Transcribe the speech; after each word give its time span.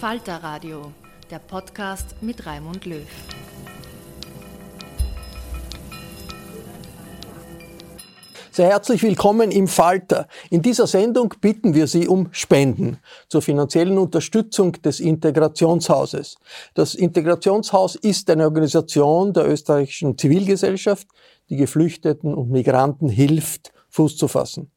Falter 0.00 0.42
Radio, 0.42 0.92
der 1.30 1.38
Podcast 1.38 2.16
mit 2.20 2.44
Raimund 2.44 2.84
Löw. 2.84 3.06
Sehr 8.52 8.66
herzlich 8.66 9.02
willkommen 9.02 9.50
im 9.50 9.66
Falter. 9.66 10.28
In 10.50 10.60
dieser 10.60 10.86
Sendung 10.86 11.32
bitten 11.40 11.72
wir 11.72 11.86
Sie 11.86 12.08
um 12.08 12.28
Spenden 12.32 12.98
zur 13.28 13.40
finanziellen 13.40 13.96
Unterstützung 13.96 14.72
des 14.72 15.00
Integrationshauses. 15.00 16.36
Das 16.74 16.94
Integrationshaus 16.94 17.94
ist 17.94 18.28
eine 18.28 18.44
Organisation 18.44 19.32
der 19.32 19.48
österreichischen 19.48 20.18
Zivilgesellschaft, 20.18 21.08
die 21.48 21.56
Geflüchteten 21.56 22.34
und 22.34 22.50
Migranten 22.50 23.08
hilft, 23.08 23.72
Fuß 23.88 24.18
zu 24.18 24.28
fassen. 24.28 24.70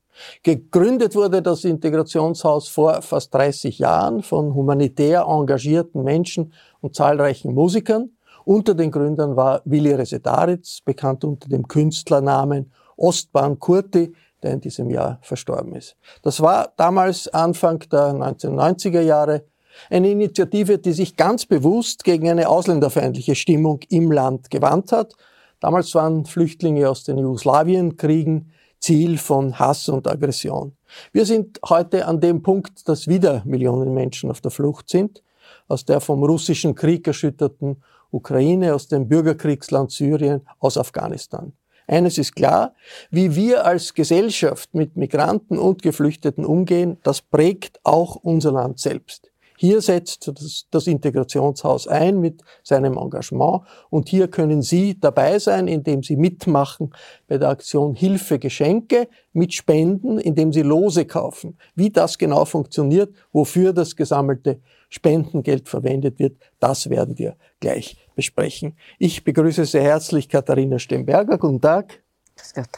Gegründet 0.44 1.16
wurde 1.16 1.42
das 1.42 1.64
Integrationshaus 1.64 2.68
vor 2.68 3.02
fast 3.02 3.34
30 3.34 3.80
Jahren 3.80 4.24
von 4.24 4.54
humanitär 4.54 5.26
engagierten 5.28 6.04
Menschen 6.04 6.54
und 6.82 6.96
zahlreichen 6.96 7.54
Musikern. 7.54 8.12
Unter 8.46 8.74
den 8.74 8.92
Gründern 8.92 9.36
war 9.36 9.62
Willi 9.66 9.94
Resetaritz, 9.94 10.82
bekannt 10.84 11.24
unter 11.24 11.50
dem 11.50 11.68
Künstlernamen 11.68 12.72
Ostbahn 12.98 13.60
Kurti, 13.60 14.14
der 14.42 14.54
in 14.54 14.62
diesem 14.62 14.90
Jahr 14.90 15.20
verstorben 15.22 15.76
ist. 15.76 15.96
Das 16.24 16.42
war 16.42 16.74
damals 16.78 17.28
Anfang 17.28 17.80
der 17.92 18.14
1990er 18.14 19.02
Jahre 19.02 19.44
eine 19.90 20.10
Initiative, 20.10 20.78
die 20.78 20.94
sich 20.94 21.16
ganz 21.16 21.46
bewusst 21.46 22.04
gegen 22.04 22.30
eine 22.30 22.50
ausländerfeindliche 22.50 23.36
Stimmung 23.36 23.80
im 23.90 24.12
Land 24.12 24.50
gewandt 24.50 24.92
hat. 24.92 25.14
Damals 25.60 25.94
waren 25.96 26.26
Flüchtlinge 26.26 26.90
aus 26.90 27.04
den 27.04 27.18
Jugoslawienkriegen 27.18 28.52
Ziel 28.80 29.18
von 29.18 29.60
Hass 29.60 29.90
und 29.90 30.08
Aggression. 30.08 30.74
Wir 31.12 31.26
sind 31.26 31.60
heute 31.68 32.06
an 32.06 32.20
dem 32.20 32.42
Punkt, 32.42 32.88
dass 32.88 33.08
wieder 33.08 33.44
Millionen 33.46 33.94
Menschen 33.94 34.32
auf 34.32 34.42
der 34.42 34.52
Flucht 34.52 34.90
sind, 34.90 35.22
aus 35.68 35.86
der 35.86 36.00
vom 36.00 36.24
russischen 36.24 36.76
Krieg 36.76 37.06
erschütterten 37.06 37.84
Ukraine, 38.12 38.74
aus 38.74 38.88
dem 38.88 39.08
Bürgerkriegsland 39.08 39.92
Syrien, 39.92 40.42
aus 40.60 40.78
Afghanistan. 40.78 41.54
Eines 41.88 42.18
ist 42.20 42.36
klar, 42.36 42.76
wie 43.10 43.36
wir 43.36 43.66
als 43.66 43.94
Gesellschaft 43.94 44.74
mit 44.76 44.96
Migranten 44.96 45.58
und 45.58 45.82
Geflüchteten 45.82 46.46
umgehen, 46.46 46.98
das 47.04 47.22
prägt 47.22 47.80
auch 47.84 48.16
unser 48.16 48.52
Land 48.52 48.80
selbst. 48.80 49.32
Hier 49.62 49.82
setzt 49.82 50.26
das, 50.26 50.68
das, 50.72 50.88
Integrationshaus 50.88 51.86
ein 51.86 52.22
mit 52.22 52.44
seinem 52.64 52.96
Engagement 52.98 53.64
und 53.90 54.08
hier 54.08 54.30
können 54.30 54.62
Sie 54.62 54.98
dabei 54.98 55.38
sein, 55.38 55.68
indem 55.68 56.02
Sie 56.02 56.16
mitmachen 56.16 56.94
bei 57.28 57.38
der 57.38 57.50
Aktion 57.50 57.94
Hilfe 57.94 58.40
Geschenke 58.40 59.10
mit 59.34 59.54
Spenden, 59.54 60.18
indem 60.18 60.54
Sie 60.54 60.62
Lose 60.62 61.04
kaufen. 61.04 61.58
Wie 61.76 61.90
das 61.90 62.18
genau 62.18 62.46
funktioniert, 62.46 63.14
wofür 63.34 63.74
das 63.74 63.98
gesammelte 63.98 64.62
Spendengeld 64.88 65.68
verwendet 65.68 66.20
wird, 66.20 66.38
das 66.62 66.90
werden 66.90 67.18
wir 67.18 67.36
gleich 67.60 67.98
besprechen. 68.16 68.78
Ich 68.98 69.26
begrüße 69.26 69.66
sehr 69.66 69.84
herzlich 69.84 70.30
Katharina 70.30 70.80
Stemberger. 70.80 71.38
Guten 71.38 71.60
Tag. 71.60 72.02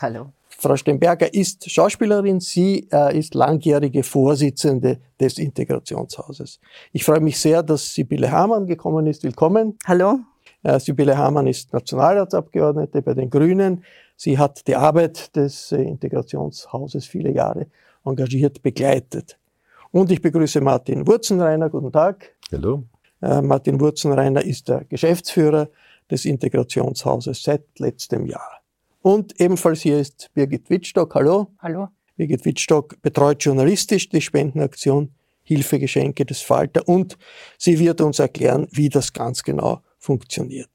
Hallo. 0.01 0.33
Frau 0.61 0.75
Stemberger 0.75 1.33
ist 1.33 1.71
Schauspielerin, 1.71 2.39
sie 2.39 2.87
äh, 2.91 3.17
ist 3.17 3.33
langjährige 3.33 4.03
Vorsitzende 4.03 4.99
des 5.19 5.39
Integrationshauses. 5.39 6.59
Ich 6.91 7.03
freue 7.03 7.19
mich 7.19 7.39
sehr, 7.39 7.63
dass 7.63 7.95
Sibylle 7.95 8.31
Hamann 8.31 8.67
gekommen 8.67 9.07
ist. 9.07 9.23
Willkommen. 9.23 9.79
Hallo. 9.87 10.19
Äh, 10.61 10.79
Sibylle 10.79 11.17
Hamann 11.17 11.47
ist 11.47 11.73
Nationalratsabgeordnete 11.73 13.01
bei 13.01 13.15
den 13.15 13.31
Grünen. 13.31 13.83
Sie 14.15 14.37
hat 14.37 14.67
die 14.67 14.75
Arbeit 14.75 15.35
des 15.35 15.71
äh, 15.71 15.81
Integrationshauses 15.81 17.07
viele 17.07 17.31
Jahre 17.31 17.65
engagiert 18.05 18.61
begleitet. 18.61 19.39
Und 19.89 20.11
ich 20.11 20.21
begrüße 20.21 20.61
Martin 20.61 21.07
Wurzenreiner. 21.07 21.71
Guten 21.71 21.91
Tag. 21.91 22.35
Hallo. 22.51 22.83
Äh, 23.19 23.41
Martin 23.41 23.79
Wurzenreiner 23.79 24.45
ist 24.45 24.69
der 24.69 24.83
Geschäftsführer 24.85 25.69
des 26.11 26.25
Integrationshauses 26.25 27.41
seit 27.41 27.63
letztem 27.79 28.27
Jahr. 28.27 28.60
Und 29.01 29.39
ebenfalls 29.39 29.81
hier 29.81 29.99
ist 29.99 30.29
Birgit 30.33 30.69
Wittstock. 30.69 31.15
Hallo. 31.15 31.47
Hallo. 31.59 31.89
Birgit 32.15 32.45
Wittstock 32.45 33.01
betreut 33.01 33.43
journalistisch 33.43 34.09
die 34.09 34.21
Spendenaktion 34.21 35.13
Hilfegeschenke 35.43 36.23
des 36.23 36.41
Falter 36.41 36.87
und 36.87 37.17
sie 37.57 37.79
wird 37.79 37.99
uns 37.99 38.19
erklären, 38.19 38.67
wie 38.71 38.89
das 38.89 39.11
ganz 39.11 39.41
genau 39.41 39.81
funktioniert. 39.97 40.69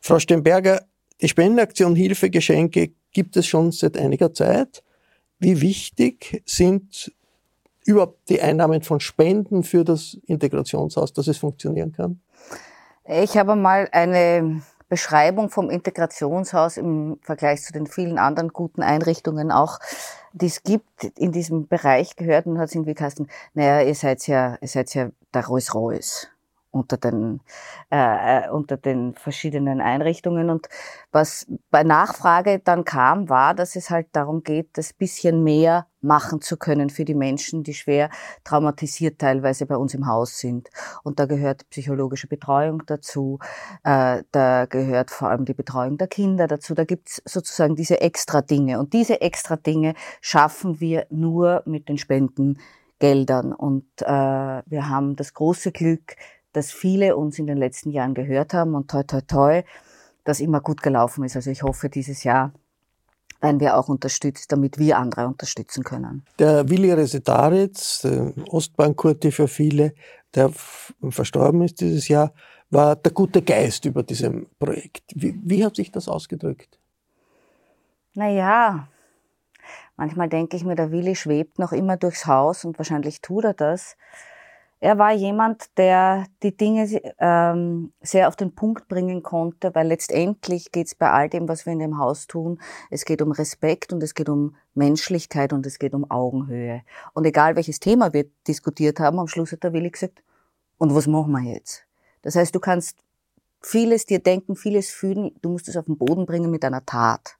Frau 0.00 0.18
Stemberger, 0.18 0.84
die 1.20 1.28
Spendenaktion 1.28 1.96
Hilfegeschenke 1.96 2.92
gibt 3.12 3.36
es 3.36 3.46
schon 3.46 3.72
seit 3.72 3.96
einiger 3.96 4.34
Zeit. 4.34 4.82
Wie 5.38 5.60
wichtig 5.60 6.42
sind 6.44 7.12
überhaupt 7.84 8.28
die 8.28 8.40
Einnahmen 8.40 8.82
von 8.82 9.00
Spenden 9.00 9.62
für 9.62 9.82
das 9.82 10.18
Integrationshaus, 10.26 11.12
dass 11.14 11.26
es 11.26 11.38
funktionieren 11.38 11.92
kann? 11.92 12.20
Ich 13.04 13.36
habe 13.36 13.56
mal 13.56 13.88
eine 13.90 14.62
Beschreibung 14.92 15.48
vom 15.48 15.70
Integrationshaus 15.70 16.76
im 16.76 17.18
Vergleich 17.22 17.62
zu 17.62 17.72
den 17.72 17.86
vielen 17.86 18.18
anderen 18.18 18.50
guten 18.50 18.82
Einrichtungen 18.82 19.50
auch, 19.50 19.78
die 20.34 20.44
es 20.44 20.64
gibt, 20.64 21.04
in 21.16 21.32
diesem 21.32 21.66
Bereich 21.66 22.14
gehört 22.16 22.44
und 22.44 22.58
hat 22.58 22.68
es 22.68 22.74
irgendwie 22.74 22.92
geheißen, 22.92 23.26
naja, 23.54 23.80
ihr 23.80 23.94
seid 23.94 24.26
ja, 24.26 24.58
ihr 24.60 24.68
seid 24.68 24.92
ja 24.92 25.08
der 25.32 25.46
Rolls 25.46 25.74
Royce. 25.74 26.28
Unter 26.72 26.96
den, 26.96 27.40
äh, 27.90 28.46
äh, 28.46 28.50
unter 28.50 28.76
den 28.76 29.14
verschiedenen 29.14 29.80
Einrichtungen. 29.80 30.50
Und 30.50 30.68
was 31.12 31.46
bei 31.70 31.84
Nachfrage 31.84 32.58
dann 32.58 32.84
kam, 32.84 33.28
war, 33.28 33.54
dass 33.54 33.76
es 33.76 33.90
halt 33.90 34.08
darum 34.12 34.42
geht, 34.42 34.70
das 34.76 34.92
bisschen 34.92 35.44
mehr 35.44 35.86
machen 36.02 36.40
zu 36.40 36.56
können 36.56 36.90
für 36.90 37.04
die 37.04 37.14
Menschen, 37.14 37.62
die 37.62 37.74
schwer 37.74 38.10
traumatisiert 38.44 39.18
teilweise 39.18 39.66
bei 39.66 39.76
uns 39.76 39.94
im 39.94 40.06
Haus 40.06 40.38
sind. 40.38 40.68
Und 41.04 41.18
da 41.18 41.26
gehört 41.26 41.68
psychologische 41.70 42.26
Betreuung 42.26 42.82
dazu, 42.86 43.38
äh, 43.84 44.22
da 44.32 44.66
gehört 44.66 45.10
vor 45.10 45.30
allem 45.30 45.44
die 45.44 45.54
Betreuung 45.54 45.96
der 45.98 46.08
Kinder 46.08 46.46
dazu. 46.46 46.74
Da 46.74 46.84
gibt's 46.84 47.22
sozusagen 47.24 47.76
diese 47.76 48.00
extra 48.00 48.42
Dinge. 48.42 48.78
Und 48.78 48.92
diese 48.92 49.20
extra 49.20 49.56
Dinge 49.56 49.94
schaffen 50.20 50.80
wir 50.80 51.06
nur 51.10 51.62
mit 51.66 51.88
den 51.88 51.98
Spendengeldern. 51.98 53.52
Und 53.52 53.86
äh, 54.00 54.06
wir 54.06 54.88
haben 54.88 55.16
das 55.16 55.34
große 55.34 55.72
Glück, 55.72 56.16
dass 56.52 56.72
viele 56.72 57.16
uns 57.16 57.38
in 57.38 57.46
den 57.46 57.56
letzten 57.56 57.90
Jahren 57.90 58.14
gehört 58.14 58.54
haben 58.54 58.74
und 58.74 58.90
toi, 58.90 59.02
toi, 59.02 59.20
toi, 59.20 59.62
das 60.24 60.40
immer 60.40 60.60
gut 60.60 60.82
gelaufen 60.82 61.24
ist. 61.24 61.36
Also 61.36 61.50
ich 61.50 61.62
hoffe, 61.62 61.88
dieses 61.88 62.24
Jahr 62.24 62.52
werden 63.40 63.60
wir 63.60 63.76
auch 63.76 63.88
unterstützt, 63.88 64.52
damit 64.52 64.78
wir 64.78 64.98
andere 64.98 65.26
unterstützen 65.26 65.82
können. 65.82 66.24
Der 66.38 66.68
Willi 66.68 66.92
Resetaritz, 66.92 68.06
Ostbankurti 68.48 69.32
für 69.32 69.48
viele, 69.48 69.94
der 70.34 70.50
verstorben 71.10 71.62
ist 71.62 71.80
dieses 71.80 72.08
Jahr, 72.08 72.32
war 72.70 72.96
der 72.96 73.12
gute 73.12 73.42
Geist 73.42 73.84
über 73.84 74.02
diesem 74.02 74.46
Projekt. 74.58 75.02
Wie, 75.14 75.38
wie 75.42 75.64
hat 75.64 75.76
sich 75.76 75.90
das 75.90 76.08
ausgedrückt? 76.08 76.78
Naja, 78.14 78.88
manchmal 79.96 80.28
denke 80.28 80.56
ich 80.56 80.64
mir, 80.64 80.74
der 80.74 80.90
Willi 80.90 81.16
schwebt 81.16 81.58
noch 81.58 81.72
immer 81.72 81.96
durchs 81.96 82.26
Haus 82.26 82.64
und 82.64 82.78
wahrscheinlich 82.78 83.20
tut 83.20 83.44
er 83.44 83.54
das. 83.54 83.96
Er 84.82 84.98
war 84.98 85.12
jemand, 85.12 85.78
der 85.78 86.26
die 86.42 86.56
Dinge 86.56 86.88
ähm, 87.20 87.92
sehr 88.00 88.26
auf 88.26 88.34
den 88.34 88.56
Punkt 88.56 88.88
bringen 88.88 89.22
konnte, 89.22 89.72
weil 89.76 89.86
letztendlich 89.86 90.72
geht 90.72 90.88
es 90.88 90.96
bei 90.96 91.08
all 91.08 91.28
dem, 91.28 91.46
was 91.46 91.66
wir 91.66 91.72
in 91.72 91.78
dem 91.78 91.98
Haus 91.98 92.26
tun, 92.26 92.60
es 92.90 93.04
geht 93.04 93.22
um 93.22 93.30
Respekt 93.30 93.92
und 93.92 94.02
es 94.02 94.12
geht 94.12 94.28
um 94.28 94.56
Menschlichkeit 94.74 95.52
und 95.52 95.66
es 95.66 95.78
geht 95.78 95.94
um 95.94 96.10
Augenhöhe. 96.10 96.82
Und 97.12 97.24
egal 97.26 97.54
welches 97.54 97.78
Thema 97.78 98.12
wir 98.12 98.24
diskutiert 98.48 98.98
haben, 98.98 99.20
am 99.20 99.28
Schluss 99.28 99.52
hat 99.52 99.62
der 99.62 99.72
Willi 99.72 99.88
gesagt, 99.88 100.24
und 100.78 100.92
was 100.92 101.06
machen 101.06 101.30
wir 101.30 101.52
jetzt? 101.52 101.86
Das 102.22 102.34
heißt, 102.34 102.52
du 102.52 102.58
kannst 102.58 102.98
vieles 103.60 104.04
dir 104.04 104.18
denken, 104.18 104.56
vieles 104.56 104.90
fühlen, 104.90 105.30
du 105.42 105.50
musst 105.50 105.68
es 105.68 105.76
auf 105.76 105.84
den 105.84 105.96
Boden 105.96 106.26
bringen 106.26 106.50
mit 106.50 106.64
einer 106.64 106.84
Tat. 106.84 107.36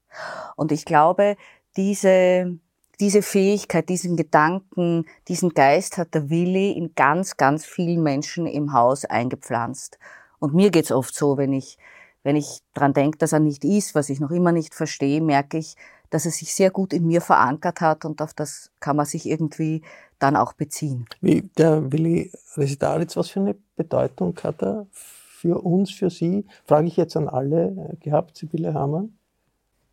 Und 0.55 0.71
ich 0.71 0.85
glaube, 0.85 1.37
diese 1.77 2.57
diese 3.03 3.23
Fähigkeit, 3.23 3.89
diesen 3.89 4.17
Gedanken, 4.17 5.07
diesen 5.27 5.51
Geist 5.51 5.99
hat 5.99 6.15
der 6.15 6.31
Willi 6.31 6.71
in 6.71 6.95
ganz, 6.95 7.37
ganz 7.37 7.67
vielen 7.67 8.01
Menschen 8.01 8.47
im 8.47 8.73
Haus 8.73 9.05
eingepflanzt. 9.05 9.99
Und 10.39 10.55
mir 10.55 10.71
geht's 10.71 10.93
oft 10.93 11.13
so, 11.13 11.37
wenn 11.37 11.53
ich, 11.53 11.79
wenn 12.23 12.37
ich 12.37 12.61
dran 12.75 12.95
denke, 12.95 13.19
dass 13.19 13.33
er 13.33 13.41
nicht 13.41 13.65
ist, 13.65 13.97
was 13.97 14.09
ich 14.09 14.21
noch 14.21 14.31
immer 14.31 14.53
nicht 14.53 14.73
verstehe, 14.73 15.21
merke 15.21 15.59
ich, 15.59 15.75
dass 16.11 16.27
er 16.27 16.31
sich 16.31 16.55
sehr 16.55 16.71
gut 16.71 16.93
in 16.93 17.05
mir 17.05 17.21
verankert 17.21 17.81
hat 17.81 18.05
und 18.05 18.23
auf 18.23 18.35
das 18.35 18.71
kann 18.79 18.95
man 18.95 19.07
sich 19.07 19.29
irgendwie 19.29 19.83
dann 20.21 20.37
auch 20.37 20.53
beziehen. 20.53 21.07
Wie 21.21 21.43
der 21.59 21.91
Willi 21.91 22.31
Residaritz, 22.57 23.17
was 23.17 23.31
für 23.31 23.41
eine 23.41 23.57
Bedeutung 23.75 24.39
hat 24.45 24.63
er 24.63 24.87
für 24.93 25.61
uns, 25.61 25.91
für 25.91 26.09
Sie? 26.09 26.47
Frage 26.67 26.87
ich 26.87 26.97
jetzt 26.97 27.17
an 27.17 27.29
alle 27.29 27.97
gehabt, 27.99 28.37
Sibylle 28.37 28.75
Hamann. 28.75 29.13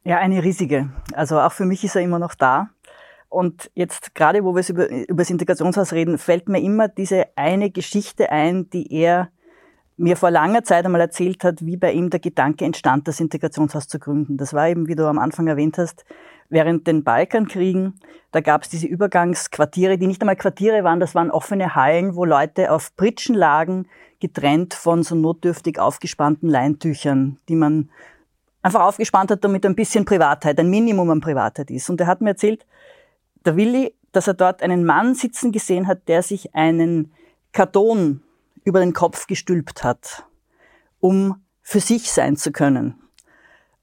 Ja, 0.04 0.18
eine 0.18 0.44
riesige. 0.44 0.90
Also 1.14 1.40
auch 1.40 1.52
für 1.52 1.66
mich 1.66 1.84
ist 1.84 1.96
er 1.96 2.02
immer 2.02 2.20
noch 2.20 2.36
da. 2.36 2.70
Und 3.30 3.70
jetzt 3.76 4.16
gerade, 4.16 4.44
wo 4.44 4.56
wir 4.56 4.68
über, 4.68 4.90
über 4.90 5.22
das 5.22 5.30
Integrationshaus 5.30 5.94
reden, 5.94 6.18
fällt 6.18 6.50
mir 6.50 6.60
immer 6.60 6.88
diese 6.88 7.28
eine 7.36 7.70
Geschichte 7.70 8.32
ein, 8.32 8.70
die 8.72 8.92
er 8.92 9.30
mir 9.98 10.16
vor 10.16 10.32
langer 10.32 10.64
Zeit 10.64 10.86
einmal 10.86 11.02
erzählt 11.02 11.44
hat, 11.44 11.64
wie 11.66 11.78
bei 11.78 11.92
ihm 11.92 12.10
der 12.10 12.22
Gedanke 12.22 12.66
entstand, 12.66 13.08
das 13.08 13.20
Integrationshaus 13.20 13.88
zu 13.88 14.00
gründen. 14.00 14.38
Das 14.38 14.54
war 14.54 14.70
eben, 14.70 14.88
wie 14.88 14.96
du 14.96 15.06
am 15.06 15.20
Anfang 15.20 15.48
erwähnt 15.48 15.78
hast, 15.78 16.06
während 16.48 16.88
den 16.88 17.04
Balkankriegen, 17.04 18.00
da 18.32 18.42
gab 18.42 18.64
es 18.64 18.70
diese 18.70 18.88
Übergangsquartiere, 18.88 19.98
die 19.98 20.08
nicht 20.08 20.22
einmal 20.22 20.36
Quartiere 20.36 20.84
waren, 20.84 21.00
das 21.00 21.16
waren 21.16 21.32
offene 21.32 21.76
Hallen, 21.76 22.16
wo 22.16 22.26
Leute 22.26 22.72
auf 22.72 22.96
Pritschen 22.96 23.36
lagen, 23.36 23.88
getrennt 24.20 24.74
von 24.74 25.04
so 25.04 25.16
notdürftig 25.16 25.80
aufgespannten 25.80 26.50
Leintüchern, 26.50 27.38
die 27.50 27.56
man 27.56 27.90
einfach 28.62 28.82
aufgespannt 28.82 29.32
hat, 29.32 29.44
damit 29.44 29.66
ein 29.66 29.76
bisschen 29.76 30.06
Privatheit, 30.06 30.60
ein 30.60 30.70
Minimum 30.70 31.10
an 31.10 31.22
Privatheit 31.22 31.72
ist. 31.72 31.90
Und 31.90 32.00
er 32.02 32.08
hat 32.08 32.22
mir 32.22 32.32
erzählt, 32.32 32.66
der 33.46 33.56
Willi, 33.56 33.94
dass 34.12 34.28
er 34.28 34.34
dort 34.34 34.62
einen 34.62 34.86
Mann 34.86 35.16
sitzen 35.16 35.52
gesehen 35.52 35.88
hat, 35.88 36.08
der 36.08 36.24
sich 36.24 36.56
einen 36.56 37.14
Karton 37.52 38.22
über 38.64 38.80
den 38.80 38.94
Kopf 38.94 39.28
gestülpt 39.28 39.84
hat, 39.84 40.26
um 41.00 41.42
für 41.62 41.80
sich 41.80 42.12
sein 42.12 42.36
zu 42.36 42.52
können. 42.52 42.96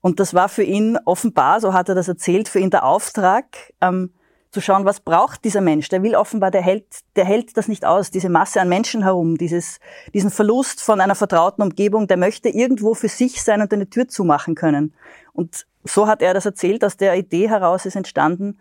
Und 0.01 0.21
das 0.21 0.35
war 0.35 0.49
für 0.49 0.63
ihn 0.63 0.99
offenbar, 1.05 1.61
so 1.61 1.73
hat 1.73 1.89
er 1.89 1.95
das 1.95 2.09
erzählt, 2.09 2.49
für 2.49 2.61
ihn 2.61 2.71
der 2.71 2.85
Auftrag, 2.85 3.73
ähm, 3.81 4.13
zu 4.57 4.61
schauen, 4.61 4.85
was 4.85 5.01
braucht 5.01 5.45
dieser 5.45 5.61
Mensch. 5.61 5.89
Der 5.91 6.03
will 6.03 6.15
offenbar, 6.15 6.51
der 6.51 6.63
hält, 6.63 6.87
der 7.15 7.25
hält 7.25 7.57
das 7.57 7.69
nicht 7.69 7.85
aus, 7.85 8.11
diese 8.11 8.31
Masse 8.31 8.61
an 8.61 8.69
Menschen 8.69 9.03
herum, 9.03 9.37
dieses, 9.37 9.81
diesen 10.15 10.31
Verlust 10.31 10.83
von 10.83 11.01
einer 11.01 11.15
vertrauten 11.15 11.63
Umgebung, 11.63 12.07
der 12.07 12.17
möchte 12.17 12.49
irgendwo 12.49 12.95
für 12.95 13.09
sich 13.09 13.43
sein 13.43 13.61
und 13.61 13.73
eine 13.73 13.91
Tür 13.91 14.09
zumachen 14.09 14.55
können. 14.55 14.95
Und 15.33 15.67
so 15.85 16.07
hat 16.07 16.23
er 16.23 16.33
das 16.33 16.47
erzählt, 16.47 16.85
aus 16.85 16.97
der 16.97 17.17
Idee 17.17 17.49
heraus 17.49 17.85
ist 17.85 17.97
entstanden, 17.97 18.59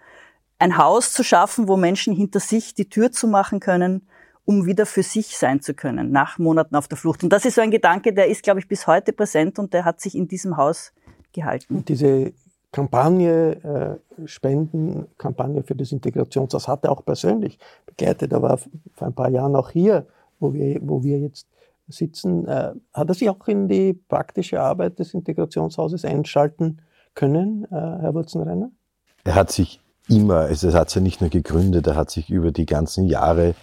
ein 0.60 0.78
Haus 0.78 1.13
zu 1.13 1.24
schaffen, 1.24 1.68
wo 1.68 1.78
Menschen 1.78 2.13
hinter 2.13 2.40
sich 2.40 2.74
die 2.74 2.90
Tür 2.90 3.12
zu 3.12 3.28
machen 3.28 3.60
können, 3.60 4.07
um 4.46 4.66
wieder 4.66 4.86
für 4.86 5.04
sich 5.04 5.38
sein 5.38 5.62
zu 5.62 5.74
können, 5.74 6.12
nach 6.12 6.38
Monaten 6.38 6.75
auf 6.75 6.88
der 6.88 6.98
Flucht. 6.98 7.24
Und 7.24 7.30
das 7.30 7.46
ist 7.46 7.56
so 7.56 7.62
ein 7.62 7.72
Gedanke, 7.72 8.13
der 8.13 8.28
ist, 8.28 8.44
glaube 8.44 8.60
ich, 8.60 8.68
bis 8.68 8.88
heute 8.88 9.12
präsent 9.12 9.60
und 9.60 9.74
der 9.74 9.86
hat 9.86 10.00
sich 10.00 10.16
in 10.16 10.28
diesem 10.28 10.57
Haus 10.57 10.94
gehalten. 11.34 11.78
Und 11.78 11.90
diese 11.90 12.31
Kampagne, 12.72 14.00
äh, 14.19 14.28
Spendenkampagne 14.28 15.63
für 15.63 15.75
das 15.75 15.92
Integrationshaus 15.92 16.68
hat 16.68 16.84
er 16.84 16.92
auch 16.92 17.04
persönlich 17.04 17.57
begleitet. 17.86 18.31
Er 18.31 18.42
war 18.42 18.57
vor 18.57 19.07
ein 19.07 19.13
paar 19.13 19.30
Jahren 19.30 19.56
auch 19.56 19.72
hier, 19.72 20.07
wo 20.40 20.54
wir, 20.54 20.80
wo 20.81 21.04
wir 21.04 21.19
jetzt 21.19 21.48
sitzen. 21.88 22.48
Äh, 22.48 22.74
hat 22.94 23.10
er 23.10 23.13
sich 23.13 23.30
auch 23.30 23.48
in 23.48 23.68
die 23.68 23.94
praktische 23.94 24.62
Arbeit 24.62 25.00
des 25.00 25.13
Integrationshauses 25.13 26.06
einschalten 26.06 26.81
können, 27.13 27.66
äh, 27.66 27.75
Herr 27.75 28.13
Wurzenrenner? 28.13 28.72
Er 29.24 29.36
hat 29.36 29.52
sich 29.52 29.80
immer, 30.10 30.38
also 30.38 30.68
es 30.68 30.75
hat 30.75 30.90
sich 30.90 30.96
ja 30.98 31.02
nicht 31.02 31.22
nur 31.22 31.30
gegründet, 31.30 31.88
er 31.88 31.96
hat 31.96 32.12
sich 32.12 32.30
über 32.30 32.52
die 32.52 32.66
ganzen 32.66 33.06
Jahre 33.06 33.56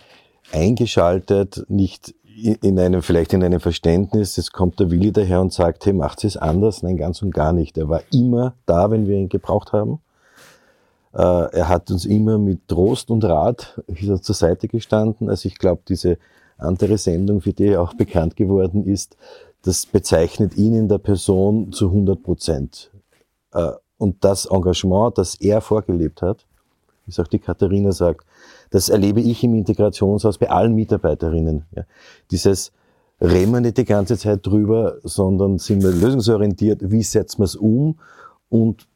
eingeschaltet, 0.53 1.65
nicht 1.69 2.15
in 2.35 2.79
einem, 2.79 3.03
vielleicht 3.03 3.33
in 3.33 3.45
einem 3.45 3.61
Verständnis, 3.61 4.39
es 4.39 4.53
kommt 4.53 4.81
der 4.81 4.91
Willi 4.91 5.13
daher 5.13 5.41
und 5.41 5.53
sagt, 5.53 5.85
hey, 5.87 5.93
macht 5.93 6.25
es 6.25 6.37
anders? 6.37 6.83
Nein, 6.83 6.97
ganz 6.97 7.23
und 7.23 7.33
gar 7.33 7.53
nicht. 7.53 7.77
Er 7.77 7.89
war 7.89 8.03
immer 8.13 8.55
da, 8.67 8.91
wenn 8.91 9.07
wir 9.07 9.17
ihn 9.17 9.29
gebraucht 9.29 9.73
haben. 9.73 10.01
Äh, 11.13 11.19
er 11.19 11.69
hat 11.69 11.91
uns 11.91 12.07
immer 12.07 12.39
mit 12.39 12.69
Trost 12.69 13.11
und 13.11 13.25
Rat 13.25 13.81
zur 14.23 14.35
Seite 14.35 14.69
gestanden. 14.69 15.29
Also 15.29 15.47
ich 15.47 15.59
glaube, 15.59 15.83
diese 15.87 16.19
andere 16.57 16.99
Sendung, 16.99 17.41
für 17.41 17.53
die 17.53 17.67
er 17.67 17.83
auch 17.83 17.95
bekannt 17.95 18.37
geworden 18.37 18.87
ist, 18.87 19.17
das 19.63 19.87
bezeichnet 19.87 20.57
ihn 20.57 20.75
in 20.75 20.89
der 20.89 20.99
Person 20.99 21.73
zu 21.73 21.89
100 21.89 22.23
Prozent. 22.23 22.91
Und 24.03 24.25
das 24.25 24.47
Engagement, 24.47 25.17
das 25.17 25.37
er 25.37 25.61
vorgelebt 25.61 26.23
hat, 26.23 26.45
wie 27.07 27.13
es 27.13 27.21
auch 27.21 27.29
die 27.29 27.39
Katharina 27.39 27.93
sagt, 27.93 28.27
das 28.71 28.89
erlebe 28.89 29.21
ich 29.21 29.45
im 29.45 29.55
Integrationshaus 29.55 30.39
bei 30.39 30.51
allen 30.51 30.75
Mitarbeiterinnen. 30.75 31.67
Ja. 31.77 31.85
Dieses 32.33 32.73
reden 33.21 33.53
wir 33.53 33.61
nicht 33.61 33.77
die 33.77 33.85
ganze 33.85 34.19
Zeit 34.19 34.45
drüber, 34.45 34.97
sondern 35.05 35.59
sind 35.59 35.85
wir 35.85 35.93
lösungsorientiert, 35.93 36.91
wie 36.91 37.05
setzen 37.05 37.43
wir 37.43 37.45
es 37.45 37.55
um 37.55 38.01
und 38.49 38.89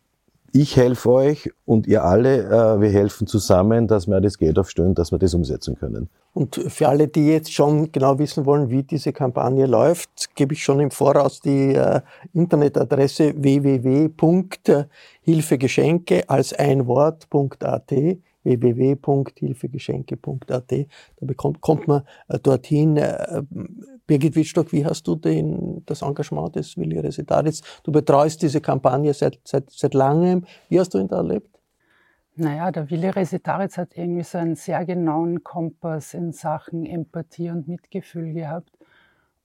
ich 0.56 0.76
helfe 0.76 1.10
euch 1.10 1.50
und 1.66 1.86
ihr 1.86 2.02
alle, 2.04 2.44
äh, 2.44 2.80
wir 2.80 2.88
helfen 2.88 3.26
zusammen, 3.26 3.86
dass 3.88 4.06
wir 4.06 4.22
das 4.22 4.38
Geld 4.38 4.58
aufstellen, 4.58 4.94
dass 4.94 5.12
wir 5.12 5.18
das 5.18 5.34
umsetzen 5.34 5.76
können. 5.76 6.08
Und 6.32 6.58
für 6.68 6.88
alle, 6.88 7.08
die 7.08 7.26
jetzt 7.26 7.52
schon 7.52 7.92
genau 7.92 8.18
wissen 8.18 8.46
wollen, 8.46 8.70
wie 8.70 8.82
diese 8.82 9.12
Kampagne 9.12 9.66
läuft, 9.66 10.34
gebe 10.34 10.54
ich 10.54 10.62
schon 10.62 10.80
im 10.80 10.90
Voraus 10.90 11.40
die 11.40 11.74
äh, 11.74 12.00
Internetadresse 12.32 13.34
www.hilfegeschenke 13.36 16.24
als 16.28 16.54
ein 16.54 16.86
Wort.at 16.86 17.92
www.hilfegeschenke.at. 18.42 20.70
Da 20.70 20.86
bekommt, 21.20 21.60
kommt 21.60 21.86
man 21.88 22.04
äh, 22.28 22.38
dorthin. 22.38 22.96
Birgit 24.06 24.36
Wittstock, 24.36 24.72
wie 24.72 24.84
hast 24.84 25.06
du 25.06 25.16
den, 25.16 25.82
das 25.86 26.02
Engagement 26.02 26.54
des 26.54 26.76
Willi 26.76 26.98
Resitaritz? 26.98 27.62
Du 27.82 27.90
betreust 27.90 28.40
diese 28.42 28.60
Kampagne 28.60 29.12
seit, 29.12 29.40
seit, 29.44 29.70
seit 29.70 29.94
langem. 29.94 30.44
Wie 30.68 30.78
hast 30.78 30.94
du 30.94 30.98
ihn 30.98 31.08
da 31.08 31.16
erlebt? 31.16 31.56
Naja, 32.36 32.70
der 32.70 32.90
Willi 32.90 33.08
Resitaritz 33.08 33.78
hat 33.78 33.96
irgendwie 33.96 34.22
so 34.22 34.38
einen 34.38 34.56
sehr 34.56 34.84
genauen 34.84 35.42
Kompass 35.42 36.14
in 36.14 36.32
Sachen 36.32 36.84
Empathie 36.84 37.50
und 37.50 37.66
Mitgefühl 37.66 38.34
gehabt 38.34 38.78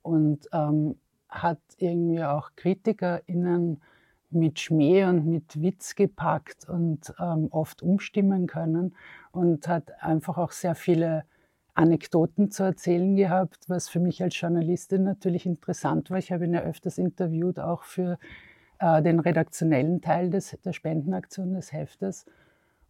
und 0.01 0.47
ähm, 0.51 0.95
hat 1.29 1.61
irgendwie 1.77 2.23
auch 2.23 2.51
KritikerInnen 2.55 3.81
mit 4.29 4.59
Schmäh 4.59 5.05
und 5.05 5.25
mit 5.25 5.61
Witz 5.61 5.95
gepackt 5.95 6.67
und 6.67 7.13
ähm, 7.19 7.47
oft 7.51 7.81
umstimmen 7.81 8.47
können 8.47 8.95
und 9.31 9.67
hat 9.67 9.91
einfach 10.03 10.37
auch 10.37 10.51
sehr 10.51 10.75
viele 10.75 11.23
Anekdoten 11.73 12.51
zu 12.51 12.63
erzählen 12.63 13.15
gehabt, 13.15 13.65
was 13.67 13.89
für 13.89 13.99
mich 13.99 14.21
als 14.21 14.39
Journalistin 14.39 15.03
natürlich 15.03 15.45
interessant 15.45 16.09
war. 16.09 16.17
Ich 16.17 16.31
habe 16.31 16.45
ihn 16.45 16.53
ja 16.53 16.61
öfters 16.61 16.97
interviewt, 16.97 17.59
auch 17.59 17.83
für 17.83 18.17
äh, 18.79 19.01
den 19.01 19.19
redaktionellen 19.19 20.01
Teil 20.01 20.29
des, 20.29 20.57
der 20.65 20.73
Spendenaktion 20.73 21.53
des 21.53 21.71
Heftes. 21.71 22.25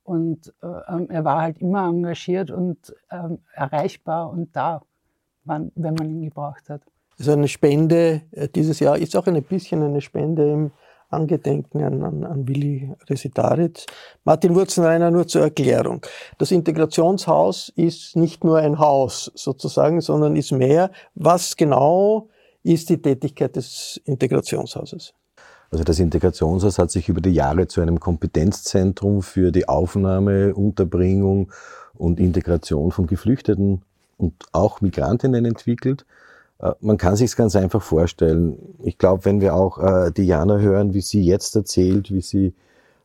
Und 0.04 0.54
äh, 0.64 0.68
ähm, 0.68 1.08
er 1.10 1.24
war 1.24 1.42
halt 1.42 1.60
immer 1.60 1.88
engagiert 1.88 2.50
und 2.50 2.96
ähm, 3.12 3.40
erreichbar 3.54 4.32
und 4.32 4.56
da, 4.56 4.82
wann, 5.44 5.72
wenn 5.76 5.94
man 5.94 6.10
ihn 6.10 6.24
gebraucht 6.24 6.70
hat. 6.70 6.82
Also 7.20 7.34
eine 7.34 7.48
Spende 7.48 8.22
äh, 8.32 8.48
dieses 8.48 8.80
Jahr 8.80 8.98
ist 8.98 9.16
auch 9.16 9.28
ein 9.28 9.44
bisschen 9.44 9.84
eine 9.84 10.02
Spende 10.02 10.52
im 10.52 10.72
Angedenken 11.12 11.84
an, 11.84 12.03
an, 12.03 12.24
an 12.24 12.48
Willi 12.48 12.91
Resitaritz. 13.10 13.86
Martin 14.24 14.56
Wurzenreiner 14.56 15.12
nur 15.12 15.27
zur 15.27 15.41
Erklärung. 15.41 16.06
Das 16.38 16.51
Integrationshaus 16.51 17.70
ist 17.75 18.15
nicht 18.15 18.44
nur 18.44 18.58
ein 18.58 18.80
Haus 18.80 19.32
sozusagen, 19.36 20.01
sondern 20.01 20.36
ist 20.36 20.51
mehr. 20.51 20.91
Was 21.15 21.56
genau 21.56 22.30
ist 22.63 22.89
die 22.89 23.01
Tätigkeit 23.01 23.56
des 23.56 24.00
Integrationshauses? 24.06 25.13
Also 25.72 25.86
das 25.86 26.00
Integrationshaus 26.00 26.77
hat 26.80 26.91
sich 26.91 27.08
über 27.08 27.22
die 27.22 27.32
Jahre 27.32 27.68
zu 27.68 27.80
einem 27.80 28.00
Kompetenzzentrum 28.00 29.22
für 29.22 29.51
die 29.53 29.70
Aufnahme, 29.70 30.53
Unterbringung 30.53 31.51
und 31.94 32.20
Integration 32.20 32.91
von 32.91 33.08
Geflüchteten 33.08 33.82
und 34.18 34.34
auch 34.51 34.82
Migrantinnen 34.82 35.46
entwickelt. 35.46 36.06
Äh, 36.62 36.74
man 36.80 36.98
kann 36.98 37.15
sich 37.15 37.36
ganz 37.36 37.56
einfach 37.56 37.82
vorstellen. 37.82 38.58
Ich 38.84 38.98
glaube, 38.98 39.25
wenn 39.25 39.41
wir 39.41 39.56
auch 39.56 39.77
äh, 39.77 40.12
Diana 40.12 40.58
hören, 40.58 40.94
wie 40.94 41.01
sie 41.01 41.24
jetzt 41.24 41.56
erzählt, 41.56 42.12
wie 42.12 42.22
sie 42.22 42.53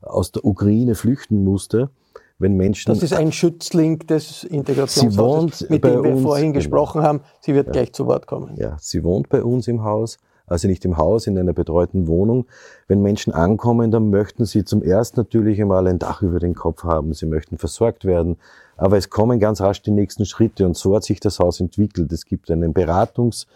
aus 0.02 0.32
der 0.32 0.44
Ukraine 0.44 0.94
flüchten 0.94 1.42
musste, 1.42 1.90
wenn 2.38 2.56
Menschen. 2.56 2.92
Das 2.92 3.02
ist 3.02 3.14
ein 3.14 3.32
Schützling 3.32 3.98
des 4.00 4.44
Integrationshauses, 4.44 5.70
mit 5.70 5.84
dem 5.84 6.02
wir 6.02 6.12
uns, 6.12 6.22
vorhin 6.22 6.52
gesprochen 6.52 7.02
haben. 7.02 7.22
Sie 7.40 7.54
wird 7.54 7.68
ja. 7.68 7.72
gleich 7.72 7.92
zu 7.92 8.06
Wort 8.06 8.26
kommen. 8.26 8.56
Ja, 8.56 8.76
sie 8.78 9.02
wohnt 9.02 9.28
bei 9.28 9.42
uns 9.42 9.68
im 9.68 9.82
Haus, 9.82 10.18
also 10.46 10.68
nicht 10.68 10.84
im 10.84 10.96
Haus, 10.96 11.26
in 11.26 11.38
einer 11.38 11.52
betreuten 11.52 12.06
Wohnung. 12.06 12.46
Wenn 12.88 13.02
Menschen 13.02 13.32
ankommen, 13.32 13.90
dann 13.90 14.10
möchten 14.10 14.44
sie 14.44 14.64
zum 14.64 14.82
ersten 14.82 15.20
natürlich 15.20 15.60
einmal 15.60 15.86
ein 15.86 15.98
Dach 15.98 16.22
über 16.22 16.38
den 16.38 16.54
Kopf 16.54 16.84
haben. 16.84 17.12
Sie 17.12 17.26
möchten 17.26 17.58
versorgt 17.58 18.04
werden. 18.04 18.36
Aber 18.76 18.96
es 18.96 19.10
kommen 19.10 19.40
ganz 19.40 19.60
rasch 19.60 19.82
die 19.82 19.90
nächsten 19.90 20.26
Schritte 20.26 20.66
und 20.66 20.76
so 20.76 20.94
hat 20.94 21.04
sich 21.04 21.20
das 21.20 21.38
Haus 21.38 21.60
entwickelt. 21.60 22.12
Es 22.12 22.24
gibt 22.24 22.50
einen 22.50 22.72
Beratungs- 22.72 23.46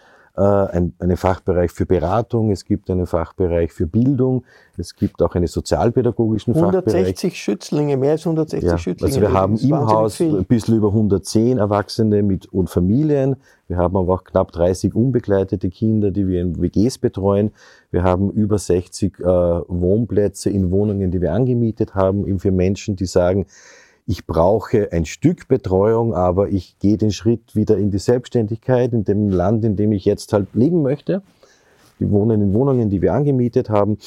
ein, 0.43 0.95
einen 0.99 1.17
Fachbereich 1.17 1.71
für 1.71 1.87
Beratung, 1.87 2.51
es 2.51 2.65
gibt 2.65 2.91
einen 2.91 3.07
Fachbereich 3.07 3.73
für 3.73 3.87
Bildung, 3.87 4.45
es 4.77 4.97
gibt 4.97 5.23
auch 5.23 5.35
einen 5.35 5.47
sozialpädagogischen 5.47 6.55
160 6.55 6.75
Fachbereich. 6.75 6.95
160 6.95 7.37
Schützlinge, 7.37 7.97
mehr 7.97 8.13
als 8.13 8.27
160 8.27 8.71
ja, 8.71 8.79
Schützlinge. 8.79 9.09
Also 9.15 9.21
wir 9.21 9.33
haben 9.33 9.57
im 9.57 9.77
Haus 9.77 10.17
viel. 10.17 10.37
ein 10.37 10.45
bisschen 10.45 10.77
über 10.77 10.89
110 10.89 11.59
Erwachsene 11.59 12.23
mit 12.23 12.47
und 12.47 12.71
Familien. 12.71 13.37
Wir 13.69 13.77
haben 13.77 13.97
aber 13.97 14.15
auch 14.15 14.25
knapp 14.25 14.51
30 14.53 14.95
unbegleitete 14.95 15.71
Kinder, 15.71 16.11
die 16.11 16.27
wir 16.27 16.41
in 16.41 16.61
WGs 16.61 16.99
betreuen. 16.99 17.53
Wir 17.91 18.03
haben 18.03 18.31
über 18.31 18.59
60 18.59 19.21
äh, 19.21 19.25
Wohnplätze 19.25 20.51
in 20.51 20.71
Wohnungen, 20.71 21.11
die 21.11 21.21
wir 21.21 21.33
angemietet 21.33 21.95
haben, 21.95 22.27
eben 22.27 22.41
für 22.41 22.51
Menschen, 22.51 22.97
die 22.97 23.07
sagen, 23.07 23.47
ich 24.11 24.27
brauche 24.27 24.91
ein 24.91 25.05
Stück 25.05 25.47
Betreuung, 25.47 26.15
aber 26.15 26.49
ich 26.49 26.77
gehe 26.81 26.97
den 26.97 27.13
Schritt 27.13 27.55
wieder 27.55 27.79
in 27.79 27.93
die 27.93 27.99
Selbstständigkeit 27.99 28.93
in 28.93 29.05
dem 29.05 29.29
Land, 29.29 29.65
in 29.65 29.77
dem 29.77 29.93
ich 29.93 30.05
jetzt 30.05 30.33
halt 30.33 30.49
leben 30.53 30.83
möchte. 30.83 31.23
Die 32.01 32.11
wohnen 32.11 32.43
in 32.43 32.53
Wohnungen, 32.53 32.91
die 32.91 33.03
wir 33.03 33.15
angemietet 33.15 33.71
haben. 33.71 33.99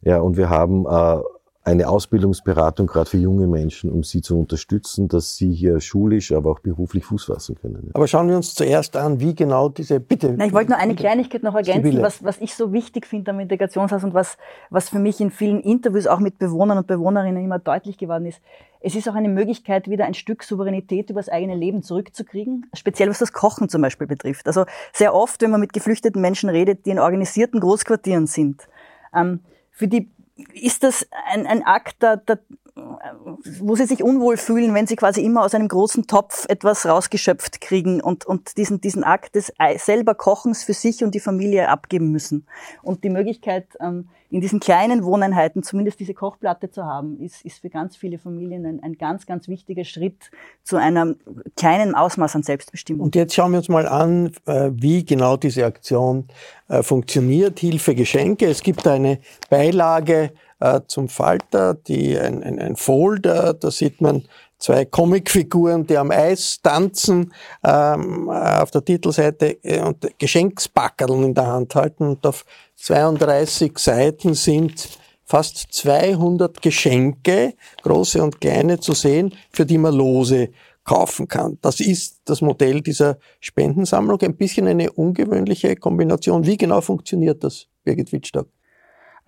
Ja, 0.00 0.18
und 0.18 0.36
wir 0.36 0.50
haben 0.50 0.84
äh, 0.86 1.20
eine 1.64 1.88
Ausbildungsberatung 1.88 2.88
gerade 2.88 3.08
für 3.08 3.18
junge 3.18 3.46
Menschen, 3.46 3.92
um 3.92 4.02
sie 4.02 4.20
zu 4.20 4.38
unterstützen, 4.38 5.06
dass 5.06 5.36
sie 5.36 5.52
hier 5.52 5.80
schulisch, 5.80 6.32
aber 6.32 6.50
auch 6.50 6.58
beruflich 6.58 7.04
Fuß 7.04 7.26
fassen 7.26 7.54
können. 7.54 7.90
Aber 7.94 8.08
schauen 8.08 8.28
wir 8.28 8.36
uns 8.36 8.54
zuerst 8.54 8.96
an, 8.96 9.20
wie 9.20 9.34
genau 9.34 9.68
diese 9.68 10.00
Bitte. 10.00 10.34
Na, 10.36 10.46
ich 10.46 10.52
wollte 10.52 10.70
nur 10.70 10.80
eine 10.80 10.96
Kleinigkeit 10.96 11.44
noch 11.44 11.54
ergänzen, 11.54 12.02
was, 12.02 12.24
was 12.24 12.40
ich 12.40 12.56
so 12.56 12.72
wichtig 12.72 13.06
finde 13.06 13.30
am 13.30 13.38
Integrationshaus 13.38 14.02
und 14.02 14.12
was, 14.12 14.38
was 14.70 14.88
für 14.88 14.98
mich 14.98 15.20
in 15.20 15.30
vielen 15.30 15.60
Interviews 15.60 16.08
auch 16.08 16.18
mit 16.18 16.38
Bewohnern 16.38 16.78
und 16.78 16.88
Bewohnerinnen 16.88 17.44
immer 17.44 17.60
deutlich 17.60 17.96
geworden 17.96 18.26
ist. 18.26 18.40
Es 18.80 18.96
ist 18.96 19.08
auch 19.08 19.14
eine 19.14 19.28
Möglichkeit, 19.28 19.88
wieder 19.88 20.06
ein 20.06 20.14
Stück 20.14 20.42
Souveränität 20.42 21.10
über 21.10 21.20
das 21.20 21.28
eigene 21.28 21.54
Leben 21.54 21.84
zurückzukriegen, 21.84 22.66
speziell 22.74 23.08
was 23.08 23.20
das 23.20 23.32
Kochen 23.32 23.68
zum 23.68 23.82
Beispiel 23.82 24.08
betrifft. 24.08 24.48
Also 24.48 24.64
sehr 24.92 25.14
oft, 25.14 25.40
wenn 25.40 25.52
man 25.52 25.60
mit 25.60 25.72
geflüchteten 25.72 26.20
Menschen 26.20 26.48
redet, 26.48 26.86
die 26.86 26.90
in 26.90 26.98
organisierten 26.98 27.60
Großquartieren 27.60 28.26
sind, 28.26 28.66
ähm, 29.14 29.38
für 29.70 29.86
die 29.86 30.10
ist 30.52 30.82
das 30.82 31.06
ein, 31.26 31.46
ein 31.46 31.62
Akt 31.62 32.02
der, 32.02 32.16
der 32.16 32.38
wo 32.74 33.76
sie 33.76 33.84
sich 33.84 34.02
unwohl 34.02 34.38
fühlen, 34.38 34.72
wenn 34.74 34.86
sie 34.86 34.96
quasi 34.96 35.22
immer 35.22 35.44
aus 35.44 35.54
einem 35.54 35.68
großen 35.68 36.06
Topf 36.06 36.46
etwas 36.48 36.86
rausgeschöpft 36.86 37.60
kriegen 37.60 38.00
und, 38.00 38.24
und 38.24 38.56
diesen, 38.56 38.80
diesen 38.80 39.04
Akt 39.04 39.34
des 39.34 39.52
selber 39.76 40.14
Kochens 40.14 40.64
für 40.64 40.72
sich 40.72 41.04
und 41.04 41.14
die 41.14 41.20
Familie 41.20 41.68
abgeben 41.68 42.10
müssen. 42.10 42.46
Und 42.82 43.04
die 43.04 43.10
Möglichkeit, 43.10 43.66
ähm, 43.80 44.08
in 44.30 44.40
diesen 44.40 44.60
kleinen 44.60 45.04
Wohneinheiten 45.04 45.62
zumindest 45.62 46.00
diese 46.00 46.14
Kochplatte 46.14 46.70
zu 46.70 46.84
haben, 46.84 47.20
ist, 47.20 47.44
ist 47.44 47.60
für 47.60 47.68
ganz 47.68 47.96
viele 47.96 48.18
Familien 48.18 48.64
ein, 48.64 48.82
ein 48.82 48.94
ganz, 48.94 49.26
ganz 49.26 49.48
wichtiger 49.48 49.84
Schritt 49.84 50.30
zu 50.62 50.76
einem 50.76 51.16
kleinen 51.56 51.94
Ausmaß 51.94 52.36
an 52.36 52.42
Selbstbestimmung. 52.42 53.04
Und 53.04 53.14
jetzt 53.14 53.34
schauen 53.34 53.52
wir 53.52 53.58
uns 53.58 53.68
mal 53.68 53.86
an, 53.86 54.32
äh, 54.46 54.70
wie 54.72 55.04
genau 55.04 55.36
diese 55.36 55.66
Aktion 55.66 56.28
äh, 56.68 56.82
funktioniert. 56.82 57.58
Hilfe, 57.58 57.94
Geschenke. 57.94 58.46
Es 58.46 58.62
gibt 58.62 58.86
eine 58.86 59.18
Beilage, 59.50 60.32
äh, 60.62 60.80
zum 60.86 61.08
Falter, 61.08 61.74
die, 61.74 62.16
ein, 62.16 62.42
ein, 62.42 62.58
ein 62.58 62.76
Folder, 62.76 63.52
da 63.52 63.70
sieht 63.70 64.00
man 64.00 64.24
zwei 64.58 64.84
Comicfiguren, 64.84 65.86
die 65.86 65.98
am 65.98 66.12
Eis 66.12 66.60
tanzen, 66.62 67.32
ähm, 67.64 68.30
auf 68.30 68.70
der 68.70 68.84
Titelseite 68.84 69.58
äh, 69.64 69.80
und 69.80 70.06
Geschenkspackerln 70.18 71.24
in 71.24 71.34
der 71.34 71.48
Hand 71.48 71.74
halten 71.74 72.06
und 72.06 72.24
auf 72.24 72.44
32 72.76 73.76
Seiten 73.76 74.34
sind 74.34 74.88
fast 75.24 75.66
200 75.72 76.62
Geschenke, 76.62 77.54
große 77.82 78.22
und 78.22 78.40
kleine, 78.40 78.78
zu 78.78 78.92
sehen, 78.92 79.34
für 79.50 79.66
die 79.66 79.78
man 79.78 79.94
Lose 79.94 80.50
kaufen 80.84 81.26
kann. 81.26 81.58
Das 81.60 81.80
ist 81.80 82.20
das 82.24 82.40
Modell 82.40 82.80
dieser 82.80 83.18
Spendensammlung. 83.40 84.20
Ein 84.20 84.36
bisschen 84.36 84.66
eine 84.68 84.92
ungewöhnliche 84.92 85.74
Kombination. 85.76 86.44
Wie 86.46 86.56
genau 86.56 86.80
funktioniert 86.80 87.42
das, 87.42 87.66
Birgit 87.84 88.12
Wittstock? 88.12 88.48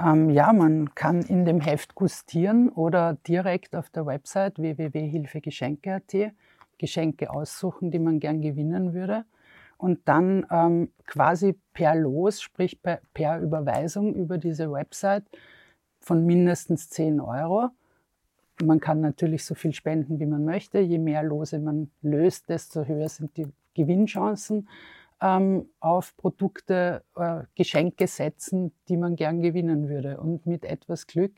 Ähm, 0.00 0.30
ja, 0.30 0.52
man 0.52 0.94
kann 0.94 1.22
in 1.22 1.44
dem 1.44 1.60
Heft 1.60 1.94
gustieren 1.94 2.68
oder 2.68 3.14
direkt 3.26 3.76
auf 3.76 3.90
der 3.90 4.06
Website 4.06 4.58
www.hilfegeschenke.at 4.58 6.32
Geschenke 6.78 7.30
aussuchen, 7.30 7.90
die 7.90 8.00
man 8.00 8.18
gern 8.18 8.40
gewinnen 8.40 8.94
würde. 8.94 9.24
Und 9.76 10.00
dann 10.06 10.46
ähm, 10.50 10.90
quasi 11.06 11.58
per 11.72 11.94
Los, 11.94 12.40
sprich 12.40 12.82
per, 12.82 13.00
per 13.12 13.40
Überweisung 13.40 14.14
über 14.14 14.38
diese 14.38 14.70
Website 14.70 15.24
von 16.00 16.24
mindestens 16.26 16.88
10 16.90 17.20
Euro. 17.20 17.70
Man 18.62 18.80
kann 18.80 19.00
natürlich 19.00 19.44
so 19.44 19.54
viel 19.54 19.72
spenden, 19.72 20.20
wie 20.20 20.26
man 20.26 20.44
möchte. 20.44 20.78
Je 20.78 20.98
mehr 20.98 21.22
Lose 21.22 21.58
man 21.58 21.90
löst, 22.02 22.48
desto 22.48 22.84
höher 22.84 23.08
sind 23.08 23.36
die 23.36 23.48
Gewinnchancen 23.74 24.68
ähm, 25.24 25.66
auf 25.80 26.16
Produkte, 26.16 27.02
äh, 27.16 27.40
Geschenke 27.54 28.06
setzen, 28.06 28.72
die 28.88 28.98
man 28.98 29.16
gern 29.16 29.40
gewinnen 29.40 29.88
würde. 29.88 30.18
Und 30.18 30.44
mit 30.46 30.66
etwas 30.66 31.06
Glück 31.06 31.32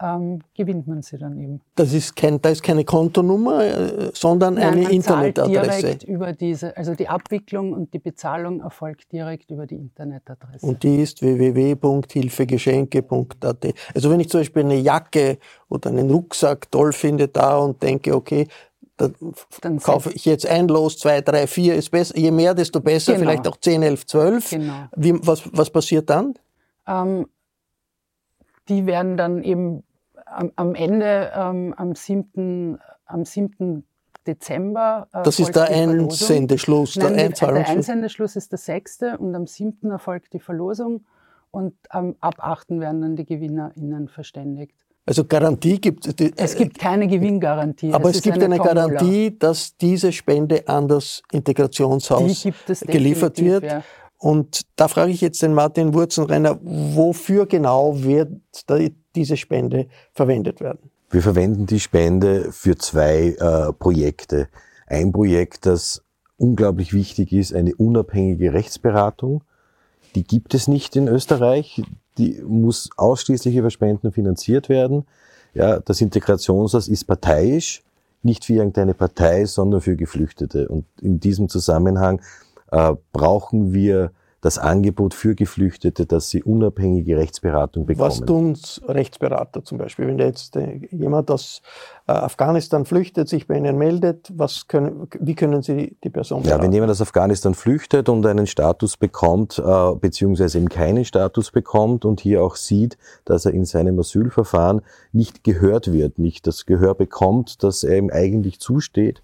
ähm, 0.00 0.38
gewinnt 0.54 0.86
man 0.86 1.02
sie 1.02 1.18
dann 1.18 1.36
eben. 1.38 1.60
Das 1.74 1.92
ist 1.92 2.14
kein, 2.16 2.40
da 2.40 2.48
ist 2.50 2.62
keine 2.62 2.84
Kontonummer, 2.84 3.64
äh, 3.64 4.12
sondern 4.14 4.54
Nein, 4.54 4.64
eine 4.64 4.82
man 4.82 4.92
Internetadresse. 4.92 5.80
direkt 5.80 6.04
über 6.04 6.32
diese, 6.32 6.76
also 6.76 6.94
die 6.94 7.08
Abwicklung 7.08 7.72
und 7.72 7.92
die 7.92 7.98
Bezahlung 7.98 8.60
erfolgt 8.60 9.10
direkt 9.12 9.50
über 9.50 9.66
die 9.66 9.74
Internetadresse. 9.76 10.64
Und 10.64 10.84
die 10.84 11.02
ist 11.02 11.20
www.hilfegeschenke.at. 11.20 13.74
Also 13.94 14.10
wenn 14.10 14.20
ich 14.20 14.28
zum 14.30 14.40
Beispiel 14.40 14.62
eine 14.62 14.78
Jacke 14.78 15.38
oder 15.68 15.90
einen 15.90 16.10
Rucksack 16.10 16.70
toll 16.70 16.92
finde 16.92 17.26
da 17.28 17.58
und 17.58 17.82
denke, 17.82 18.14
okay, 18.14 18.46
da 19.00 19.10
dann 19.62 19.78
kaufe 19.78 20.12
ich 20.12 20.24
jetzt 20.24 20.46
ein 20.46 20.68
Los, 20.68 20.98
zwei, 20.98 21.20
drei, 21.20 21.46
vier 21.46 21.74
ist 21.74 21.90
besser. 21.90 22.16
Je 22.16 22.30
mehr, 22.30 22.54
desto 22.54 22.80
besser. 22.80 23.14
Genau. 23.14 23.24
Vielleicht 23.24 23.48
auch 23.48 23.56
zehn, 23.56 23.82
elf, 23.82 24.06
zwölf. 24.06 24.50
Genau. 24.50 24.88
Wie, 24.94 25.14
was, 25.26 25.42
was 25.52 25.70
passiert 25.70 26.10
dann? 26.10 26.34
Ähm, 26.86 27.26
die 28.68 28.86
werden 28.86 29.16
dann 29.16 29.42
eben 29.42 29.82
am, 30.26 30.52
am 30.56 30.74
Ende, 30.74 31.32
ähm, 31.34 31.74
am 31.76 31.94
7. 31.94 32.78
Am 33.06 33.24
7. 33.24 33.84
Dezember. 34.26 35.08
Äh, 35.12 35.22
das 35.22 35.40
ist 35.40 35.56
der 35.56 35.64
Einsendeschluss, 35.64 36.94
der 36.94 37.10
Nein, 37.10 37.32
Der 37.40 37.68
Einsendeschluss 37.68 38.36
ist 38.36 38.52
der 38.52 38.58
6. 38.58 39.00
und 39.18 39.34
am 39.34 39.46
7. 39.46 39.90
erfolgt 39.90 40.32
die 40.34 40.40
Verlosung 40.40 41.04
und 41.50 41.74
ähm, 41.92 42.16
ab 42.20 42.36
8. 42.38 42.70
werden 42.80 43.00
dann 43.00 43.16
die 43.16 43.24
GewinnerInnen 43.24 44.08
verständigt. 44.08 44.76
Also 45.06 45.24
Garantie 45.24 45.80
gibt 45.80 46.06
es. 46.06 46.30
Es 46.36 46.54
gibt 46.54 46.78
keine 46.78 47.08
Gewinngarantie. 47.08 47.92
Aber 47.92 48.10
es, 48.10 48.16
es 48.16 48.22
gibt 48.22 48.36
eine, 48.36 48.46
eine 48.46 48.58
Garantie, 48.58 49.36
dass 49.36 49.76
diese 49.76 50.12
Spende 50.12 50.68
an 50.68 50.88
das 50.88 51.22
Integrationshaus 51.32 52.46
geliefert 52.86 53.40
wird. 53.42 53.64
Ja. 53.64 53.82
Und 54.18 54.62
da 54.76 54.86
frage 54.88 55.12
ich 55.12 55.22
jetzt 55.22 55.40
den 55.42 55.54
Martin 55.54 55.94
Wurzenrenner, 55.94 56.58
wofür 56.62 57.46
genau 57.46 58.02
wird 58.02 58.30
diese 59.14 59.36
Spende 59.36 59.86
verwendet 60.12 60.60
werden? 60.60 60.90
Wir 61.10 61.22
verwenden 61.22 61.66
die 61.66 61.80
Spende 61.80 62.52
für 62.52 62.76
zwei 62.76 63.34
äh, 63.38 63.72
Projekte. 63.72 64.48
Ein 64.86 65.10
Projekt, 65.10 65.66
das 65.66 66.04
unglaublich 66.36 66.92
wichtig 66.92 67.32
ist, 67.32 67.54
eine 67.54 67.74
unabhängige 67.74 68.52
Rechtsberatung. 68.52 69.42
Die 70.14 70.24
gibt 70.24 70.54
es 70.54 70.68
nicht 70.68 70.96
in 70.96 71.08
Österreich. 71.08 71.82
Die 72.20 72.42
muss 72.46 72.90
ausschließlich 72.98 73.56
über 73.56 73.70
Spenden 73.70 74.12
finanziert 74.12 74.68
werden. 74.68 75.06
Ja, 75.54 75.80
das 75.80 76.02
Integrationshaus 76.02 76.86
ist 76.86 77.04
parteiisch, 77.04 77.82
nicht 78.22 78.44
für 78.44 78.52
irgendeine 78.52 78.92
Partei, 78.92 79.46
sondern 79.46 79.80
für 79.80 79.96
Geflüchtete. 79.96 80.68
Und 80.68 80.84
in 81.00 81.18
diesem 81.18 81.48
Zusammenhang 81.48 82.20
äh, 82.70 82.92
brauchen 83.14 83.72
wir 83.72 84.12
das 84.40 84.58
Angebot 84.58 85.12
für 85.12 85.34
Geflüchtete, 85.34 86.06
dass 86.06 86.30
sie 86.30 86.42
unabhängige 86.42 87.16
Rechtsberatung 87.16 87.86
bekommen. 87.86 88.08
Was 88.08 88.20
tun 88.20 88.56
Rechtsberater 88.88 89.64
zum 89.64 89.78
Beispiel, 89.78 90.06
wenn 90.06 90.18
jetzt 90.18 90.56
äh, 90.56 90.80
jemand 90.90 91.30
aus 91.30 91.60
äh, 92.06 92.12
Afghanistan 92.12 92.86
flüchtet, 92.86 93.28
sich 93.28 93.46
bei 93.46 93.56
Ihnen 93.56 93.76
meldet, 93.76 94.32
was 94.34 94.66
können, 94.66 95.08
wie 95.18 95.34
können 95.34 95.62
Sie 95.62 95.96
die 96.02 96.10
Person 96.10 96.42
beraten? 96.42 96.58
Ja, 96.58 96.64
wenn 96.64 96.72
jemand 96.72 96.90
aus 96.90 97.02
Afghanistan 97.02 97.54
flüchtet 97.54 98.08
und 98.08 98.24
einen 98.24 98.46
Status 98.46 98.96
bekommt, 98.96 99.58
äh, 99.58 99.94
beziehungsweise 99.94 100.58
eben 100.58 100.70
keinen 100.70 101.04
Status 101.04 101.50
bekommt 101.50 102.06
und 102.06 102.20
hier 102.20 102.42
auch 102.42 102.56
sieht, 102.56 102.96
dass 103.26 103.44
er 103.44 103.52
in 103.52 103.66
seinem 103.66 103.98
Asylverfahren 103.98 104.80
nicht 105.12 105.44
gehört 105.44 105.92
wird, 105.92 106.18
nicht 106.18 106.46
das 106.46 106.64
Gehör 106.64 106.94
bekommt, 106.94 107.62
das 107.62 107.84
er 107.84 107.98
ihm 107.98 108.10
eigentlich 108.10 108.58
zusteht, 108.58 109.22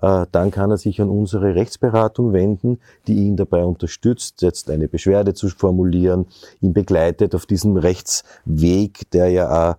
dann 0.00 0.50
kann 0.50 0.70
er 0.70 0.76
sich 0.76 1.00
an 1.00 1.08
unsere 1.08 1.54
Rechtsberatung 1.54 2.32
wenden, 2.32 2.78
die 3.06 3.14
ihn 3.14 3.36
dabei 3.36 3.64
unterstützt, 3.64 4.42
jetzt 4.42 4.70
eine 4.70 4.88
Beschwerde 4.88 5.34
zu 5.34 5.48
formulieren, 5.48 6.26
ihn 6.60 6.72
begleitet 6.72 7.34
auf 7.34 7.46
diesem 7.46 7.76
Rechtsweg, 7.76 9.10
der 9.12 9.28
ja 9.28 9.70
auch 9.70 9.76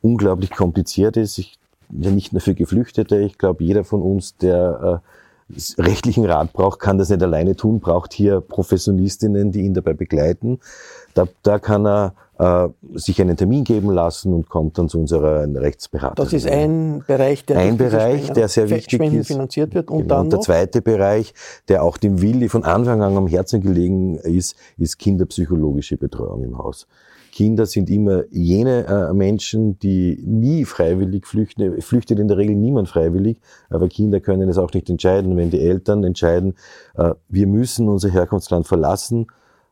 unglaublich 0.00 0.50
kompliziert 0.50 1.16
ist. 1.16 1.38
Ich, 1.38 1.58
ja 1.90 2.10
nicht 2.10 2.32
nur 2.32 2.40
für 2.40 2.54
Geflüchtete, 2.54 3.18
ich 3.18 3.38
glaube, 3.38 3.64
jeder 3.64 3.84
von 3.84 4.02
uns, 4.02 4.36
der 4.36 5.02
äh, 5.02 5.80
rechtlichen 5.80 6.24
Rat 6.24 6.52
braucht, 6.52 6.78
kann 6.78 6.98
das 6.98 7.08
nicht 7.08 7.22
alleine 7.22 7.56
tun, 7.56 7.80
braucht 7.80 8.12
hier 8.12 8.40
Professionistinnen, 8.40 9.52
die 9.52 9.62
ihn 9.62 9.74
dabei 9.74 9.94
begleiten. 9.94 10.60
Da, 11.14 11.26
da 11.42 11.58
kann 11.58 11.86
er 11.86 12.14
äh, 12.38 12.68
sich 12.94 13.20
einen 13.20 13.36
Termin 13.36 13.64
geben 13.64 13.90
lassen 13.90 14.32
und 14.32 14.48
kommt 14.48 14.78
dann 14.78 14.88
zu 14.88 14.98
unserer 14.98 15.42
Rechtsberatung. 15.54 16.24
Das 16.24 16.32
ist 16.32 16.48
ein 16.48 17.02
Bereich, 17.06 17.44
der, 17.44 17.58
ein 17.58 17.76
Bereich, 17.76 18.30
der 18.32 18.48
sehr 18.48 18.70
wichtig 18.70 19.00
ist. 19.12 19.26
finanziert 19.26 19.74
wird. 19.74 19.90
Und, 19.90 20.02
genau. 20.02 20.14
dann 20.14 20.24
und 20.26 20.32
der 20.32 20.40
zweite 20.40 20.80
Bereich, 20.80 21.34
der 21.68 21.82
auch 21.82 21.96
dem 21.96 22.22
Willi 22.22 22.48
von 22.48 22.64
Anfang 22.64 23.02
an 23.02 23.16
am 23.16 23.26
Herzen 23.26 23.60
gelegen 23.60 24.16
ist, 24.16 24.56
ist 24.76 24.98
kinderpsychologische 24.98 25.96
Betreuung 25.96 26.44
im 26.44 26.58
Haus. 26.58 26.86
Kinder 27.32 27.66
sind 27.66 27.90
immer 27.90 28.24
jene 28.30 28.86
äh, 28.86 29.12
Menschen, 29.12 29.78
die 29.78 30.20
nie 30.24 30.64
freiwillig 30.64 31.26
flüchten. 31.26 31.80
Flüchtet 31.80 32.18
in 32.18 32.28
der 32.28 32.36
Regel 32.36 32.56
niemand 32.56 32.88
freiwillig, 32.88 33.38
aber 33.70 33.88
Kinder 33.88 34.20
können 34.20 34.48
es 34.48 34.58
auch 34.58 34.72
nicht 34.72 34.90
entscheiden. 34.90 35.36
Wenn 35.36 35.50
die 35.50 35.60
Eltern 35.60 36.02
entscheiden, 36.04 36.54
äh, 36.96 37.14
wir 37.28 37.46
müssen 37.46 37.88
unser 37.88 38.10
Herkunftsland 38.10 38.66
verlassen, 38.66 39.26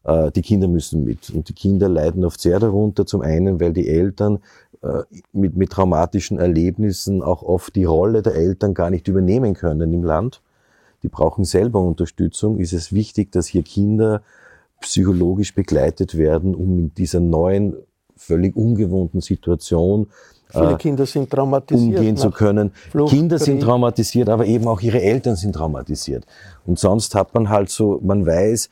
die 0.07 0.43
Kinder 0.43 0.69
müssen 0.69 1.05
mit. 1.05 1.31
Und 1.31 1.49
die 1.49 1.53
Kinder 1.53 1.89
leiden 1.89 2.25
oft 2.25 2.41
sehr 2.41 2.61
darunter, 2.61 3.07
zum 3.07 3.23
einen, 3.23 3.61
weil 3.61 3.73
die 3.73 3.89
Eltern 3.89 4.39
äh, 4.83 5.03
mit, 5.33 5.57
mit 5.57 5.71
traumatischen 5.71 6.39
Erlebnissen 6.39 7.23
auch 7.23 7.43
oft 7.43 7.75
die 7.75 7.85
Rolle 7.85 8.23
der 8.23 8.35
Eltern 8.35 8.75
gar 8.75 8.91
nicht 8.91 9.09
übernehmen 9.09 9.55
können 9.55 9.93
im 9.93 10.05
Land. 10.05 10.43
Die 11.03 11.09
brauchen 11.09 11.45
selber 11.45 11.81
Unterstützung. 11.81 12.59
Ist 12.59 12.73
es 12.73 12.93
wichtig, 12.93 13.33
dass 13.33 13.47
hier 13.47 13.63
Kinder 13.63 14.23
psychologisch 14.81 15.55
begleitet 15.55 16.17
werden, 16.17 16.55
um 16.55 16.79
in 16.79 16.95
dieser 16.95 17.21
neuen, 17.21 17.75
völlig 18.17 18.57
ungewohnten 18.57 19.21
Situation 19.21 20.09
Viele 20.49 20.73
äh, 20.73 20.77
Kinder 20.77 21.07
sind 21.07 21.31
traumatisiert. 21.31 21.99
Umgehen 21.99 22.17
zu 22.17 22.31
können. 22.31 22.71
Flucht, 22.91 23.13
Kinder 23.13 23.39
sind 23.39 23.61
traumatisiert, 23.61 24.29
aber 24.29 24.47
eben 24.47 24.69
auch 24.69 24.81
ihre 24.81 25.03
Eltern 25.03 25.37
sind 25.37 25.55
traumatisiert. 25.55 26.25
Und 26.65 26.79
sonst 26.79 27.15
hat 27.15 27.35
man 27.35 27.49
halt 27.49 27.69
so, 27.69 28.01
man 28.03 28.25
weiß, 28.25 28.67
äh, 28.67 28.71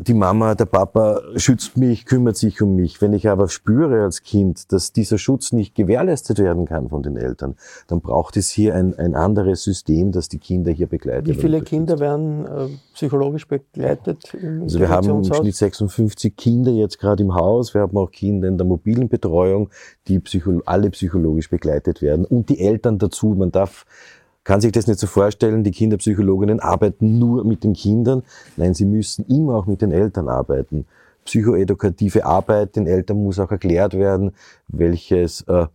die 0.00 0.14
Mama, 0.14 0.54
der 0.54 0.64
Papa 0.64 1.20
schützt 1.36 1.76
mich, 1.76 2.06
kümmert 2.06 2.36
sich 2.36 2.62
um 2.62 2.76
mich. 2.76 3.02
Wenn 3.02 3.12
ich 3.12 3.28
aber 3.28 3.48
spüre 3.48 4.02
als 4.04 4.22
Kind, 4.22 4.72
dass 4.72 4.92
dieser 4.92 5.18
Schutz 5.18 5.52
nicht 5.52 5.74
gewährleistet 5.74 6.38
werden 6.38 6.64
kann 6.64 6.88
von 6.88 7.02
den 7.02 7.16
Eltern, 7.16 7.56
dann 7.86 8.00
braucht 8.00 8.36
es 8.36 8.48
hier 8.48 8.74
ein, 8.74 8.98
ein 8.98 9.14
anderes 9.14 9.62
System, 9.62 10.12
das 10.12 10.28
die 10.28 10.38
Kinder 10.38 10.70
hier 10.70 10.86
begleitet. 10.86 11.28
Wie 11.28 11.34
viele 11.34 11.60
Kinder 11.60 11.98
werden 11.98 12.46
äh, 12.46 12.68
psychologisch 12.94 13.46
begleitet? 13.48 14.34
also 14.62 14.78
wir 14.78 14.88
haben 14.88 15.08
im 15.10 15.24
Schnitt 15.24 15.56
56 15.56 16.36
Kinder 16.36 16.70
jetzt 16.70 16.98
gerade 16.98 17.22
im 17.22 17.34
Haus. 17.34 17.74
Wir 17.74 17.82
haben 17.82 17.96
auch 17.98 18.10
Kinder 18.10 18.48
in 18.48 18.56
der 18.56 18.66
mobilen 18.66 19.08
Betreuung, 19.08 19.68
die 20.08 20.20
psycho 20.20 20.62
alle 20.64 20.90
psychologisch 20.90 21.50
begleitet 21.50 22.00
werden 22.00 22.24
und 22.24 22.48
die 22.48 22.60
Eltern 22.60 22.98
dazu. 22.98 23.34
Man 23.36 23.52
darf 23.52 23.84
kann 24.50 24.60
sich 24.60 24.72
das 24.72 24.88
nicht 24.88 24.98
so 24.98 25.06
vorstellen, 25.06 25.62
die 25.62 25.70
Kinderpsychologinnen 25.70 26.58
arbeiten 26.58 27.20
nur 27.20 27.44
mit 27.44 27.62
den 27.62 27.72
Kindern. 27.72 28.24
Nein, 28.56 28.74
sie 28.74 28.84
müssen 28.84 29.24
immer 29.26 29.54
auch 29.54 29.66
mit 29.66 29.80
den 29.80 29.92
Eltern 29.92 30.28
arbeiten. 30.28 30.86
Psychoedukative 31.24 32.24
Arbeit, 32.24 32.74
den 32.74 32.88
Eltern 32.88 33.22
muss 33.22 33.38
auch 33.38 33.52
erklärt 33.52 33.94
werden, 33.94 34.32
welches, 34.66 35.42
äh, 35.42 35.66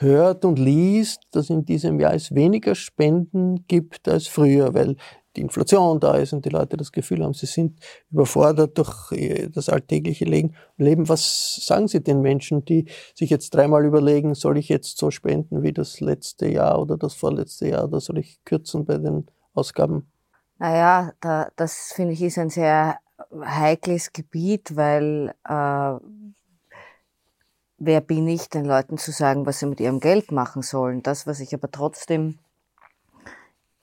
hört 0.00 0.44
und 0.44 0.58
liest, 0.58 1.22
dass 1.32 1.50
in 1.50 1.64
diesem 1.64 2.00
Jahr 2.00 2.14
es 2.14 2.34
weniger 2.34 2.74
Spenden 2.74 3.66
gibt 3.66 4.08
als 4.08 4.28
früher, 4.28 4.74
weil 4.74 4.96
die 5.38 5.42
Inflation 5.42 6.00
da 6.00 6.16
ist 6.16 6.32
und 6.32 6.44
die 6.44 6.50
Leute 6.50 6.76
das 6.76 6.90
Gefühl 6.90 7.22
haben, 7.22 7.32
sie 7.32 7.46
sind 7.46 7.78
überfordert 8.10 8.76
durch 8.76 9.12
äh, 9.12 9.48
das 9.48 9.68
alltägliche 9.68 10.24
Leben. 10.24 11.08
Was 11.08 11.60
sagen 11.64 11.88
Sie 11.88 12.02
den 12.02 12.20
Menschen, 12.20 12.64
die 12.64 12.86
sich 13.14 13.30
jetzt 13.30 13.54
dreimal 13.54 13.84
überlegen, 13.84 14.34
soll 14.34 14.58
ich 14.58 14.68
jetzt 14.68 14.98
so 14.98 15.10
spenden 15.10 15.62
wie 15.62 15.72
das 15.72 16.00
letzte 16.00 16.48
Jahr 16.48 16.80
oder 16.80 16.96
das 16.96 17.14
vorletzte 17.14 17.68
Jahr 17.68 17.84
oder 17.84 18.00
soll 18.00 18.18
ich 18.18 18.42
kürzen 18.44 18.84
bei 18.84 18.98
den 18.98 19.26
Ausgaben? 19.54 20.10
Naja, 20.58 21.12
da, 21.20 21.48
das 21.54 21.92
finde 21.94 22.14
ich 22.14 22.22
ist 22.22 22.38
ein 22.38 22.50
sehr 22.50 22.98
heikles 23.44 24.12
Gebiet, 24.12 24.74
weil 24.74 25.34
äh, 25.48 25.94
wer 27.78 28.00
bin 28.00 28.26
ich, 28.26 28.48
den 28.48 28.64
Leuten 28.64 28.98
zu 28.98 29.12
sagen, 29.12 29.46
was 29.46 29.60
sie 29.60 29.66
mit 29.66 29.78
ihrem 29.78 30.00
Geld 30.00 30.32
machen 30.32 30.62
sollen. 30.62 31.02
Das, 31.02 31.28
was 31.28 31.38
ich 31.38 31.54
aber 31.54 31.70
trotzdem 31.70 32.38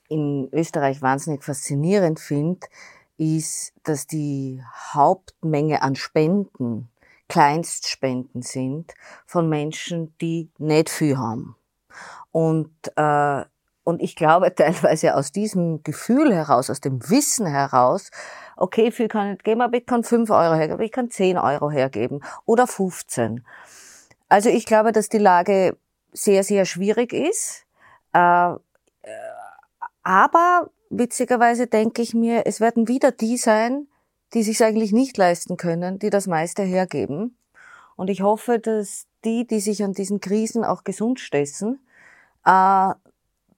in 0.08 0.48
Österreich 0.52 1.02
wahnsinnig 1.02 1.44
faszinierend 1.44 2.20
finde, 2.20 2.66
ist, 3.18 3.72
dass 3.82 4.06
die 4.06 4.62
Hauptmenge 4.92 5.82
an 5.82 5.96
Spenden 5.96 6.88
Kleinstspenden 7.28 8.42
sind 8.42 8.94
von 9.26 9.48
Menschen, 9.48 10.14
die 10.20 10.50
nicht 10.58 10.90
viel 10.90 11.18
haben. 11.18 11.56
Und, 12.30 12.70
äh, 12.96 13.44
und 13.84 14.02
ich 14.02 14.16
glaube 14.16 14.54
teilweise 14.54 15.14
aus 15.16 15.32
diesem 15.32 15.82
Gefühl 15.82 16.32
heraus, 16.34 16.70
aus 16.70 16.80
dem 16.80 17.08
Wissen 17.10 17.46
heraus, 17.46 18.10
okay, 18.56 18.90
viel 18.90 19.08
kann 19.08 19.26
ich 19.26 19.32
nicht 19.32 19.44
geben, 19.44 19.60
aber 19.60 19.76
ich 19.76 19.86
kann 19.86 20.04
fünf 20.04 20.30
Euro 20.30 20.54
hergeben, 20.54 20.82
ich 20.82 20.92
kann 20.92 21.10
zehn 21.10 21.38
Euro 21.38 21.70
hergeben 21.70 22.22
oder 22.44 22.66
15. 22.66 23.44
Also 24.28 24.48
ich 24.48 24.66
glaube, 24.66 24.92
dass 24.92 25.08
die 25.08 25.18
Lage 25.18 25.76
sehr, 26.12 26.44
sehr 26.44 26.64
schwierig 26.64 27.12
ist. 27.12 27.66
Äh, 28.12 28.54
aber 30.06 30.70
witzigerweise 30.88 31.66
denke 31.66 32.00
ich 32.00 32.14
mir, 32.14 32.46
es 32.46 32.60
werden 32.60 32.86
wieder 32.86 33.10
die 33.10 33.36
sein, 33.36 33.88
die 34.34 34.44
sich 34.44 34.62
eigentlich 34.62 34.92
nicht 34.92 35.16
leisten 35.16 35.56
können, 35.56 35.98
die 35.98 36.10
das 36.10 36.28
meiste 36.28 36.62
hergeben. 36.62 37.36
Und 37.96 38.08
ich 38.08 38.22
hoffe, 38.22 38.60
dass 38.60 39.06
die, 39.24 39.48
die 39.48 39.58
sich 39.58 39.82
an 39.82 39.94
diesen 39.94 40.20
Krisen 40.20 40.64
auch 40.64 40.84
gesund 40.84 41.18
stessen, 41.18 41.80
äh, 42.44 42.94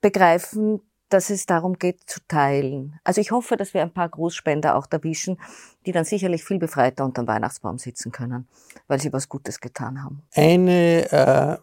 begreifen, 0.00 0.80
dass 1.10 1.28
es 1.28 1.44
darum 1.44 1.78
geht 1.78 2.00
zu 2.06 2.20
teilen. 2.28 2.98
Also 3.04 3.20
ich 3.20 3.30
hoffe, 3.30 3.58
dass 3.58 3.74
wir 3.74 3.82
ein 3.82 3.92
paar 3.92 4.08
Großspender 4.08 4.74
auch 4.74 4.86
erwischen, 4.90 5.38
die 5.84 5.92
dann 5.92 6.04
sicherlich 6.04 6.44
viel 6.44 6.58
befreiter 6.58 7.04
unter 7.04 7.22
dem 7.22 7.28
Weihnachtsbaum 7.28 7.76
sitzen 7.76 8.10
können, 8.10 8.48
weil 8.86 9.02
sie 9.02 9.12
was 9.12 9.28
Gutes 9.28 9.60
getan 9.60 10.02
haben. 10.02 10.22
Eine 10.34 11.12
äh, 11.12 11.58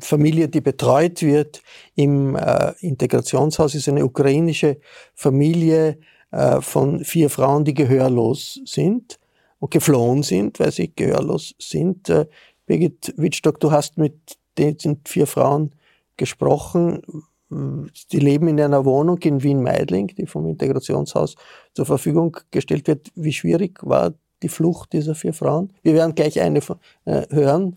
Familie, 0.00 0.48
die 0.48 0.60
betreut 0.60 1.22
wird 1.22 1.62
im 1.94 2.34
äh, 2.34 2.72
Integrationshaus, 2.80 3.74
ist 3.74 3.88
eine 3.88 4.04
ukrainische 4.04 4.78
Familie 5.14 5.98
äh, 6.30 6.60
von 6.60 7.04
vier 7.04 7.30
Frauen, 7.30 7.64
die 7.64 7.74
gehörlos 7.74 8.60
sind 8.64 9.18
und 9.60 9.70
geflohen 9.70 10.22
sind, 10.22 10.58
weil 10.58 10.72
sie 10.72 10.92
gehörlos 10.94 11.54
sind. 11.58 12.08
Äh, 12.08 12.26
Birgit 12.66 13.14
Wittstock, 13.16 13.60
du 13.60 13.70
hast 13.70 13.98
mit 13.98 14.38
den 14.58 14.76
vier 15.06 15.26
Frauen 15.26 15.70
gesprochen. 16.16 17.02
die 17.50 18.18
leben 18.18 18.48
in 18.48 18.60
einer 18.60 18.84
Wohnung 18.84 19.18
in 19.18 19.42
Wien-Meidling, 19.42 20.08
die 20.08 20.26
vom 20.26 20.46
Integrationshaus 20.46 21.36
zur 21.72 21.86
Verfügung 21.86 22.36
gestellt 22.50 22.88
wird. 22.88 23.10
Wie 23.14 23.32
schwierig 23.32 23.78
war 23.82 24.12
die 24.42 24.48
Flucht 24.48 24.92
dieser 24.92 25.14
vier 25.14 25.32
Frauen? 25.32 25.72
Wir 25.82 25.94
werden 25.94 26.14
gleich 26.14 26.40
eine 26.40 26.60
äh, 27.04 27.22
hören. 27.30 27.76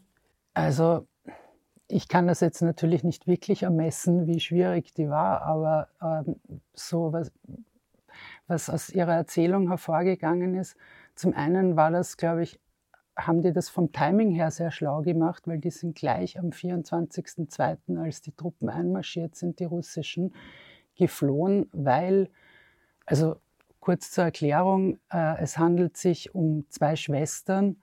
Also 0.53 1.05
ich 1.91 2.07
kann 2.07 2.27
das 2.27 2.39
jetzt 2.39 2.61
natürlich 2.61 3.03
nicht 3.03 3.27
wirklich 3.27 3.63
ermessen, 3.63 4.27
wie 4.27 4.39
schwierig 4.39 4.93
die 4.93 5.09
war, 5.09 5.41
aber 5.43 5.87
ähm, 6.01 6.35
so 6.73 7.13
was, 7.13 7.31
was 8.47 8.69
aus 8.69 8.89
ihrer 8.89 9.13
Erzählung 9.13 9.67
hervorgegangen 9.67 10.55
ist, 10.55 10.75
zum 11.15 11.33
einen 11.33 11.75
war 11.75 11.91
das, 11.91 12.17
glaube 12.17 12.43
ich, 12.43 12.59
haben 13.17 13.41
die 13.41 13.51
das 13.51 13.69
vom 13.69 13.91
Timing 13.91 14.31
her 14.31 14.51
sehr 14.51 14.71
schlau 14.71 15.01
gemacht, 15.01 15.47
weil 15.47 15.59
die 15.59 15.69
sind 15.69 15.95
gleich 15.95 16.39
am 16.39 16.49
24.02., 16.49 18.01
als 18.01 18.21
die 18.21 18.31
Truppen 18.31 18.69
einmarschiert 18.69 19.35
sind, 19.35 19.59
die 19.59 19.65
russischen, 19.65 20.33
geflohen, 20.95 21.69
weil, 21.73 22.29
also 23.05 23.35
kurz 23.79 24.11
zur 24.11 24.25
Erklärung, 24.25 24.99
äh, 25.11 25.41
es 25.41 25.57
handelt 25.57 25.97
sich 25.97 26.33
um 26.33 26.65
zwei 26.69 26.95
Schwestern, 26.95 27.77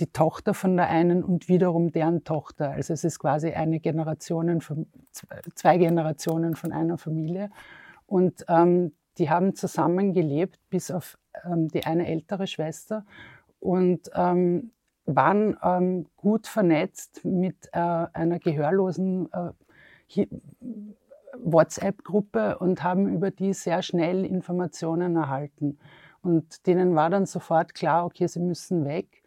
die 0.00 0.06
Tochter 0.06 0.54
von 0.54 0.76
der 0.76 0.88
einen 0.88 1.22
und 1.22 1.48
wiederum 1.48 1.92
deren 1.92 2.24
Tochter. 2.24 2.70
Also 2.70 2.92
es 2.92 3.04
ist 3.04 3.18
quasi 3.18 3.50
eine 3.50 3.80
Generationen 3.80 4.60
von, 4.60 4.86
zwei 5.54 5.78
Generationen 5.78 6.56
von 6.56 6.72
einer 6.72 6.98
Familie. 6.98 7.50
Und 8.06 8.44
ähm, 8.48 8.92
die 9.18 9.30
haben 9.30 9.54
zusammen 9.54 10.12
gelebt, 10.12 10.58
bis 10.70 10.90
auf 10.90 11.18
ähm, 11.44 11.68
die 11.68 11.84
eine 11.84 12.06
ältere 12.06 12.46
Schwester 12.46 13.04
und 13.60 14.10
ähm, 14.14 14.72
waren 15.04 15.56
ähm, 15.62 16.06
gut 16.16 16.46
vernetzt 16.46 17.24
mit 17.24 17.68
äh, 17.72 17.78
einer 17.78 18.38
gehörlosen 18.38 19.28
äh, 19.32 20.26
WhatsApp-Gruppe 21.38 22.58
und 22.58 22.82
haben 22.82 23.08
über 23.08 23.30
die 23.30 23.52
sehr 23.52 23.82
schnell 23.82 24.24
Informationen 24.24 25.16
erhalten. 25.16 25.78
Und 26.22 26.66
denen 26.66 26.94
war 26.94 27.10
dann 27.10 27.26
sofort 27.26 27.74
klar, 27.74 28.04
okay, 28.04 28.26
sie 28.26 28.40
müssen 28.40 28.84
weg 28.84 29.21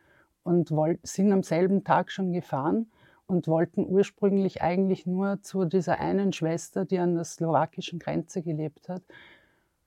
und 0.46 0.72
sind 1.02 1.34
am 1.34 1.42
selben 1.42 1.84
Tag 1.84 2.12
schon 2.12 2.32
gefahren 2.32 2.86
und 3.26 3.48
wollten 3.48 3.84
ursprünglich 3.90 4.62
eigentlich 4.62 5.08
nur 5.08 5.42
zu 5.42 5.66
dieser 5.66 6.00
einen 6.00 6.34
Schwester, 6.34 6.86
die 6.86 7.00
an 7.00 7.16
der 7.16 7.24
slowakischen 7.24 7.98
Grenze 7.98 8.44
gelebt 8.44 8.88
hat, 8.88 9.02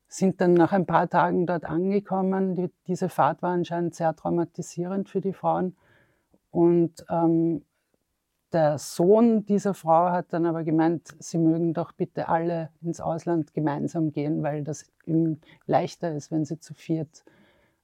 sind 0.09 0.41
dann 0.41 0.55
nach 0.55 0.73
ein 0.73 0.85
paar 0.85 1.09
Tagen 1.09 1.47
dort 1.47 1.65
angekommen. 1.65 2.57
Die, 2.57 2.71
diese 2.89 3.09
Fahrt 3.09 3.41
war 3.41 3.53
anscheinend 3.53 3.95
sehr 3.95 4.17
traumatisierend 4.17 5.09
für 5.09 5.21
die 5.21 5.33
Frauen. 5.33 5.77
Und 6.51 7.05
ähm, 7.09 7.63
der 8.53 8.79
Sohn 8.79 9.47
dieser 9.47 9.75
Frau 9.75 10.11
hat 10.11 10.33
dann 10.33 10.45
aber 10.45 10.65
gemeint, 10.65 11.09
sie 11.21 11.39
mögen 11.39 11.73
doch 11.73 11.93
bitte 11.93 12.29
alle 12.29 12.71
ins 12.83 13.01
Ausland 13.01 13.55
gemeinsam 13.55 14.11
gehen, 14.11 14.43
weil 14.43 14.65
das 14.65 14.91
ihm 15.07 15.39
leichter 15.67 16.13
ist, 16.13 16.33
wenn 16.33 16.45
sie 16.45 16.59
zu 16.59 16.75
viert 16.75 17.23
äh, 17.27 17.38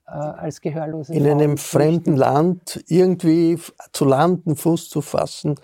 als 0.07 0.61
Gehörlose 0.61 1.15
In 1.15 1.27
einem 1.27 1.57
fremden 1.57 2.17
Land 2.17 2.85
irgendwie 2.89 3.59
zu 3.93 4.05
landen, 4.05 4.55
Fuß 4.55 4.91
zu 4.91 5.01
fassen, 5.01 5.55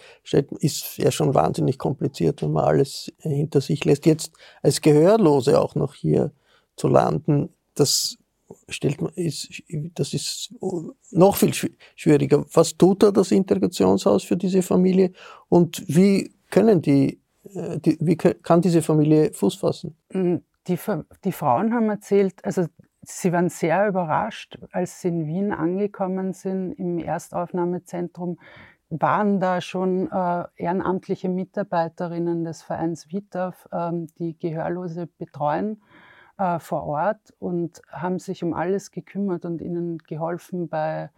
ist 0.61 0.96
ja 0.96 1.11
schon 1.11 1.35
wahnsinnig 1.35 1.79
kompliziert, 1.79 2.42
wenn 2.42 2.53
man 2.53 2.64
alles 2.64 3.12
hinter 3.18 3.61
sich 3.61 3.85
lässt. 3.85 4.07
Jetzt 4.07 4.33
als 4.62 4.81
Gehörlose 4.81 5.61
auch 5.61 5.74
noch 5.74 5.94
hier 5.94 6.33
zu 6.76 6.88
landen, 6.88 7.50
das 7.74 8.16
stellt 8.68 9.00
man, 9.00 9.12
ist, 9.14 9.62
das 9.94 10.14
ist 10.14 10.55
noch 11.11 11.37
viel 11.37 11.53
schwieriger. 11.94 12.44
Was 12.53 12.76
tut 12.76 13.03
da 13.03 13.11
das 13.11 13.31
Integrationshaus 13.31 14.24
für 14.24 14.37
diese 14.37 14.62
Familie 14.62 15.12
und 15.48 15.85
wie 15.87 16.33
können 16.50 16.83
die, 16.83 17.20
äh, 17.55 17.79
die 17.79 17.98
wie 18.00 18.16
kann 18.16 18.61
diese 18.61 18.83
Familie 18.83 19.33
Fuß 19.33 19.57
fassen? 19.57 19.96
Mm, 20.12 20.37
die, 20.66 20.79
die 21.24 21.33
Frauen 21.33 21.72
haben 21.72 21.90
erzählt, 21.90 22.44
also 22.44 22.66
sie 23.02 23.32
waren 23.32 23.48
sehr 23.48 23.88
überrascht, 23.88 24.58
als 24.72 25.00
sie 25.00 25.08
in 25.08 25.26
Wien 25.26 25.52
angekommen 25.52 26.32
sind 26.32 26.72
im 26.72 26.98
Erstaufnahmezentrum, 26.98 28.38
waren 28.90 29.38
da 29.38 29.60
schon 29.60 30.10
äh, 30.10 30.44
ehrenamtliche 30.56 31.28
Mitarbeiterinnen 31.28 32.44
des 32.44 32.62
Vereins 32.62 33.08
Vitaf, 33.12 33.68
äh, 33.70 33.92
die 34.18 34.36
Gehörlose 34.38 35.06
betreuen 35.06 35.80
äh, 36.38 36.58
vor 36.58 36.84
Ort 36.84 37.34
und 37.38 37.80
haben 37.88 38.18
sich 38.18 38.42
um 38.42 38.52
alles 38.52 38.90
gekümmert 38.90 39.44
und 39.44 39.60
ihnen 39.60 39.98
geholfen 39.98 40.68
bei 40.68 41.10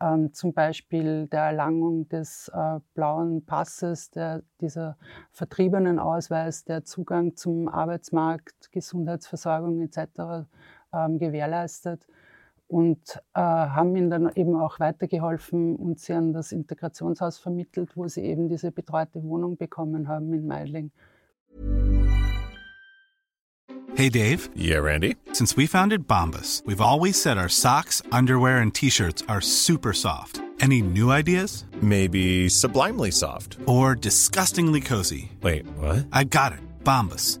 ähm, 0.00 0.32
zum 0.32 0.52
Beispiel 0.52 1.26
der 1.26 1.42
Erlangung 1.42 2.08
des 2.08 2.50
äh, 2.54 2.78
blauen 2.94 3.44
Passes, 3.44 4.10
der, 4.10 4.42
dieser 4.60 4.96
vertriebenen 5.32 5.98
Ausweis, 5.98 6.64
der 6.64 6.84
Zugang 6.84 7.36
zum 7.36 7.68
Arbeitsmarkt, 7.68 8.70
Gesundheitsversorgung 8.70 9.80
etc. 9.80 10.46
Ähm, 10.92 11.18
gewährleistet 11.18 12.06
und 12.68 12.98
äh, 13.34 13.40
haben 13.40 13.96
ihnen 13.96 14.10
dann 14.10 14.30
eben 14.34 14.56
auch 14.56 14.78
weitergeholfen 14.78 15.76
und 15.76 15.98
sie 15.98 16.12
an 16.12 16.32
das 16.32 16.52
Integrationshaus 16.52 17.38
vermittelt, 17.38 17.96
wo 17.96 18.06
sie 18.08 18.22
eben 18.22 18.48
diese 18.48 18.70
betreute 18.70 19.22
Wohnung 19.22 19.56
bekommen 19.56 20.08
haben 20.08 20.32
in 20.32 20.46
Meidling. 20.46 20.90
Hey, 23.96 24.10
Dave. 24.10 24.48
Yeah, 24.54 24.78
Randy. 24.78 25.16
Since 25.32 25.56
we 25.56 25.66
founded 25.66 26.06
Bombus, 26.06 26.62
we've 26.64 26.80
always 26.80 27.20
said 27.20 27.36
our 27.36 27.48
socks, 27.48 28.00
underwear, 28.12 28.58
and 28.58 28.72
t 28.72 28.90
shirts 28.90 29.24
are 29.28 29.40
super 29.40 29.92
soft. 29.92 30.40
Any 30.60 30.82
new 30.82 31.10
ideas? 31.10 31.64
Maybe 31.82 32.48
sublimely 32.48 33.10
soft. 33.10 33.58
Or 33.66 33.94
disgustingly 33.94 34.80
cozy. 34.80 35.32
Wait, 35.42 35.66
what? 35.78 36.06
I 36.12 36.24
got 36.24 36.52
it. 36.52 36.60
Bombus. 36.84 37.40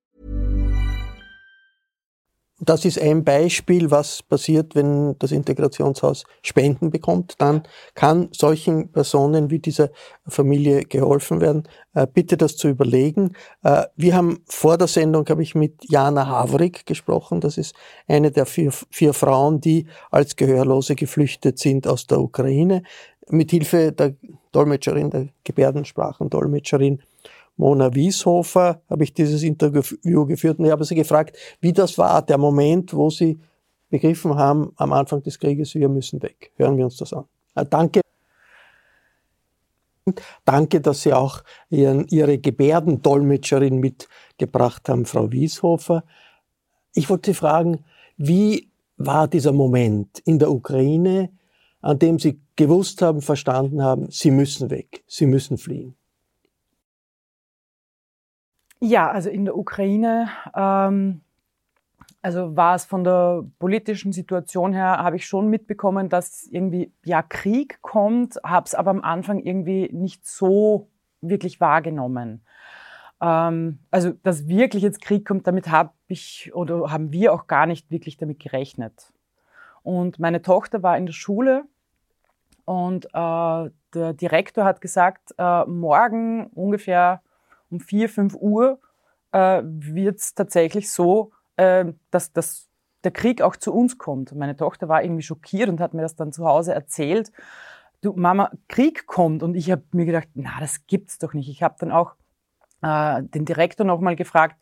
Das 2.63 2.85
ist 2.85 3.01
ein 3.01 3.23
Beispiel, 3.23 3.89
was 3.89 4.21
passiert, 4.21 4.75
wenn 4.75 5.17
das 5.17 5.31
Integrationshaus 5.31 6.25
Spenden 6.43 6.91
bekommt. 6.91 7.33
Dann 7.39 7.63
kann 7.95 8.29
solchen 8.33 8.91
Personen 8.91 9.49
wie 9.49 9.57
dieser 9.57 9.89
Familie 10.27 10.83
geholfen 10.83 11.41
werden. 11.41 11.67
Äh, 11.95 12.05
bitte 12.05 12.37
das 12.37 12.57
zu 12.57 12.67
überlegen. 12.67 13.33
Äh, 13.63 13.85
wir 13.95 14.15
haben 14.15 14.43
vor 14.45 14.77
der 14.77 14.87
Sendung, 14.87 15.27
habe 15.27 15.41
ich 15.41 15.55
mit 15.55 15.89
Jana 15.89 16.27
Havrik 16.27 16.85
gesprochen. 16.85 17.41
Das 17.41 17.57
ist 17.57 17.73
eine 18.07 18.29
der 18.29 18.45
vier, 18.45 18.71
vier 18.91 19.15
Frauen, 19.15 19.59
die 19.59 19.87
als 20.11 20.35
Gehörlose 20.35 20.93
geflüchtet 20.93 21.57
sind 21.57 21.87
aus 21.87 22.05
der 22.05 22.19
Ukraine. 22.19 22.83
Mit 23.27 23.49
Hilfe 23.49 23.91
der 23.91 24.13
Dolmetscherin, 24.51 25.09
der 25.09 25.29
Gebärdensprachendolmetscherin 25.45 27.01
Mona 27.57 27.93
Wieshofer 27.93 28.81
habe 28.89 29.03
ich 29.03 29.13
dieses 29.13 29.43
Interview 29.43 30.25
geführt 30.25 30.59
und 30.59 30.65
ich 30.65 30.71
habe 30.71 30.85
sie 30.85 30.95
gefragt, 30.95 31.37
wie 31.59 31.73
das 31.73 31.97
war, 31.97 32.21
der 32.21 32.37
Moment, 32.37 32.93
wo 32.93 33.09
sie 33.09 33.39
begriffen 33.89 34.35
haben, 34.35 34.71
am 34.77 34.93
Anfang 34.93 35.21
des 35.21 35.37
Krieges, 35.37 35.75
wir 35.75 35.89
müssen 35.89 36.21
weg. 36.23 36.51
Hören 36.55 36.77
wir 36.77 36.85
uns 36.85 36.97
das 36.97 37.13
an. 37.13 37.25
Ah, 37.53 37.65
danke. 37.65 38.01
Danke, 40.45 40.81
dass 40.81 41.03
Sie 41.03 41.13
auch 41.13 41.43
ihren, 41.69 42.07
Ihre 42.07 42.39
Gebärdendolmetscherin 42.39 43.79
mitgebracht 43.79 44.89
haben, 44.89 45.05
Frau 45.05 45.31
Wieshofer. 45.31 46.03
Ich 46.93 47.09
wollte 47.09 47.31
Sie 47.31 47.35
fragen, 47.35 47.85
wie 48.17 48.71
war 48.97 49.27
dieser 49.27 49.51
Moment 49.51 50.19
in 50.19 50.39
der 50.39 50.51
Ukraine, 50.51 51.29
an 51.81 51.99
dem 51.99 52.17
Sie 52.17 52.41
gewusst 52.55 53.01
haben, 53.01 53.21
verstanden 53.21 53.83
haben, 53.83 54.09
Sie 54.09 54.31
müssen 54.31 54.69
weg, 54.69 55.03
Sie 55.07 55.25
müssen 55.25 55.57
fliehen? 55.57 55.95
Ja, 58.83 59.11
also 59.11 59.29
in 59.29 59.45
der 59.45 59.55
Ukraine, 59.55 60.29
ähm, 60.55 61.21
also 62.23 62.55
war 62.55 62.75
es 62.75 62.85
von 62.85 63.03
der 63.03 63.43
politischen 63.59 64.11
Situation 64.11 64.73
her, 64.73 64.97
habe 64.97 65.17
ich 65.17 65.27
schon 65.27 65.49
mitbekommen, 65.49 66.09
dass 66.09 66.47
irgendwie 66.47 66.91
ja 67.05 67.21
Krieg 67.21 67.79
kommt, 67.81 68.39
habe 68.43 68.65
es 68.65 68.73
aber 68.73 68.89
am 68.89 69.01
Anfang 69.01 69.39
irgendwie 69.39 69.89
nicht 69.93 70.25
so 70.25 70.89
wirklich 71.21 71.61
wahrgenommen. 71.61 72.43
Ähm, 73.21 73.79
also 73.91 74.13
dass 74.23 74.47
wirklich 74.47 74.81
jetzt 74.81 75.01
Krieg 75.01 75.27
kommt, 75.27 75.45
damit 75.45 75.69
habe 75.69 75.91
ich 76.07 76.51
oder 76.55 76.91
haben 76.91 77.11
wir 77.11 77.33
auch 77.33 77.45
gar 77.45 77.67
nicht 77.67 77.91
wirklich 77.91 78.17
damit 78.17 78.39
gerechnet. 78.39 79.13
Und 79.83 80.19
meine 80.19 80.41
Tochter 80.41 80.81
war 80.81 80.97
in 80.97 81.05
der 81.05 81.13
Schule 81.13 81.65
und 82.65 83.05
äh, 83.05 83.69
der 83.93 84.13
Direktor 84.13 84.65
hat 84.65 84.81
gesagt, 84.81 85.35
äh, 85.37 85.65
morgen 85.65 86.47
ungefähr 86.47 87.21
um 87.71 87.79
4, 87.79 88.09
5 88.09 88.35
Uhr 88.35 88.79
äh, 89.31 89.61
wird 89.63 90.19
es 90.19 90.33
tatsächlich 90.33 90.91
so, 90.91 91.31
äh, 91.55 91.85
dass, 92.11 92.33
dass 92.33 92.69
der 93.03 93.11
Krieg 93.11 93.41
auch 93.41 93.55
zu 93.55 93.73
uns 93.73 93.97
kommt. 93.97 94.33
Meine 94.35 94.55
Tochter 94.55 94.87
war 94.89 95.03
irgendwie 95.03 95.23
schockiert 95.23 95.69
und 95.69 95.79
hat 95.79 95.93
mir 95.93 96.01
das 96.01 96.15
dann 96.15 96.31
zu 96.31 96.45
Hause 96.45 96.73
erzählt. 96.73 97.31
Du, 98.01 98.13
Mama, 98.13 98.51
Krieg 98.67 99.07
kommt. 99.07 99.43
Und 99.43 99.55
ich 99.55 99.71
habe 99.71 99.83
mir 99.91 100.05
gedacht, 100.05 100.29
na, 100.33 100.59
das 100.59 100.85
gibt's 100.87 101.17
doch 101.17 101.33
nicht. 101.33 101.49
Ich 101.49 101.63
habe 101.63 101.75
dann 101.79 101.91
auch 101.91 102.15
äh, 102.81 103.23
den 103.23 103.45
Direktor 103.45 103.85
nochmal 103.85 104.15
gefragt, 104.15 104.57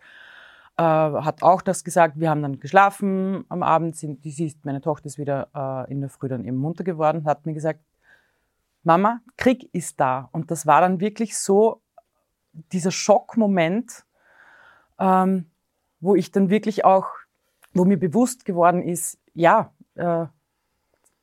äh, 0.78 0.84
hat 0.84 1.42
auch 1.42 1.62
das 1.62 1.84
gesagt. 1.84 2.20
Wir 2.20 2.30
haben 2.30 2.42
dann 2.42 2.60
geschlafen 2.60 3.46
am 3.50 3.64
Abend. 3.64 3.96
Sind, 3.96 4.24
die 4.24 4.32
siehst, 4.32 4.64
meine 4.66 4.82
Tochter 4.82 5.08
ist 5.08 5.18
wieder 5.18 5.50
äh, 5.54 5.92
in 5.92 6.02
der 6.02 6.10
Früh 6.10 6.28
dann 6.28 6.46
eben 6.46 6.58
munter 6.58 6.84
geworden, 6.84 7.26
hat 7.26 7.46
mir 7.46 7.54
gesagt, 7.54 7.82
Mama, 8.84 9.20
Krieg 9.36 9.70
ist 9.74 10.00
da. 10.00 10.30
Und 10.32 10.52
das 10.52 10.66
war 10.66 10.82
dann 10.82 11.02
wirklich 11.02 11.38
so 11.38 11.82
dieser 12.54 12.92
Schockmoment, 12.92 14.06
ähm, 15.00 15.50
wo 16.00 16.16
ich 16.16 16.32
dann 16.32 16.50
wirklich 16.50 16.86
auch, 16.86 17.08
wo 17.74 17.86
mir 17.86 18.00
bewusst 18.00 18.46
geworden 18.46 18.82
ist, 18.82 19.18
ja, 19.34 19.72
äh, 19.96 20.26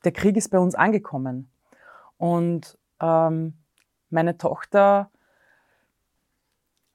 der 0.04 0.12
Krieg 0.12 0.36
ist 0.36 0.50
bei 0.50 0.58
uns 0.58 0.74
angekommen. 0.74 1.50
Und 2.16 2.78
ähm, 3.00 3.54
meine 4.10 4.38
Tochter 4.38 5.10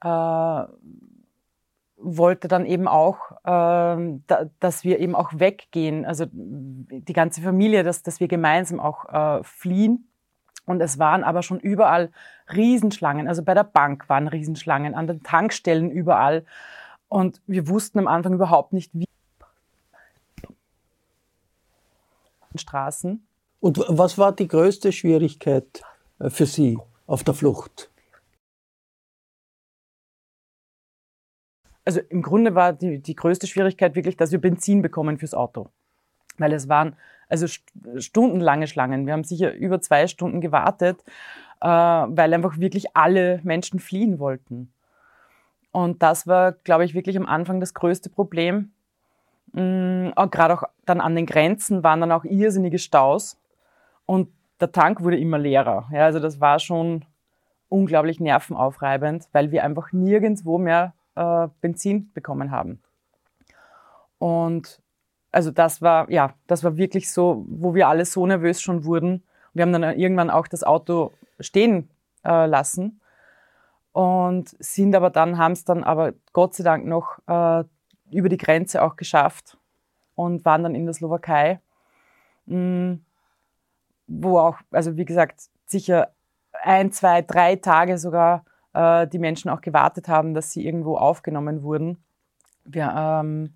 äh, 0.02 0.64
wollte 1.96 2.48
dann 2.48 2.66
eben 2.66 2.88
auch, 2.88 3.32
äh, 3.44 4.20
da, 4.26 4.50
dass 4.58 4.84
wir 4.84 4.98
eben 4.98 5.14
auch 5.14 5.30
weggehen, 5.34 6.04
also 6.04 6.26
die 6.32 7.12
ganze 7.12 7.42
Familie, 7.42 7.84
dass, 7.84 8.02
dass 8.02 8.20
wir 8.20 8.28
gemeinsam 8.28 8.80
auch 8.80 9.04
äh, 9.12 9.44
fliehen. 9.44 10.08
Und 10.72 10.80
es 10.80 10.98
waren 10.98 11.22
aber 11.22 11.42
schon 11.42 11.60
überall 11.60 12.10
Riesenschlangen. 12.52 13.28
Also 13.28 13.42
bei 13.42 13.52
der 13.52 13.64
Bank 13.64 14.08
waren 14.08 14.26
Riesenschlangen, 14.26 14.94
an 14.94 15.06
den 15.06 15.22
Tankstellen 15.22 15.90
überall. 15.90 16.46
Und 17.08 17.42
wir 17.46 17.68
wussten 17.68 17.98
am 17.98 18.08
Anfang 18.08 18.32
überhaupt 18.32 18.72
nicht, 18.72 18.90
wie. 18.94 19.06
Straßen. 22.54 23.26
Und 23.60 23.84
was 23.86 24.18
war 24.18 24.32
die 24.32 24.48
größte 24.48 24.92
Schwierigkeit 24.92 25.82
äh, 26.18 26.30
für 26.30 26.46
Sie 26.46 26.78
auf 27.06 27.22
der 27.22 27.34
Flucht? 27.34 27.90
Also 31.84 32.00
im 32.00 32.22
Grunde 32.22 32.54
war 32.54 32.72
die, 32.72 32.98
die 33.00 33.14
größte 33.14 33.46
Schwierigkeit 33.46 33.94
wirklich, 33.94 34.16
dass 34.16 34.32
wir 34.32 34.40
Benzin 34.40 34.80
bekommen 34.80 35.18
fürs 35.18 35.34
Auto. 35.34 35.68
Weil 36.38 36.52
es 36.52 36.68
waren 36.68 36.96
also 37.32 37.46
stundenlange 37.96 38.66
Schlangen. 38.66 39.06
Wir 39.06 39.14
haben 39.14 39.24
sicher 39.24 39.54
über 39.54 39.80
zwei 39.80 40.06
Stunden 40.06 40.42
gewartet, 40.42 41.02
äh, 41.62 41.66
weil 41.66 42.34
einfach 42.34 42.58
wirklich 42.58 42.94
alle 42.94 43.40
Menschen 43.42 43.80
fliehen 43.80 44.18
wollten. 44.18 44.70
Und 45.72 46.02
das 46.02 46.26
war, 46.26 46.52
glaube 46.52 46.84
ich, 46.84 46.92
wirklich 46.92 47.16
am 47.16 47.24
Anfang 47.24 47.58
das 47.58 47.72
größte 47.72 48.10
Problem. 48.10 48.72
Mhm, 49.52 50.12
Gerade 50.30 50.54
auch 50.54 50.64
dann 50.84 51.00
an 51.00 51.16
den 51.16 51.24
Grenzen 51.24 51.82
waren 51.82 52.00
dann 52.00 52.12
auch 52.12 52.24
irrsinnige 52.24 52.78
Staus 52.78 53.40
und 54.04 54.28
der 54.60 54.70
Tank 54.70 55.02
wurde 55.02 55.18
immer 55.18 55.38
leerer. 55.38 55.88
Ja, 55.90 56.04
also 56.04 56.20
das 56.20 56.38
war 56.38 56.58
schon 56.58 57.06
unglaublich 57.70 58.20
nervenaufreibend, 58.20 59.28
weil 59.32 59.50
wir 59.50 59.64
einfach 59.64 59.92
nirgendwo 59.92 60.58
mehr 60.58 60.92
äh, 61.14 61.48
Benzin 61.62 62.12
bekommen 62.12 62.50
haben. 62.50 62.82
Und 64.18 64.82
also 65.32 65.50
das 65.50 65.80
war, 65.80 66.10
ja, 66.10 66.34
das 66.46 66.62
war 66.62 66.76
wirklich 66.76 67.10
so, 67.10 67.44
wo 67.48 67.74
wir 67.74 67.88
alle 67.88 68.04
so 68.04 68.26
nervös 68.26 68.60
schon 68.60 68.84
wurden. 68.84 69.24
Wir 69.54 69.62
haben 69.62 69.72
dann 69.72 69.82
irgendwann 69.82 70.30
auch 70.30 70.46
das 70.46 70.62
Auto 70.62 71.12
stehen 71.40 71.90
äh, 72.24 72.46
lassen 72.46 73.00
und 73.92 74.54
sind 74.58 74.94
aber 74.94 75.10
dann, 75.10 75.38
haben 75.38 75.52
es 75.52 75.64
dann 75.64 75.84
aber 75.84 76.12
Gott 76.32 76.54
sei 76.54 76.64
Dank 76.64 76.86
noch 76.86 77.18
äh, 77.26 77.64
über 78.10 78.28
die 78.28 78.36
Grenze 78.36 78.82
auch 78.82 78.96
geschafft 78.96 79.56
und 80.14 80.44
waren 80.44 80.62
dann 80.62 80.74
in 80.74 80.84
der 80.84 80.94
Slowakei, 80.94 81.60
mh, 82.46 82.56
mm, 82.56 83.04
wo 84.06 84.38
auch, 84.38 84.58
also 84.70 84.96
wie 84.96 85.06
gesagt, 85.06 85.48
sicher 85.64 86.12
ein, 86.62 86.92
zwei, 86.92 87.22
drei 87.22 87.56
Tage 87.56 87.96
sogar 87.96 88.44
äh, 88.74 89.06
die 89.06 89.18
Menschen 89.18 89.50
auch 89.50 89.62
gewartet 89.62 90.08
haben, 90.08 90.34
dass 90.34 90.50
sie 90.52 90.64
irgendwo 90.66 90.96
aufgenommen 90.98 91.62
wurden. 91.62 92.04
Wir, 92.64 92.92
ähm, 92.94 93.54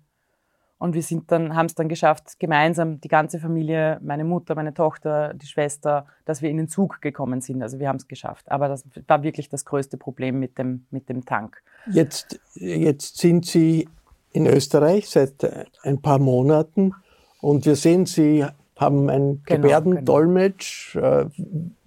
und 0.79 0.93
wir 0.93 1.01
sind 1.01 1.31
dann, 1.31 1.55
haben 1.55 1.65
es 1.65 1.75
dann 1.75 1.89
geschafft, 1.89 2.39
gemeinsam, 2.39 3.01
die 3.01 3.07
ganze 3.07 3.39
Familie, 3.39 3.99
meine 4.03 4.23
Mutter, 4.23 4.53
meine 4.53 4.73
Tochter, 4.73 5.33
die 5.33 5.47
Schwester, 5.47 6.05
dass 6.25 6.41
wir 6.41 6.49
in 6.49 6.57
den 6.57 6.67
Zug 6.67 7.01
gekommen 7.01 7.41
sind. 7.41 7.63
Also 7.63 7.79
wir 7.79 7.87
haben 7.87 7.95
es 7.95 8.07
geschafft. 8.07 8.51
Aber 8.51 8.67
das 8.67 8.83
war 9.07 9.23
wirklich 9.23 9.49
das 9.49 9.65
größte 9.65 9.97
Problem 9.97 10.39
mit 10.39 10.57
dem, 10.57 10.85
mit 10.91 11.09
dem 11.09 11.25
Tank. 11.25 11.63
Jetzt, 11.91 12.39
jetzt 12.53 13.17
sind 13.17 13.45
Sie 13.45 13.89
in 14.33 14.45
Österreich 14.45 15.09
seit 15.09 15.33
ein 15.81 16.01
paar 16.01 16.19
Monaten 16.19 16.93
und 17.41 17.65
wir 17.65 17.75
sehen, 17.75 18.05
Sie 18.05 18.45
haben 18.75 19.09
ein 19.09 19.41
genau, 19.45 19.61
Gebärdendolmetsch. 19.61 20.93
Genau. 20.93 21.31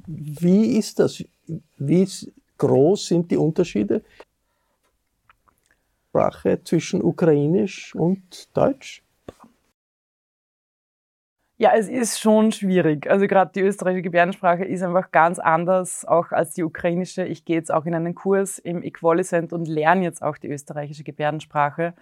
Wie 0.06 0.76
ist 0.76 0.98
das? 0.98 1.22
Wie 1.78 2.08
groß 2.58 3.06
sind 3.06 3.30
die 3.30 3.36
Unterschiede? 3.36 4.02
Sprache 6.10 6.62
zwischen 6.64 7.02
Ukrainisch 7.02 7.94
und 7.94 8.56
Deutsch? 8.56 9.02
Ja, 11.56 11.72
es 11.76 11.88
ist 11.88 12.18
schon 12.18 12.52
schwierig. 12.52 13.08
Also 13.08 13.26
gerade 13.26 13.52
die 13.54 13.60
österreichische 13.60 14.02
Gebärdensprache 14.02 14.64
ist 14.64 14.82
einfach 14.82 15.10
ganz 15.12 15.38
anders, 15.38 16.06
auch 16.06 16.32
als 16.32 16.54
die 16.54 16.64
ukrainische. 16.64 17.24
Ich 17.24 17.44
gehe 17.44 17.56
jetzt 17.56 17.72
auch 17.72 17.84
in 17.84 17.94
einen 17.94 18.14
Kurs 18.14 18.58
im 18.58 18.82
Equalicent 18.82 19.52
und 19.52 19.68
lerne 19.68 20.02
jetzt 20.02 20.22
auch 20.22 20.38
die 20.38 20.48
österreichische 20.48 21.04
Gebärdensprache. 21.04 21.94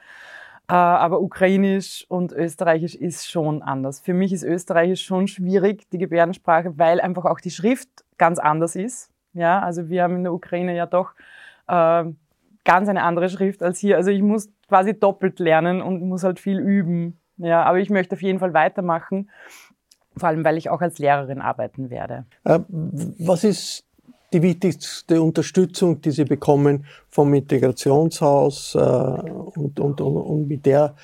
Äh, 0.71 0.75
aber 0.75 1.21
ukrainisch 1.21 2.07
und 2.09 2.33
österreichisch 2.33 2.95
ist 2.95 3.29
schon 3.31 3.63
anders. 3.63 4.01
Für 4.01 4.15
mich 4.15 4.33
ist 4.33 4.45
österreichisch 4.45 5.05
schon 5.05 5.27
schwierig, 5.27 5.91
die 5.91 5.99
Gebärdensprache, 5.99 6.79
weil 6.79 7.01
einfach 7.01 7.25
auch 7.25 7.41
die 7.41 7.51
Schrift 7.51 7.89
ganz 8.17 8.39
anders 8.39 8.77
ist. 8.77 9.11
Ja, 9.33 9.61
also 9.61 9.89
wir 9.89 10.05
haben 10.05 10.17
in 10.17 10.23
der 10.23 10.33
Ukraine 10.33 10.77
ja 10.77 10.87
doch 10.87 11.15
äh, 11.67 12.05
ganz 12.69 12.87
eine 12.91 13.03
andere 13.03 13.31
Schrift 13.31 13.63
als 13.63 13.79
hier. 13.79 13.97
Also 13.97 14.11
ich 14.11 14.21
muss 14.21 14.51
quasi 14.69 14.93
doppelt 14.93 15.39
lernen 15.39 15.81
und 15.81 16.03
muss 16.03 16.23
halt 16.23 16.39
viel 16.39 16.59
üben. 16.59 17.19
Ja, 17.39 17.63
aber 17.63 17.79
ich 17.79 17.89
möchte 17.89 18.15
auf 18.15 18.21
jeden 18.21 18.41
Fall 18.41 18.53
weitermachen, 18.53 19.31
vor 20.19 20.29
allem 20.29 20.45
weil 20.45 20.59
ich 20.59 20.69
auch 20.69 20.83
als 20.83 20.99
Lehrerin 20.99 21.41
arbeiten 21.41 21.89
werde. 21.89 22.27
Äh, 22.45 22.61
was 22.69 23.45
ist 23.45 23.85
die 24.35 24.43
wichtigste 24.43 25.23
Unterstützung, 25.23 26.03
die 26.03 26.11
Sie 26.11 26.25
bekommen 26.25 26.85
vom 27.09 27.33
Integrationshaus 27.33 28.75
äh, 28.75 28.79
und, 28.79 29.81
und, 29.81 30.01
und, 30.03 30.17
und, 30.17 30.49
mit 30.49 30.67
der 30.67 30.95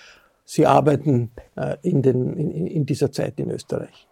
Sie 0.44 0.66
arbeiten 0.66 1.30
äh, 1.56 1.76
in, 1.80 2.02
den, 2.02 2.36
in, 2.36 2.66
in 2.66 2.84
dieser 2.84 3.10
Zeit 3.10 3.40
in 3.40 3.50
Österreich? 3.50 4.06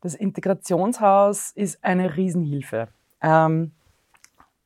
Das 0.00 0.14
Integrationshaus 0.14 1.50
ist 1.54 1.84
eine 1.84 2.16
Riesenhilfe. 2.16 2.88
Ähm, 3.20 3.72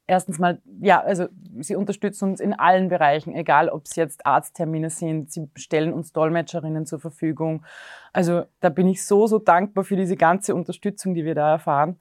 erstens 0.09 0.38
mal, 0.38 0.61
ja, 0.81 1.01
also 1.01 1.27
sie 1.61 1.77
unterstützen 1.77 2.31
uns 2.31 2.40
in 2.40 2.55
allen 2.55 2.88
Bereichen, 2.88 3.35
egal 3.35 3.68
ob 3.68 3.85
es 3.85 3.94
jetzt 3.94 4.27
Arzttermine 4.27 4.90
sind, 4.90 5.31
sie 5.31 5.49
stellen 5.55 5.92
uns 5.92 6.12
Dolmetscherinnen 6.12 6.87
zur 6.87 6.99
Verfügung. 6.99 7.64
Also 8.12 8.44
da 8.61 8.71
bin 8.71 8.88
ich 8.88 9.05
so, 9.05 9.27
so 9.27 9.38
dankbar 9.38 9.85
für 9.85 9.97
diese 9.97 10.16
ganze 10.16 10.55
Unterstützung, 10.55 11.14
die 11.14 11.25
wir 11.25 11.35
da 11.35 11.53
erfahren. 11.53 12.01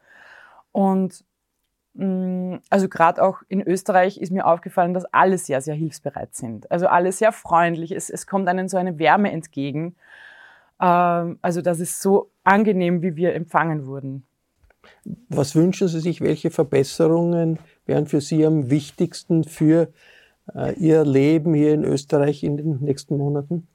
Und 0.71 1.25
mm, 1.95 2.55
also 2.69 2.87
gerade 2.87 3.21
auch 3.21 3.41
in 3.49 3.61
Österreich 3.61 4.17
ist 4.17 4.31
mir 4.31 4.47
aufgefallen, 4.47 4.93
dass 4.93 5.05
alle 5.13 5.37
sehr, 5.37 5.59
sehr 5.61 5.75
hilfsbereit 5.75 6.33
sind. 6.33 6.71
Also 6.71 6.87
alle 6.87 7.11
sehr 7.11 7.33
freundlich. 7.33 7.91
Es, 7.91 8.09
es 8.09 8.25
kommt 8.25 8.47
einem 8.47 8.69
so 8.69 8.77
eine 8.77 8.97
Wärme 8.99 9.33
entgegen. 9.33 9.97
Ähm, 10.79 11.39
also 11.41 11.61
das 11.61 11.81
ist 11.81 12.01
so 12.01 12.31
angenehm, 12.45 13.01
wie 13.01 13.17
wir 13.17 13.35
empfangen 13.35 13.85
wurden. 13.85 14.25
Was 15.27 15.55
wünschen 15.55 15.89
Sie 15.89 15.99
sich? 15.99 16.21
Welche 16.21 16.51
Verbesserungen 16.51 17.59
wären 17.87 18.05
für 18.07 18.21
Sie 18.21 18.45
am 18.45 18.69
wichtigsten 18.69 19.43
für 19.43 19.89
äh, 20.53 20.73
Ihr 20.75 21.05
Leben 21.05 21.53
hier 21.53 21.73
in 21.73 21.83
Österreich 21.83 22.43
in 22.43 22.57
den 22.57 22.79
nächsten 22.79 23.17
Monaten? 23.17 23.67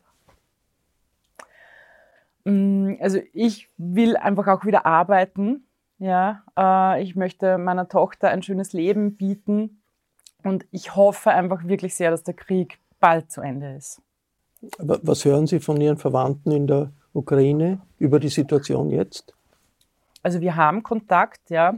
Mm, 2.45 2.95
also 3.01 3.19
ich 3.33 3.69
will 3.77 4.17
einfach 4.17 4.49
auch 4.49 4.65
wieder 4.65 4.87
arbeiten. 4.87 5.65
Ja, 5.99 6.43
äh, 6.59 7.03
ich 7.03 7.15
möchte 7.15 7.59
meiner 7.59 7.89
Tochter 7.89 8.29
ein 8.29 8.43
schönes 8.43 8.73
Leben 8.73 9.17
bieten 9.17 9.83
und 10.43 10.67
ich 10.71 10.97
hoffe 10.97 11.31
einfach 11.31 11.67
wirklich 11.67 11.95
sehr, 11.95 12.11
dass 12.11 12.25
der 12.25 12.35
Krieg 12.35 12.79
bald 12.99 13.31
zu 13.31 13.41
Ende 13.41 13.75
ist. 13.75 14.03
Was 14.79 15.25
hören 15.25 15.47
Sie 15.47 15.61
von 15.61 15.81
Ihren 15.81 15.99
Verwandten 15.99 16.53
in 16.53 16.67
der 16.67 16.93
Ukraine 17.13 17.81
über 17.99 18.21
die 18.21 18.29
Situation 18.29 18.91
jetzt? 18.91 19.35
Also 20.23 20.41
wir 20.41 20.57
haben 20.57 20.83
Kontakt, 20.83 21.51
ja. 21.51 21.75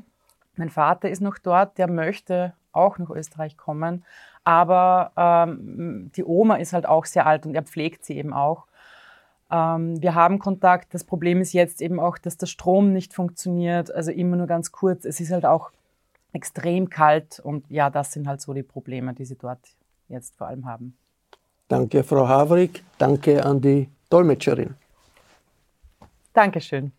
Mein 0.57 0.71
Vater 0.71 1.09
ist 1.09 1.21
noch 1.21 1.39
dort, 1.39 1.79
der 1.79 1.89
möchte 1.91 2.53
auch 2.73 2.99
nach 2.99 3.11
Österreich 3.11 3.57
kommen. 3.57 4.05
Aber 4.45 5.13
ähm, 5.17 6.11
die 6.17 6.25
Oma 6.25 6.57
ist 6.57 6.73
halt 6.73 6.87
auch 6.87 7.07
sehr 7.07 7.27
alt 7.27 7.47
und 7.47 7.55
er 7.55 7.63
pflegt 7.63 8.05
sie 8.05 8.17
eben 8.17 8.33
auch. 8.33 8.67
Ähm, 9.51 10.01
wir 10.03 10.15
haben 10.15 10.39
Kontakt. 10.39 10.93
Das 10.93 11.05
Problem 11.05 11.41
ist 11.41 11.53
jetzt 11.53 11.81
eben 11.81 11.99
auch, 11.99 12.19
dass 12.19 12.37
der 12.37 12.47
Strom 12.47 12.93
nicht 12.93 13.15
funktioniert. 13.15 13.95
Also 13.95 14.11
immer 14.11 14.37
nur 14.37 14.47
ganz 14.47 14.73
kurz. 14.73 15.05
Es 15.05 15.21
ist 15.21 15.31
halt 15.31 15.47
auch 15.47 15.71
extrem 16.33 16.91
kalt 16.91 17.41
und 17.41 17.65
ja, 17.71 17.91
das 17.91 18.13
sind 18.13 18.27
halt 18.27 18.41
so 18.41 18.53
die 18.53 18.65
Probleme, 18.65 19.15
die 19.15 19.25
sie 19.25 19.37
dort 19.37 19.61
jetzt 20.09 20.37
vor 20.37 20.49
allem 20.49 20.67
haben. 20.67 20.97
Danke, 21.69 22.03
Frau 22.03 22.29
Havrik. 22.29 22.83
Danke 22.99 23.45
an 23.45 23.61
die 23.61 23.89
Dolmetscherin. 24.11 24.75
Dankeschön. 26.33 26.93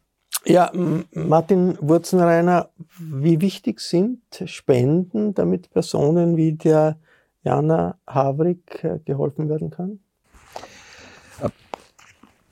Ja, 0.47 0.71
Martin 1.11 1.75
Wurzenreiner, 1.81 2.69
wie 2.99 3.41
wichtig 3.41 3.79
sind 3.79 4.21
Spenden, 4.45 5.33
damit 5.33 5.71
Personen 5.71 6.37
wie 6.37 6.53
der 6.53 6.97
Jana 7.43 7.97
Havrik 8.05 8.83
äh, 8.83 8.99
geholfen 9.05 9.49
werden 9.49 9.71
kann? 9.71 9.99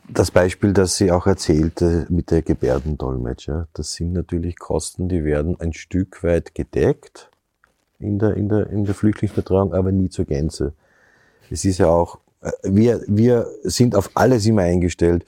Das 0.10 0.32
Beispiel, 0.32 0.74
das 0.74 0.98
sie 0.98 1.12
auch 1.12 1.28
erzählte 1.28 2.06
mit 2.10 2.30
der 2.30 2.42
Gebärdendolmetscher, 2.42 3.68
das 3.74 3.94
sind 3.94 4.14
natürlich 4.14 4.60
Kosten, 4.60 5.08
die 5.08 5.24
werden 5.24 5.60
ein 5.60 5.74
Stück 5.74 6.24
weit 6.24 6.54
gedeckt 6.54 7.32
in 8.00 8.20
der, 8.20 8.36
in 8.36 8.50
der, 8.50 8.68
in 8.68 8.86
der 8.86 8.96
Flüchtlingsbetreuung, 8.96 9.74
aber 9.74 9.92
nie 9.92 10.10
zur 10.10 10.26
Gänze. 10.26 10.74
Es 11.50 11.64
ist 11.64 11.78
ja 11.78 11.88
auch, 11.88 12.20
äh, 12.42 12.52
wir, 12.64 13.02
wir 13.08 13.48
sind 13.64 13.96
auf 13.96 14.12
alles 14.16 14.46
immer 14.46 14.64
eingestellt, 14.64 15.26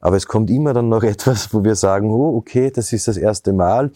aber 0.00 0.16
es 0.16 0.26
kommt 0.26 0.50
immer 0.50 0.72
dann 0.72 0.88
noch 0.88 1.02
etwas, 1.14 1.52
wo 1.54 1.62
wir 1.62 1.76
sagen, 1.76 2.10
oh, 2.10 2.36
okay, 2.36 2.70
das 2.70 2.92
ist 2.92 3.06
das 3.06 3.16
erste 3.16 3.52
Mal. 3.52 3.92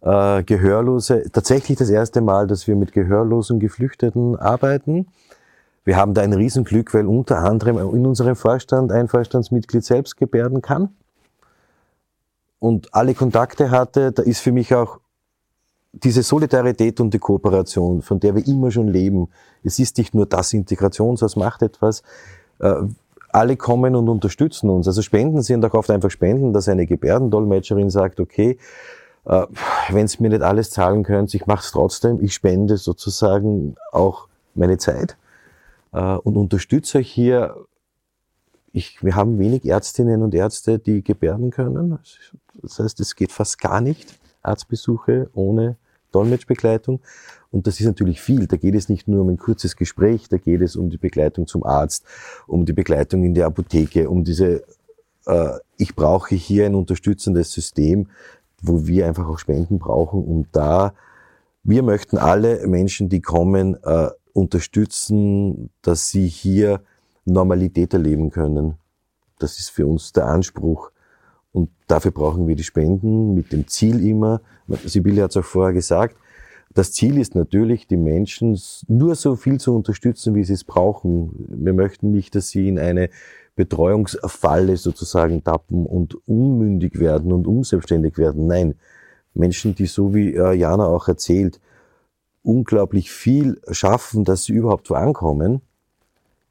Äh, 0.00 0.42
Gehörlose, 0.42 1.30
tatsächlich 1.30 1.78
das 1.78 1.90
erste 1.90 2.20
Mal, 2.20 2.46
dass 2.46 2.66
wir 2.66 2.74
mit 2.74 2.92
gehörlosen 2.92 3.60
Geflüchteten 3.60 4.36
arbeiten. 4.36 5.06
Wir 5.84 5.96
haben 5.96 6.14
da 6.14 6.22
ein 6.22 6.32
Riesenglück, 6.32 6.94
weil 6.94 7.06
unter 7.06 7.38
anderem 7.38 7.78
in 7.78 8.06
unserem 8.06 8.36
Vorstand 8.36 8.90
ein 8.90 9.08
Vorstandsmitglied 9.08 9.84
selbst 9.84 10.16
gebärden 10.16 10.62
kann 10.62 10.90
und 12.58 12.94
alle 12.94 13.14
Kontakte 13.14 13.70
hatte. 13.70 14.12
Da 14.12 14.22
ist 14.22 14.40
für 14.40 14.52
mich 14.52 14.74
auch 14.74 15.00
diese 15.92 16.22
Solidarität 16.22 17.00
und 17.00 17.12
die 17.12 17.18
Kooperation, 17.18 18.00
von 18.02 18.20
der 18.20 18.34
wir 18.34 18.46
immer 18.46 18.70
schon 18.70 18.88
leben. 18.88 19.28
Es 19.62 19.78
ist 19.78 19.98
nicht 19.98 20.14
nur 20.14 20.26
das 20.26 20.52
Integrationshaus 20.52 21.36
macht 21.36 21.62
etwas. 21.62 22.02
Alle 23.32 23.56
kommen 23.56 23.96
und 23.96 24.08
unterstützen 24.08 24.68
uns. 24.70 24.86
Also 24.86 25.02
Spenden 25.02 25.42
sind 25.42 25.64
auch 25.64 25.74
oft 25.74 25.90
einfach 25.90 26.10
Spenden, 26.10 26.52
dass 26.52 26.68
eine 26.68 26.86
Gebärdendolmetscherin 26.86 27.90
sagt, 27.90 28.20
okay, 28.20 28.58
äh, 29.24 29.46
wenn 29.90 30.08
Sie 30.08 30.22
mir 30.22 30.28
nicht 30.28 30.42
alles 30.42 30.70
zahlen 30.70 31.02
können, 31.02 31.28
ich 31.32 31.46
mache 31.46 31.64
es 31.64 31.72
trotzdem, 31.72 32.22
ich 32.22 32.34
spende 32.34 32.76
sozusagen 32.76 33.76
auch 33.92 34.28
meine 34.54 34.78
Zeit 34.78 35.16
äh, 35.92 36.14
und 36.14 36.36
unterstütze 36.36 36.98
euch 36.98 37.10
hier. 37.10 37.56
Ich, 38.74 39.04
wir 39.04 39.16
haben 39.16 39.38
wenig 39.38 39.66
Ärztinnen 39.66 40.22
und 40.22 40.34
Ärzte, 40.34 40.78
die 40.78 41.04
gebärden 41.04 41.50
können. 41.50 41.98
Das 42.62 42.78
heißt, 42.78 43.00
es 43.00 43.16
geht 43.16 43.30
fast 43.30 43.60
gar 43.60 43.82
nicht, 43.82 44.18
Arztbesuche 44.42 45.28
ohne 45.34 45.76
Dolmetschbegleitung. 46.10 47.00
Und 47.52 47.66
das 47.66 47.78
ist 47.78 47.86
natürlich 47.86 48.20
viel. 48.20 48.46
Da 48.46 48.56
geht 48.56 48.74
es 48.74 48.88
nicht 48.88 49.06
nur 49.06 49.20
um 49.20 49.28
ein 49.28 49.36
kurzes 49.36 49.76
Gespräch, 49.76 50.28
da 50.28 50.38
geht 50.38 50.62
es 50.62 50.74
um 50.74 50.88
die 50.88 50.96
Begleitung 50.96 51.46
zum 51.46 51.62
Arzt, 51.64 52.04
um 52.46 52.64
die 52.64 52.72
Begleitung 52.72 53.22
in 53.24 53.34
der 53.34 53.46
Apotheke, 53.46 54.08
um 54.08 54.24
diese, 54.24 54.64
äh, 55.26 55.50
ich 55.76 55.94
brauche 55.94 56.34
hier 56.34 56.64
ein 56.66 56.74
unterstützendes 56.74 57.52
System, 57.52 58.08
wo 58.62 58.86
wir 58.86 59.06
einfach 59.06 59.28
auch 59.28 59.38
Spenden 59.38 59.78
brauchen, 59.78 60.24
um 60.24 60.46
da, 60.50 60.94
wir 61.62 61.82
möchten 61.82 62.16
alle 62.16 62.66
Menschen, 62.66 63.10
die 63.10 63.20
kommen, 63.20 63.76
äh, 63.84 64.08
unterstützen, 64.32 65.68
dass 65.82 66.08
sie 66.08 66.26
hier 66.26 66.80
Normalität 67.26 67.92
erleben 67.92 68.30
können. 68.30 68.78
Das 69.38 69.58
ist 69.58 69.68
für 69.68 69.86
uns 69.86 70.12
der 70.12 70.26
Anspruch. 70.26 70.90
Und 71.52 71.68
dafür 71.86 72.12
brauchen 72.12 72.48
wir 72.48 72.56
die 72.56 72.64
Spenden 72.64 73.34
mit 73.34 73.52
dem 73.52 73.68
Ziel 73.68 74.04
immer, 74.06 74.40
Sibylle 74.86 75.22
hat 75.22 75.32
es 75.32 75.36
auch 75.36 75.44
vorher 75.44 75.74
gesagt, 75.74 76.16
das 76.74 76.92
Ziel 76.92 77.18
ist 77.18 77.34
natürlich, 77.34 77.86
die 77.86 77.96
Menschen 77.96 78.58
nur 78.88 79.14
so 79.14 79.36
viel 79.36 79.60
zu 79.60 79.74
unterstützen, 79.74 80.34
wie 80.34 80.44
sie 80.44 80.54
es 80.54 80.64
brauchen. 80.64 81.46
Wir 81.48 81.72
möchten 81.72 82.10
nicht, 82.10 82.34
dass 82.34 82.48
sie 82.48 82.68
in 82.68 82.78
eine 82.78 83.10
Betreuungsfalle 83.54 84.76
sozusagen 84.76 85.44
tappen 85.44 85.86
und 85.86 86.16
unmündig 86.26 86.98
werden 86.98 87.32
und 87.32 87.46
unselbstständig 87.46 88.16
werden. 88.16 88.46
Nein, 88.46 88.74
Menschen, 89.34 89.74
die 89.74 89.86
so 89.86 90.14
wie 90.14 90.34
äh, 90.34 90.54
Jana 90.54 90.86
auch 90.86 91.08
erzählt, 91.08 91.60
unglaublich 92.42 93.10
viel 93.10 93.60
schaffen, 93.70 94.24
dass 94.24 94.44
sie 94.44 94.52
überhaupt 94.52 94.88
vorankommen, 94.88 95.60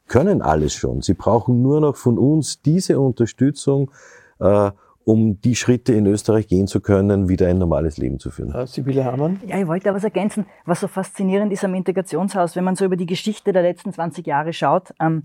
können 0.07 0.41
alles 0.41 0.73
schon. 0.73 1.01
Sie 1.01 1.13
brauchen 1.13 1.61
nur 1.61 1.79
noch 1.81 1.95
von 1.95 2.17
uns 2.17 2.61
diese 2.61 2.99
Unterstützung, 2.99 3.91
äh, 4.39 4.71
um 5.03 5.41
die 5.41 5.55
Schritte 5.55 5.93
in 5.93 6.05
Österreich 6.05 6.47
gehen 6.47 6.67
zu 6.67 6.81
können, 6.81 7.29
wieder 7.29 7.47
ein 7.47 7.57
normales 7.57 7.97
Leben 7.97 8.19
zu 8.19 8.29
führen. 8.29 8.55
Uh, 8.55 8.65
Sibylle 8.65 9.05
Hamann? 9.05 9.39
Ja, 9.47 9.59
ich 9.59 9.67
wollte 9.67 9.85
da 9.85 9.93
was 9.93 10.03
ergänzen, 10.03 10.45
was 10.65 10.79
so 10.79 10.87
faszinierend 10.87 11.51
ist 11.51 11.63
am 11.63 11.73
Integrationshaus, 11.73 12.55
wenn 12.55 12.63
man 12.63 12.75
so 12.75 12.85
über 12.85 12.95
die 12.95 13.05
Geschichte 13.05 13.51
der 13.51 13.63
letzten 13.63 13.93
20 13.93 14.25
Jahre 14.25 14.53
schaut. 14.53 14.93
Ähm, 14.99 15.23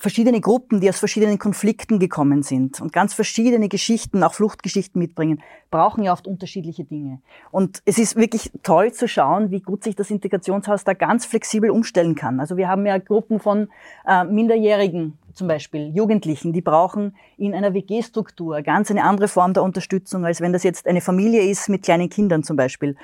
verschiedene 0.00 0.40
Gruppen, 0.40 0.80
die 0.80 0.88
aus 0.88 0.98
verschiedenen 0.98 1.38
Konflikten 1.38 1.98
gekommen 1.98 2.42
sind 2.42 2.80
und 2.80 2.92
ganz 2.92 3.14
verschiedene 3.14 3.68
Geschichten, 3.68 4.22
auch 4.22 4.32
Fluchtgeschichten 4.32 4.98
mitbringen, 4.98 5.42
brauchen 5.70 6.02
ja 6.02 6.12
oft 6.12 6.26
unterschiedliche 6.26 6.84
Dinge. 6.84 7.20
Und 7.50 7.82
es 7.84 7.98
ist 7.98 8.16
wirklich 8.16 8.50
toll 8.62 8.92
zu 8.92 9.06
schauen, 9.08 9.50
wie 9.50 9.60
gut 9.60 9.84
sich 9.84 9.94
das 9.94 10.10
Integrationshaus 10.10 10.84
da 10.84 10.94
ganz 10.94 11.26
flexibel 11.26 11.70
umstellen 11.70 12.14
kann. 12.14 12.40
Also 12.40 12.56
wir 12.56 12.68
haben 12.68 12.86
ja 12.86 12.98
Gruppen 12.98 13.40
von 13.40 13.68
äh, 14.06 14.24
Minderjährigen, 14.24 15.18
zum 15.34 15.48
Beispiel 15.48 15.94
Jugendlichen, 15.94 16.52
die 16.52 16.62
brauchen 16.62 17.14
in 17.36 17.54
einer 17.54 17.74
WG-Struktur 17.74 18.62
ganz 18.62 18.90
eine 18.90 19.04
andere 19.04 19.28
Form 19.28 19.52
der 19.52 19.62
Unterstützung, 19.62 20.24
als 20.24 20.40
wenn 20.40 20.52
das 20.52 20.62
jetzt 20.64 20.86
eine 20.86 21.00
Familie 21.00 21.42
ist 21.42 21.68
mit 21.68 21.82
kleinen 21.82 22.08
Kindern 22.08 22.42
zum 22.42 22.56
Beispiel. 22.56 22.96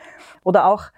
Oder 0.42 0.66
auch 0.66 0.90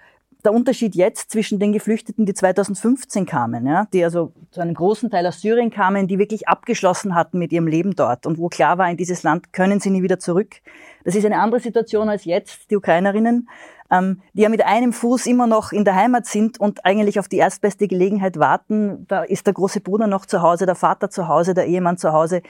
der 0.45 0.53
Unterschied 0.53 0.95
jetzt 0.95 1.31
zwischen 1.31 1.59
den 1.59 1.73
Geflüchteten, 1.73 2.25
die 2.25 2.33
2015 2.33 3.25
kamen, 3.25 3.67
ja, 3.67 3.87
die 3.91 4.03
also 4.03 4.31
zu 4.51 4.61
einem 4.61 4.73
großen 4.73 5.09
Teil 5.09 5.27
aus 5.27 5.41
Syrien 5.41 5.69
kamen, 5.69 6.07
die 6.07 6.17
wirklich 6.17 6.47
abgeschlossen 6.47 7.13
hatten 7.13 7.39
mit 7.39 7.51
ihrem 7.51 7.67
Leben 7.67 7.95
dort 7.95 8.25
und 8.25 8.37
wo 8.37 8.47
klar 8.47 8.77
war, 8.77 8.89
in 8.89 8.95
dieses 8.95 9.23
Land 9.23 9.51
können 9.51 9.79
sie 9.79 9.89
nie 9.89 10.01
wieder 10.01 10.17
zurück. 10.17 10.55
Das 11.03 11.15
ist 11.15 11.25
eine 11.25 11.39
andere 11.39 11.59
Situation 11.59 12.07
als 12.07 12.23
jetzt, 12.23 12.71
die 12.71 12.77
Ukrainerinnen, 12.77 13.49
ähm, 13.91 14.21
die 14.33 14.43
ja 14.43 14.49
mit 14.49 14.65
einem 14.65 14.93
Fuß 14.93 15.25
immer 15.25 15.47
noch 15.47 15.73
in 15.73 15.83
der 15.83 15.95
Heimat 15.95 16.25
sind 16.25 16.59
und 16.59 16.85
eigentlich 16.85 17.19
auf 17.19 17.27
die 17.27 17.37
erstbeste 17.37 17.87
Gelegenheit 17.87 18.39
warten. 18.39 19.05
Da 19.07 19.23
ist 19.23 19.45
der 19.45 19.53
große 19.53 19.81
Bruder 19.81 20.07
noch 20.07 20.25
zu 20.25 20.41
Hause, 20.41 20.65
der 20.65 20.75
Vater 20.75 21.09
zu 21.09 21.27
Hause, 21.27 21.53
der 21.53 21.65
Ehemann 21.65 21.97
zu 21.97 22.13
Hause 22.13 22.41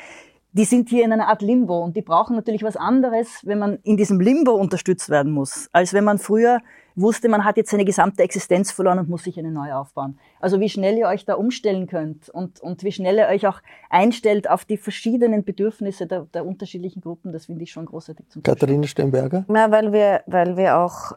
die 0.51 0.65
sind 0.65 0.89
hier 0.89 1.05
in 1.05 1.13
einer 1.13 1.27
Art 1.27 1.41
Limbo 1.41 1.83
und 1.83 1.95
die 1.95 2.01
brauchen 2.01 2.35
natürlich 2.35 2.63
was 2.63 2.75
anderes, 2.75 3.41
wenn 3.43 3.59
man 3.59 3.77
in 3.83 3.97
diesem 3.97 4.19
Limbo 4.19 4.53
unterstützt 4.53 5.09
werden 5.09 5.31
muss, 5.31 5.69
als 5.73 5.93
wenn 5.93 6.03
man 6.03 6.17
früher 6.17 6.59
wusste, 7.01 7.29
man 7.29 7.45
hat 7.45 7.57
jetzt 7.57 7.71
seine 7.71 7.85
gesamte 7.85 8.23
Existenz 8.23 8.71
verloren 8.71 8.99
und 8.99 9.09
muss 9.09 9.23
sich 9.23 9.37
eine 9.37 9.51
neue 9.51 9.75
aufbauen. 9.75 10.19
Also 10.39 10.59
wie 10.59 10.69
schnell 10.69 10.97
ihr 10.97 11.07
euch 11.07 11.25
da 11.25 11.35
umstellen 11.35 11.87
könnt 11.87 12.29
und, 12.29 12.59
und 12.59 12.83
wie 12.83 12.91
schnell 12.91 13.17
ihr 13.17 13.27
euch 13.27 13.47
auch 13.47 13.61
einstellt 13.89 14.49
auf 14.49 14.65
die 14.65 14.77
verschiedenen 14.77 15.43
Bedürfnisse 15.43 16.07
der, 16.07 16.21
der 16.33 16.45
unterschiedlichen 16.45 17.01
Gruppen, 17.01 17.33
das 17.33 17.47
finde 17.47 17.63
ich 17.63 17.71
schon 17.71 17.85
großartig 17.85 18.27
zum 18.29 18.43
Katharina 18.43 18.87
Steinberger? 18.87 19.45
Na, 19.47 19.71
weil 19.71 19.91
wir, 19.93 20.23
weil 20.25 20.57
wir 20.57 20.77
auch 20.77 21.13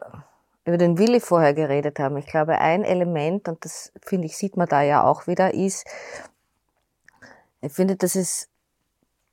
über 0.65 0.77
den 0.77 0.97
Willi 0.97 1.19
vorher 1.19 1.53
geredet 1.53 1.99
haben. 1.99 2.17
Ich 2.17 2.27
glaube, 2.27 2.59
ein 2.59 2.83
Element, 2.83 3.49
und 3.49 3.63
das 3.65 3.91
finde 4.01 4.27
ich, 4.27 4.37
sieht 4.37 4.55
man 4.55 4.67
da 4.67 4.81
ja 4.81 5.03
auch 5.03 5.27
wieder, 5.27 5.53
ist, 5.53 5.85
ich 7.61 7.71
finde, 7.71 7.95
das 7.95 8.15
ist 8.15 8.49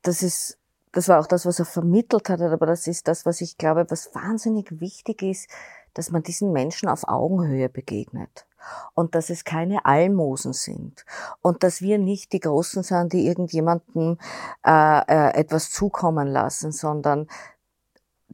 das 0.03 0.23
ist, 0.23 0.59
das 0.93 1.09
war 1.09 1.21
auch 1.21 1.27
das, 1.27 1.47
was 1.47 1.59
er 1.59 1.65
vermittelt 1.65 2.29
hat, 2.29 2.41
aber 2.41 2.67
das 2.67 2.87
ist 2.87 3.07
das, 3.07 3.27
was 3.27 3.41
ich 3.41 3.59
glaube, 3.59 3.87
was 3.91 4.15
wahnsinnig 4.15 4.81
wichtig 4.81 5.23
ist, 5.23 5.49
dass 5.95 6.11
man 6.11 6.23
diesen 6.23 6.53
Menschen 6.53 6.89
auf 6.89 7.09
Augenhöhe 7.09 7.69
begegnet. 7.69 8.47
Und 8.95 9.15
dass 9.15 9.31
es 9.31 9.45
keine 9.45 9.87
Almosen 9.87 10.53
sind. 10.53 11.07
Und 11.41 11.63
dass 11.63 11.81
wir 11.81 11.99
nicht 11.99 12.33
die 12.33 12.41
Großen 12.41 12.83
sind, 12.83 13.13
die 13.13 13.27
irgendjemandem 13.27 14.19
äh, 14.67 15.01
äh, 15.01 15.35
etwas 15.35 15.71
zukommen 15.71 16.29
lassen, 16.29 16.71
sondern 16.71 17.27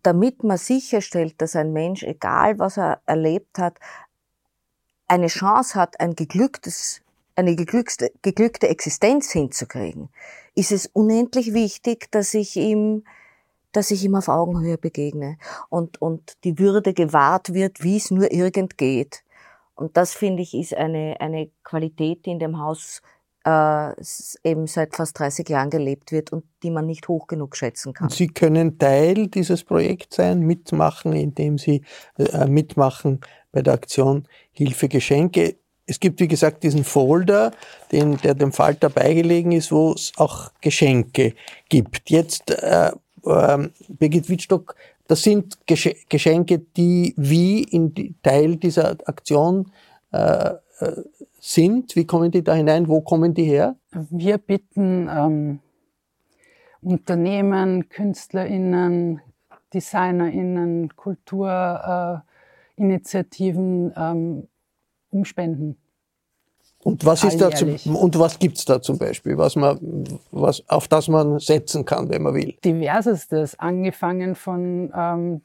damit 0.02 0.44
man 0.44 0.58
sicherstellt, 0.58 1.40
dass 1.40 1.56
ein 1.56 1.72
Mensch, 1.72 2.02
egal 2.02 2.58
was 2.58 2.76
er 2.76 3.00
erlebt 3.06 3.58
hat, 3.58 3.78
eine 5.08 5.28
Chance 5.28 5.78
hat, 5.78 6.00
ein 6.00 6.14
geglücktes, 6.14 7.02
eine 7.34 7.54
geglückte, 7.54 8.12
geglückte 8.22 8.68
Existenz 8.68 9.30
hinzukriegen, 9.30 10.08
ist 10.54 10.72
es 10.72 10.86
unendlich 10.86 11.54
wichtig, 11.54 12.10
dass 12.10 12.34
ich 12.34 12.56
ihm 12.56 13.04
dass 13.76 13.90
ich 13.90 14.04
ihm 14.04 14.14
auf 14.14 14.28
Augenhöhe 14.28 14.78
begegne 14.78 15.38
und, 15.68 16.00
und 16.00 16.32
die 16.44 16.58
Würde 16.58 16.94
gewahrt 16.94 17.52
wird, 17.54 17.82
wie 17.82 17.96
es 17.96 18.10
nur 18.10 18.32
irgend 18.32 18.78
geht. 18.78 19.22
Und 19.74 19.96
das, 19.96 20.14
finde 20.14 20.42
ich, 20.42 20.54
ist 20.54 20.74
eine, 20.74 21.16
eine 21.20 21.50
Qualität, 21.62 22.24
die 22.24 22.30
in 22.30 22.38
dem 22.38 22.58
Haus 22.58 23.02
äh, 23.44 23.92
eben 24.42 24.66
seit 24.66 24.96
fast 24.96 25.18
30 25.18 25.48
Jahren 25.48 25.70
gelebt 25.70 26.12
wird 26.12 26.32
und 26.32 26.44
die 26.62 26.70
man 26.70 26.86
nicht 26.86 27.08
hoch 27.08 27.26
genug 27.26 27.56
schätzen 27.56 27.92
kann. 27.92 28.08
Sie 28.08 28.28
können 28.28 28.78
Teil 28.78 29.28
dieses 29.28 29.62
Projekts 29.64 30.16
sein, 30.16 30.40
mitmachen, 30.40 31.12
indem 31.12 31.58
Sie 31.58 31.82
äh, 32.18 32.46
mitmachen 32.46 33.20
bei 33.52 33.62
der 33.62 33.74
Aktion 33.74 34.26
Hilfe 34.52 34.88
Geschenke 34.88 35.56
es 35.86 36.00
gibt, 36.00 36.20
wie 36.20 36.28
gesagt, 36.28 36.64
diesen 36.64 36.84
Folder, 36.84 37.52
den, 37.92 38.16
der 38.18 38.34
dem 38.34 38.52
Falter 38.52 38.90
beigelegen 38.90 39.52
ist, 39.52 39.70
wo 39.70 39.92
es 39.92 40.12
auch 40.16 40.50
Geschenke 40.60 41.34
gibt. 41.68 42.10
Jetzt, 42.10 42.50
äh, 42.50 42.90
äh, 43.26 43.68
Birgit 43.88 44.28
Wittstock, 44.28 44.74
das 45.08 45.22
sind 45.22 45.58
Geschenke, 45.66 46.58
die 46.58 47.14
wie 47.16 47.62
in 47.62 47.94
Teil 48.22 48.56
dieser 48.56 48.96
Aktion 49.06 49.70
äh, 50.12 50.54
äh, 50.80 51.02
sind. 51.40 51.96
Wie 51.96 52.06
kommen 52.06 52.30
die 52.30 52.42
da 52.42 52.54
hinein? 52.54 52.88
Wo 52.88 53.00
kommen 53.00 53.32
die 53.34 53.44
her? 53.44 53.76
Wir 54.10 54.36
bitten 54.38 55.08
ähm, 55.08 55.60
Unternehmen, 56.82 57.88
KünstlerInnen, 57.88 59.20
DesignerInnen, 59.72 60.94
Kulturinitiativen, 60.96 63.92
ähm, 63.96 64.48
um 65.10 65.24
Spenden. 65.24 65.76
Und 66.86 67.04
was 67.04 67.24
ist 67.24 67.40
da 67.40 67.50
zum, 67.50 67.96
und 67.96 68.16
was 68.16 68.38
gibt's 68.38 68.64
da 68.64 68.80
zum 68.80 68.96
Beispiel, 68.96 69.36
was 69.36 69.56
man, 69.56 69.80
was, 70.30 70.62
auf 70.68 70.86
das 70.86 71.08
man 71.08 71.40
setzen 71.40 71.84
kann, 71.84 72.08
wenn 72.10 72.22
man 72.22 72.32
will? 72.32 72.54
Diversestes, 72.64 73.58
angefangen 73.58 74.36
von 74.36 74.92
ähm, 74.96 75.40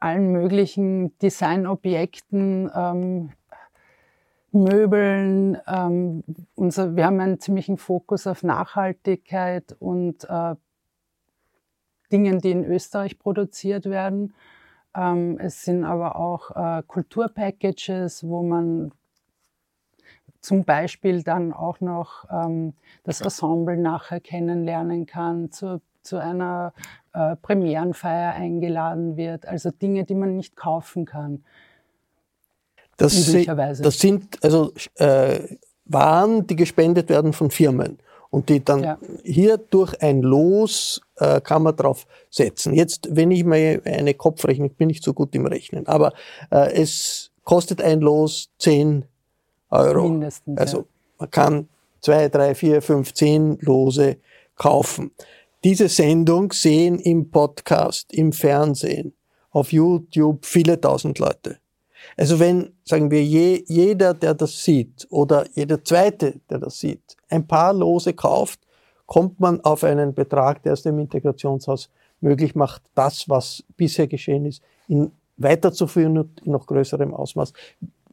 allen 0.00 0.32
möglichen 0.32 1.18
Designobjekten, 1.18 2.70
ähm, 2.74 3.32
Möbeln. 4.52 5.58
Ähm, 5.66 6.24
unser, 6.54 6.96
wir 6.96 7.04
haben 7.04 7.20
einen 7.20 7.38
ziemlichen 7.38 7.76
Fokus 7.76 8.26
auf 8.26 8.42
Nachhaltigkeit 8.42 9.76
und 9.78 10.24
äh, 10.24 10.54
Dingen, 12.10 12.38
die 12.38 12.50
in 12.50 12.64
Österreich 12.64 13.18
produziert 13.18 13.84
werden. 13.84 14.32
Ähm, 14.96 15.36
es 15.38 15.64
sind 15.64 15.84
aber 15.84 16.16
auch 16.16 16.50
äh, 16.56 16.82
Kulturpackages, 16.86 18.26
wo 18.26 18.42
man 18.42 18.92
zum 20.42 20.64
Beispiel 20.64 21.22
dann 21.22 21.52
auch 21.52 21.80
noch 21.80 22.24
ähm, 22.30 22.74
das 23.04 23.20
Ensemble 23.20 23.76
nachher 23.76 24.20
kennenlernen 24.20 25.06
kann, 25.06 25.50
zu, 25.50 25.80
zu 26.02 26.18
einer 26.18 26.74
äh, 27.14 27.36
Premierenfeier 27.36 28.34
eingeladen 28.34 29.16
wird. 29.16 29.46
Also 29.46 29.70
Dinge, 29.70 30.04
die 30.04 30.16
man 30.16 30.36
nicht 30.36 30.56
kaufen 30.56 31.06
kann. 31.06 31.44
Das, 32.96 33.32
das 33.80 33.98
sind 33.98 34.42
also 34.44 34.72
äh, 34.96 35.56
Waren, 35.86 36.46
die 36.46 36.56
gespendet 36.56 37.08
werden 37.08 37.32
von 37.32 37.50
Firmen 37.50 37.98
und 38.30 38.48
die 38.48 38.64
dann 38.64 38.82
ja. 38.82 38.98
hier 39.24 39.58
durch 39.58 40.00
ein 40.02 40.22
Los 40.22 41.00
äh, 41.16 41.40
kann 41.40 41.62
man 41.62 41.76
drauf 41.76 42.06
setzen. 42.30 42.74
Jetzt, 42.74 43.08
wenn 43.14 43.30
ich 43.30 43.44
mir 43.44 43.82
eine 43.84 44.14
Kopfrechnung, 44.14 44.68
ich 44.68 44.76
bin 44.76 44.88
nicht 44.88 45.04
so 45.04 45.12
gut 45.12 45.34
im 45.34 45.46
Rechnen, 45.46 45.86
aber 45.86 46.12
äh, 46.50 46.72
es 46.72 47.30
kostet 47.44 47.82
ein 47.82 48.00
Los 48.00 48.50
10 48.58 49.04
Euro. 49.72 50.08
Mindestens. 50.08 50.58
Also 50.58 50.78
ja. 50.78 50.84
man 51.18 51.30
kann 51.30 51.68
zwei, 52.00 52.28
drei, 52.28 52.54
vier, 52.54 52.82
fünf, 52.82 53.14
zehn 53.14 53.58
Lose 53.60 54.18
kaufen. 54.56 55.10
Diese 55.64 55.88
Sendung 55.88 56.52
sehen 56.52 56.98
im 56.98 57.30
Podcast, 57.30 58.12
im 58.12 58.32
Fernsehen, 58.32 59.14
auf 59.50 59.72
YouTube 59.72 60.44
viele 60.44 60.80
tausend 60.80 61.18
Leute. 61.18 61.58
Also 62.16 62.40
wenn, 62.40 62.72
sagen 62.84 63.10
wir, 63.10 63.24
je, 63.24 63.64
jeder, 63.66 64.12
der 64.12 64.34
das 64.34 64.64
sieht 64.64 65.06
oder 65.10 65.46
jeder 65.54 65.84
Zweite, 65.84 66.40
der 66.50 66.58
das 66.58 66.80
sieht, 66.80 67.16
ein 67.28 67.46
paar 67.46 67.72
Lose 67.72 68.12
kauft, 68.12 68.60
kommt 69.06 69.40
man 69.40 69.60
auf 69.60 69.84
einen 69.84 70.14
Betrag, 70.14 70.62
der 70.64 70.72
es 70.72 70.82
dem 70.82 70.98
Integrationshaus 70.98 71.90
möglich 72.20 72.54
macht, 72.54 72.82
das, 72.94 73.28
was 73.28 73.62
bisher 73.76 74.08
geschehen 74.08 74.46
ist, 74.46 74.62
in 74.88 75.12
weiterzuführen 75.36 76.18
und 76.18 76.40
in 76.40 76.52
noch 76.52 76.66
größerem 76.66 77.14
Ausmaß 77.14 77.52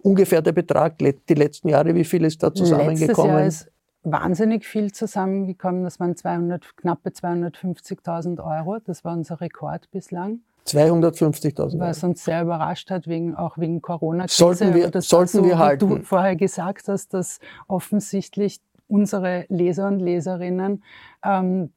ungefähr 0.02 0.42
der 0.42 0.52
Betrag 0.52 0.98
die 0.98 1.34
letzten 1.34 1.70
Jahre? 1.70 1.96
Wie 1.96 2.04
viel 2.04 2.26
ist 2.26 2.42
da 2.44 2.54
zusammengekommen? 2.54 3.08
Letztes 3.08 3.26
Jahr 3.26 3.46
ist 3.46 3.72
wahnsinnig 4.04 4.66
viel 4.66 4.92
zusammengekommen. 4.92 5.84
Das 5.84 6.00
waren 6.00 6.16
200, 6.16 6.78
knappe 6.78 7.10
250.000 7.10 8.44
Euro. 8.44 8.80
Das 8.86 9.04
war 9.04 9.14
unser 9.14 9.42
Rekord 9.42 9.90
bislang. 9.92 10.40
250.000 10.66 11.60
Euro. 11.60 11.80
Was 11.80 12.04
uns 12.04 12.24
sehr 12.24 12.44
überrascht 12.44 12.92
hat, 12.92 13.08
wegen, 13.08 13.36
auch 13.36 13.58
wegen 13.58 13.82
corona 13.82 14.26
-Krise. 14.26 14.38
Sollten 14.38 14.74
wir, 14.74 14.90
das 14.92 15.08
sollten 15.08 15.38
so, 15.40 15.46
wir 15.46 15.58
halten. 15.58 15.90
Wie 15.90 15.96
du 16.00 16.04
vorher 16.04 16.36
gesagt 16.36 16.88
hast, 16.88 17.14
dass 17.14 17.40
offensichtlich 17.68 18.60
unsere 18.88 19.46
Leser 19.50 19.88
und 19.88 20.00
Leserinnen 20.00 20.84
ähm, 21.24 21.72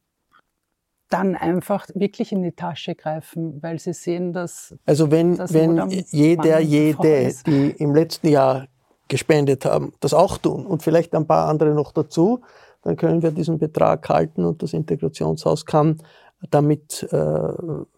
dann 1.13 1.35
einfach 1.35 1.87
wirklich 1.93 2.31
in 2.31 2.41
die 2.41 2.51
Tasche 2.51 2.95
greifen, 2.95 3.61
weil 3.61 3.79
sie 3.79 3.93
sehen, 3.93 4.33
dass. 4.33 4.75
Also 4.85 5.11
wenn, 5.11 5.37
dass 5.37 5.53
wenn 5.53 5.89
jeder, 6.09 6.59
jede, 6.59 7.33
die 7.45 7.69
im 7.77 7.93
letzten 7.93 8.29
Jahr 8.29 8.67
gespendet 9.07 9.65
haben, 9.65 9.93
das 9.99 10.13
auch 10.13 10.37
tun 10.39 10.65
und 10.65 10.81
vielleicht 10.81 11.13
ein 11.13 11.27
paar 11.27 11.47
andere 11.47 11.73
noch 11.73 11.91
dazu, 11.91 12.41
dann 12.81 12.97
können 12.97 13.21
wir 13.21 13.31
diesen 13.31 13.59
Betrag 13.59 14.09
halten 14.09 14.43
und 14.43 14.63
das 14.63 14.73
Integrationshaus 14.73 15.65
kann 15.65 16.01
damit 16.49 17.07
äh, 17.11 17.17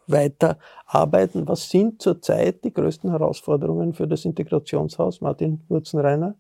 weiterarbeiten. 0.08 1.48
Was 1.48 1.70
sind 1.70 2.02
zurzeit 2.02 2.64
die 2.64 2.74
größten 2.74 3.10
Herausforderungen 3.10 3.94
für 3.94 4.08
das 4.08 4.26
Integrationshaus, 4.26 5.22
Martin 5.22 5.62
Wurzenreiner? 5.68 6.36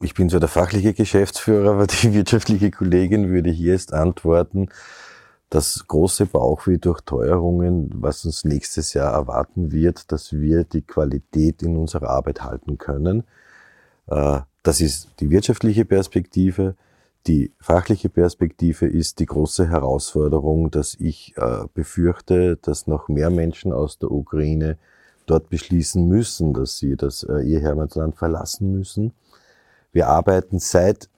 Ich 0.00 0.14
bin 0.14 0.30
zwar 0.30 0.38
der 0.38 0.48
fachliche 0.48 0.94
Geschäftsführer, 0.94 1.72
aber 1.72 1.86
die 1.88 2.12
wirtschaftliche 2.14 2.70
Kollegin 2.70 3.30
würde 3.30 3.50
hier 3.50 3.72
jetzt 3.72 3.92
antworten, 3.92 4.68
das 5.50 5.86
große 5.88 6.26
Bauchweh 6.26 6.76
durch 6.76 7.00
Teuerungen, 7.00 7.90
was 7.94 8.24
uns 8.24 8.44
nächstes 8.44 8.92
Jahr 8.92 9.12
erwarten 9.12 9.72
wird, 9.72 10.12
dass 10.12 10.32
wir 10.32 10.64
die 10.64 10.82
Qualität 10.82 11.62
in 11.62 11.76
unserer 11.76 12.10
Arbeit 12.10 12.42
halten 12.42 12.78
können. 12.78 13.24
Äh, 14.06 14.40
das 14.62 14.80
ist 14.80 15.08
die 15.20 15.30
wirtschaftliche 15.30 15.84
Perspektive. 15.84 16.76
Die 17.26 17.52
fachliche 17.58 18.08
Perspektive 18.08 18.86
ist 18.86 19.18
die 19.18 19.26
große 19.26 19.68
Herausforderung, 19.68 20.70
dass 20.70 20.94
ich 20.94 21.34
äh, 21.36 21.64
befürchte, 21.74 22.56
dass 22.56 22.86
noch 22.86 23.08
mehr 23.08 23.30
Menschen 23.30 23.72
aus 23.72 23.98
der 23.98 24.10
Ukraine 24.12 24.78
dort 25.26 25.48
beschließen 25.48 26.06
müssen, 26.06 26.54
dass 26.54 26.78
sie 26.78 26.96
das, 26.96 27.24
äh, 27.24 27.40
ihr 27.40 27.62
Heimatland 27.62 28.16
verlassen 28.16 28.72
müssen. 28.72 29.12
Wir 29.92 30.08
arbeiten 30.08 30.58
seit, 30.58 31.08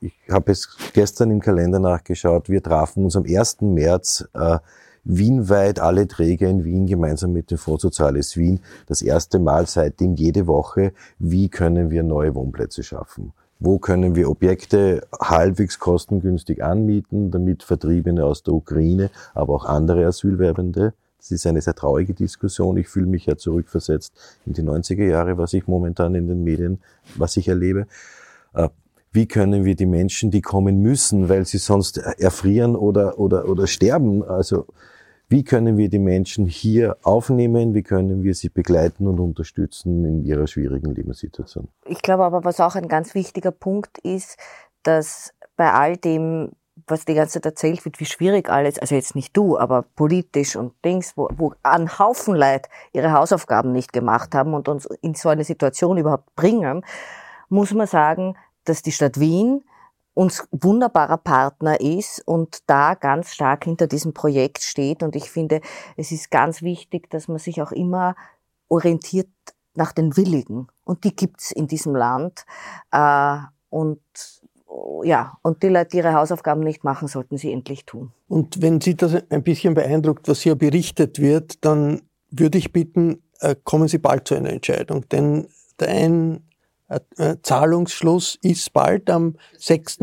ich 0.00 0.14
habe 0.30 0.52
es 0.52 0.76
gestern 0.92 1.30
im 1.30 1.40
Kalender 1.40 1.78
nachgeschaut, 1.78 2.48
wir 2.48 2.62
trafen 2.62 3.04
uns 3.04 3.16
am 3.16 3.24
1. 3.24 3.62
März 3.62 4.28
äh, 4.34 4.58
wienweit 5.04 5.80
alle 5.80 6.06
Träger 6.06 6.48
in 6.48 6.64
Wien 6.64 6.86
gemeinsam 6.86 7.32
mit 7.32 7.50
dem 7.50 7.58
Fonds 7.58 7.82
Soziales 7.82 8.36
Wien 8.36 8.60
das 8.86 9.02
erste 9.02 9.38
Mal 9.38 9.66
seitdem 9.66 10.14
jede 10.14 10.46
Woche, 10.46 10.92
wie 11.18 11.48
können 11.48 11.90
wir 11.90 12.02
neue 12.02 12.34
Wohnplätze 12.34 12.82
schaffen. 12.82 13.32
Wo 13.58 13.78
können 13.78 14.16
wir 14.16 14.28
Objekte 14.28 15.06
halbwegs 15.20 15.78
kostengünstig 15.78 16.64
anmieten, 16.64 17.30
damit 17.30 17.62
Vertriebene 17.62 18.24
aus 18.24 18.42
der 18.42 18.54
Ukraine, 18.54 19.10
aber 19.34 19.54
auch 19.54 19.64
andere 19.64 20.06
Asylwerbende 20.06 20.94
das 21.22 21.30
ist 21.30 21.46
eine 21.46 21.60
sehr 21.60 21.74
traurige 21.74 22.14
Diskussion. 22.14 22.76
Ich 22.76 22.88
fühle 22.88 23.06
mich 23.06 23.26
ja 23.26 23.36
zurückversetzt 23.36 24.12
in 24.44 24.54
die 24.54 24.62
90er 24.62 25.04
Jahre, 25.04 25.38
was 25.38 25.52
ich 25.52 25.68
momentan 25.68 26.16
in 26.16 26.26
den 26.26 26.42
Medien, 26.42 26.82
was 27.14 27.36
ich 27.36 27.46
erlebe. 27.46 27.86
Äh, 28.54 28.68
wie 29.12 29.26
können 29.26 29.64
wir 29.64 29.76
die 29.76 29.86
Menschen, 29.86 30.32
die 30.32 30.40
kommen 30.40 30.80
müssen, 30.80 31.28
weil 31.28 31.44
sie 31.44 31.58
sonst 31.58 31.98
erfrieren 31.98 32.74
oder, 32.74 33.20
oder, 33.20 33.48
oder 33.48 33.68
sterben, 33.68 34.24
also 34.24 34.66
wie 35.28 35.44
können 35.44 35.78
wir 35.78 35.88
die 35.88 35.98
Menschen 35.98 36.44
hier 36.44 36.98
aufnehmen? 37.04 37.72
Wie 37.72 37.82
können 37.82 38.22
wir 38.22 38.34
sie 38.34 38.50
begleiten 38.50 39.06
und 39.06 39.18
unterstützen 39.18 40.04
in 40.04 40.24
ihrer 40.26 40.46
schwierigen 40.46 40.94
Lebenssituation? 40.94 41.68
Ich 41.86 42.02
glaube 42.02 42.24
aber, 42.24 42.44
was 42.44 42.60
auch 42.60 42.74
ein 42.74 42.86
ganz 42.86 43.14
wichtiger 43.14 43.50
Punkt 43.50 43.96
ist, 43.96 44.36
dass 44.82 45.32
bei 45.56 45.72
all 45.72 45.96
dem 45.96 46.50
was 46.86 47.04
die 47.04 47.14
ganze 47.14 47.34
Zeit 47.34 47.46
erzählt 47.46 47.84
wird, 47.84 48.00
wie 48.00 48.06
schwierig 48.06 48.48
alles, 48.48 48.78
also 48.78 48.94
jetzt 48.94 49.14
nicht 49.14 49.36
du, 49.36 49.58
aber 49.58 49.82
politisch 49.82 50.56
und 50.56 50.72
Dings, 50.84 51.16
wo, 51.16 51.28
wo 51.36 51.54
ein 51.62 51.98
Haufen 51.98 52.34
Leute 52.34 52.68
ihre 52.92 53.12
Hausaufgaben 53.12 53.72
nicht 53.72 53.92
gemacht 53.92 54.34
haben 54.34 54.54
und 54.54 54.68
uns 54.68 54.86
in 55.00 55.14
so 55.14 55.28
eine 55.28 55.44
Situation 55.44 55.98
überhaupt 55.98 56.34
bringen, 56.34 56.84
muss 57.48 57.72
man 57.72 57.86
sagen, 57.86 58.36
dass 58.64 58.82
die 58.82 58.92
Stadt 58.92 59.20
Wien 59.20 59.64
uns 60.14 60.46
wunderbarer 60.50 61.18
Partner 61.18 61.80
ist 61.80 62.22
und 62.26 62.58
da 62.68 62.94
ganz 62.94 63.32
stark 63.32 63.64
hinter 63.64 63.86
diesem 63.86 64.12
Projekt 64.12 64.62
steht. 64.62 65.02
Und 65.02 65.16
ich 65.16 65.30
finde, 65.30 65.60
es 65.96 66.12
ist 66.12 66.30
ganz 66.30 66.62
wichtig, 66.62 67.08
dass 67.10 67.28
man 67.28 67.38
sich 67.38 67.62
auch 67.62 67.72
immer 67.72 68.14
orientiert 68.68 69.30
nach 69.74 69.92
den 69.92 70.16
Willigen. 70.16 70.68
Und 70.84 71.04
die 71.04 71.16
gibt's 71.16 71.50
in 71.50 71.66
diesem 71.66 71.96
Land. 71.96 72.44
Äh, 72.90 73.38
und 73.70 74.02
ja, 75.04 75.38
und 75.42 75.62
die 75.62 75.68
Leute, 75.68 75.90
die 75.90 75.96
ihre 75.98 76.14
Hausaufgaben 76.14 76.62
nicht 76.62 76.84
machen, 76.84 77.08
sollten 77.08 77.36
sie 77.36 77.52
endlich 77.52 77.84
tun. 77.84 78.12
Und 78.28 78.62
wenn 78.62 78.80
Sie 78.80 78.96
das 78.96 79.16
ein 79.30 79.42
bisschen 79.42 79.74
beeindruckt, 79.74 80.28
was 80.28 80.40
hier 80.40 80.54
berichtet 80.54 81.18
wird, 81.18 81.64
dann 81.64 82.02
würde 82.30 82.58
ich 82.58 82.72
bitten, 82.72 83.22
äh, 83.40 83.54
kommen 83.64 83.88
Sie 83.88 83.98
bald 83.98 84.28
zu 84.28 84.34
einer 84.34 84.50
Entscheidung. 84.50 85.08
Denn 85.08 85.48
der 85.78 85.88
ein 85.88 86.44
äh, 86.88 87.36
Zahlungsschluss 87.42 88.38
ist 88.42 88.72
bald 88.72 89.10
am 89.10 89.36
6. 89.58 89.98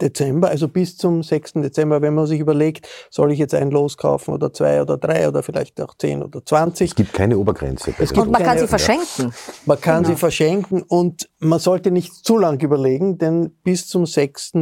Dezember, 0.00 0.48
also 0.48 0.68
bis 0.68 0.96
zum 0.96 1.22
6. 1.22 1.54
Dezember, 1.54 2.02
wenn 2.02 2.14
man 2.14 2.26
sich 2.26 2.40
überlegt, 2.40 2.86
soll 3.10 3.32
ich 3.32 3.38
jetzt 3.38 3.54
ein 3.54 3.70
Los 3.70 3.96
kaufen 3.96 4.34
oder 4.34 4.52
zwei 4.52 4.82
oder 4.82 4.98
drei 4.98 5.26
oder 5.28 5.42
vielleicht 5.42 5.80
auch 5.80 5.94
zehn 5.94 6.22
oder 6.22 6.44
zwanzig. 6.44 6.90
Es 6.90 6.94
gibt 6.94 7.12
keine 7.12 7.38
Obergrenze. 7.38 7.94
Es 7.98 8.12
gibt 8.12 8.26
und 8.26 8.30
man 8.30 8.42
kann 8.42 8.58
sie 8.58 8.66
verschenken. 8.66 9.32
Man 9.64 9.80
kann 9.80 10.02
genau. 10.02 10.14
sie 10.14 10.18
verschenken 10.18 10.82
und 10.82 11.28
man 11.38 11.58
sollte 11.58 11.90
nicht 11.90 12.12
zu 12.12 12.36
lang 12.36 12.60
überlegen, 12.62 13.18
denn 13.18 13.50
bis 13.62 13.88
zum 13.88 14.06
6. 14.06 14.52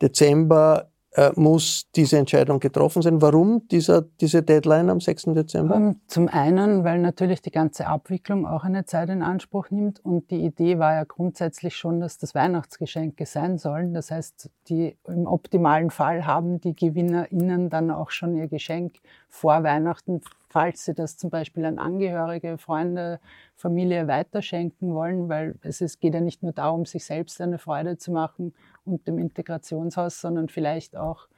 Dezember 0.00 0.91
muss 1.34 1.90
diese 1.94 2.18
Entscheidung 2.18 2.58
getroffen 2.58 3.02
sein. 3.02 3.20
Warum 3.20 3.68
dieser, 3.68 4.02
diese 4.02 4.42
Deadline 4.42 4.88
am 4.88 5.00
6. 5.00 5.24
Dezember? 5.34 5.76
Ähm, 5.76 6.00
zum 6.06 6.28
einen, 6.28 6.84
weil 6.84 7.00
natürlich 7.00 7.42
die 7.42 7.50
ganze 7.50 7.86
Abwicklung 7.86 8.46
auch 8.46 8.64
eine 8.64 8.86
Zeit 8.86 9.10
in 9.10 9.22
Anspruch 9.22 9.70
nimmt 9.70 10.00
und 10.04 10.30
die 10.30 10.44
Idee 10.44 10.78
war 10.78 10.94
ja 10.94 11.04
grundsätzlich 11.04 11.76
schon, 11.76 12.00
dass 12.00 12.18
das 12.18 12.34
Weihnachtsgeschenke 12.34 13.26
sein 13.26 13.58
sollen. 13.58 13.92
Das 13.92 14.10
heißt, 14.10 14.48
die, 14.68 14.96
im 15.06 15.26
optimalen 15.26 15.90
Fall 15.90 16.26
haben 16.26 16.60
die 16.60 16.74
GewinnerInnen 16.74 17.68
dann 17.68 17.90
auch 17.90 18.10
schon 18.10 18.34
ihr 18.34 18.48
Geschenk 18.48 18.94
vor 19.28 19.62
Weihnachten 19.62 20.22
falls 20.52 20.84
sie 20.84 20.92
das 20.92 21.16
zum 21.16 21.30
Beispiel 21.30 21.64
an 21.64 21.78
Angehörige, 21.78 22.58
Freunde, 22.58 23.20
Familie 23.56 24.06
weiterschenken 24.06 24.94
wollen, 24.94 25.30
weil 25.30 25.54
es 25.62 25.80
ist, 25.80 25.98
geht 26.00 26.12
ja 26.12 26.20
nicht 26.20 26.42
nur 26.42 26.52
darum, 26.52 26.84
sich 26.84 27.06
selbst 27.06 27.40
eine 27.40 27.58
Freude 27.58 27.96
zu 27.96 28.12
machen 28.12 28.52
und 28.84 29.06
dem 29.06 29.18
Integrationshaus, 29.18 30.20
sondern 30.20 30.48
vielleicht 30.48 30.96
auch 30.96 31.28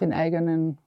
den 0.00 0.12
eigenen 0.12 0.78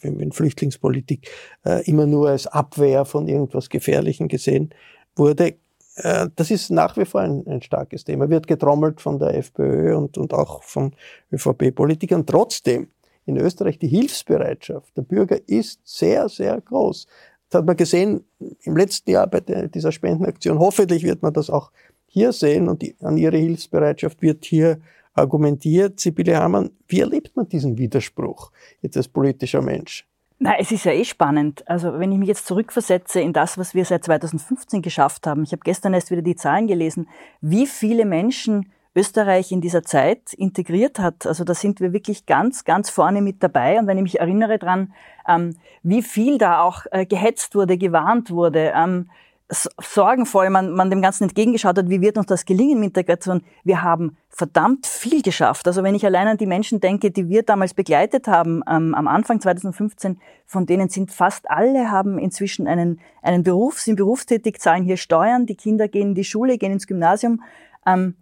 wenn 0.03 0.33
Flüchtlingspolitik 0.33 1.29
äh, 1.65 1.89
immer 1.89 2.07
nur 2.07 2.31
als 2.31 2.47
Abwehr 2.47 3.05
von 3.05 3.29
irgendwas 3.29 3.69
Gefährlichem 3.69 4.29
gesehen 4.29 4.71
wurde. 5.15 5.55
Äh, 5.97 6.29
das 6.37 6.51
ist 6.51 6.71
nach 6.71 6.97
wie 6.97 7.05
vor 7.05 7.21
ein, 7.23 7.47
ein, 7.47 7.63
starkes 7.63 8.05
Thema. 8.05 8.29
Wird 8.29 8.47
getrommelt 8.47 9.01
von 9.01 9.19
der 9.19 9.35
FPÖ 9.35 9.97
und, 9.97 10.19
und 10.19 10.35
auch 10.35 10.63
von 10.63 10.95
ÖVP-Politikern. 11.33 12.27
Trotzdem 12.27 12.89
in 13.25 13.37
Österreich 13.37 13.79
die 13.79 13.89
Hilfsbereitschaft 13.89 14.97
der 14.97 15.03
Bürger 15.03 15.39
ist 15.47 15.81
sehr, 15.85 16.29
sehr 16.29 16.61
groß. 16.61 17.07
Das 17.49 17.61
hat 17.61 17.67
man 17.67 17.77
gesehen 17.77 18.25
im 18.63 18.77
letzten 18.77 19.11
Jahr 19.11 19.27
bei 19.27 19.41
der, 19.41 19.69
dieser 19.69 19.93
Spendenaktion. 19.93 20.59
Hoffentlich 20.59 21.03
wird 21.03 21.23
man 21.23 21.33
das 21.33 21.51
auch 21.51 21.71
hier 22.07 22.33
sehen 22.33 22.69
und 22.69 22.83
die, 22.83 22.97
an 23.01 23.17
ihre 23.17 23.37
Hilfsbereitschaft 23.37 24.23
wird 24.23 24.45
hier 24.45 24.81
argumentiert. 25.17 26.01
Sibylle 26.01 26.37
Hamann, 26.37 26.71
wie 26.89 27.01
erlebt 27.01 27.37
man 27.37 27.49
diesen 27.49 27.79
Widerspruch 27.79 28.53
jetzt 28.83 28.97
als 28.97 29.09
politischer 29.09 29.63
Mensch? 29.63 30.07
Na, 30.39 30.59
es 30.59 30.71
ist 30.71 30.85
ja 30.85 30.93
eh 30.93 31.05
spannend. 31.05 31.67
Also 31.69 31.99
wenn 31.99 32.13
ich 32.13 32.19
mich 32.19 32.29
jetzt 32.29 32.47
zurückversetze 32.47 33.21
in 33.21 33.33
das, 33.33 33.57
was 33.57 33.75
wir 33.75 33.85
seit 33.85 34.05
2015 34.05 34.83
geschafft 34.83 35.27
haben. 35.27 35.45
Ich 35.45 35.53
habe 35.53 35.63
gestern 35.65 35.95
erst 35.95 36.11
wieder 36.11 36.23
die 36.23 36.37
Zahlen 36.37 36.67
gelesen, 36.67 37.09
wie 37.41 37.67
viele 37.67 38.05
Menschen 38.05 38.71
Österreich 38.95 39.53
in 39.53 39.61
dieser 39.61 39.83
Zeit 39.83 40.33
integriert 40.33 40.99
hat. 40.99 41.27
Also 41.27 41.45
da 41.45 41.55
sind 41.55 41.81
wir 41.81 41.93
wirklich 41.93 42.25
ganz, 42.25 42.65
ganz 42.65 42.89
vorne 42.89 43.21
mit 43.21 43.43
dabei. 43.43 43.79
Und 43.79 43.87
wenn 43.87 43.99
ich 43.99 44.03
mich 44.03 44.21
erinnere 44.21 44.59
dran, 44.59 44.95
ähm, 45.29 45.57
wie 45.83 46.03
viel 46.03 46.39
da 46.39 46.63
auch 46.63 46.87
äh, 46.91 47.05
gehetzt 47.05 47.55
wurde, 47.55 47.77
gewarnt 47.77 48.31
wurde, 48.31 48.73
ähm, 48.75 49.11
sorgenvoll 49.49 50.51
man, 50.51 50.73
man 50.73 50.91
dem 50.91 51.01
Ganzen 51.01 51.25
entgegengeschaut 51.25 51.79
hat, 51.79 51.89
wie 51.89 52.01
wird 52.01 52.19
uns 52.19 52.27
das 52.27 52.45
gelingen 52.45 52.81
mit 52.81 52.89
Integration. 52.89 53.43
Wir 53.63 53.83
haben 53.83 54.17
verdammt 54.29 54.87
viel 54.87 55.23
geschafft. 55.23 55.69
Also 55.69 55.85
wenn 55.85 55.95
ich 55.95 56.05
allein 56.05 56.27
an 56.27 56.37
die 56.37 56.47
Menschen 56.47 56.81
denke, 56.81 57.13
die 57.13 57.29
wir 57.29 57.43
damals 57.45 57.73
begleitet 57.73 58.27
haben, 58.27 58.63
ähm, 58.69 58.95
am 58.95 59.07
Anfang 59.07 59.41
2015, 59.41 60.21
von 60.47 60.67
denen 60.67 60.89
sind 60.89 61.13
fast 61.13 61.49
alle 61.49 61.91
haben 61.91 62.19
inzwischen 62.19 62.67
einen, 62.67 63.01
einen 63.23 63.45
Beruf, 63.45 63.79
sind 63.79 63.97
berufstätig, 63.97 64.59
zahlen 64.59 64.85
hier 64.85 64.97
Steuern, 64.97 65.47
die 65.47 65.55
Kinder 65.55 65.87
gehen 65.87 66.09
in 66.09 66.15
die 66.15 66.25
Schule, 66.25 66.59
gehen 66.59 66.73
ins 66.73 66.89
Gymnasium. 66.89 67.43
Ähm, 67.87 68.17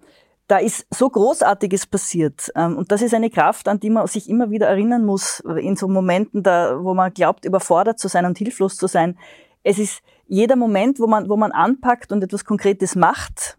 da 0.47 0.59
ist 0.59 0.87
so 0.91 1.09
Großartiges 1.09 1.87
passiert. 1.87 2.53
Ähm, 2.55 2.77
und 2.77 2.93
das 2.93 3.01
ist 3.01 3.15
eine 3.15 3.31
Kraft, 3.31 3.67
an 3.67 3.81
die 3.81 3.91
man 3.91 4.07
sich 4.07 4.29
immer 4.29 4.51
wieder 4.51 4.67
erinnern 4.67 5.07
muss, 5.07 5.41
in 5.41 5.77
so 5.77 5.89
Momenten, 5.89 6.43
da, 6.43 6.85
wo 6.85 6.93
man 6.93 7.15
glaubt, 7.15 7.47
überfordert 7.47 7.99
zu 7.99 8.09
sein 8.09 8.27
und 8.27 8.37
hilflos 8.37 8.77
zu 8.77 8.87
sein. 8.87 9.17
Es 9.63 9.79
ist, 9.79 10.03
jeder 10.27 10.57
Moment, 10.57 10.99
wo 10.99 11.07
man, 11.07 11.29
wo 11.29 11.37
man 11.37 11.53
anpackt 11.53 12.13
und 12.13 12.23
etwas 12.23 12.45
Konkretes 12.45 12.97
macht, 12.97 13.59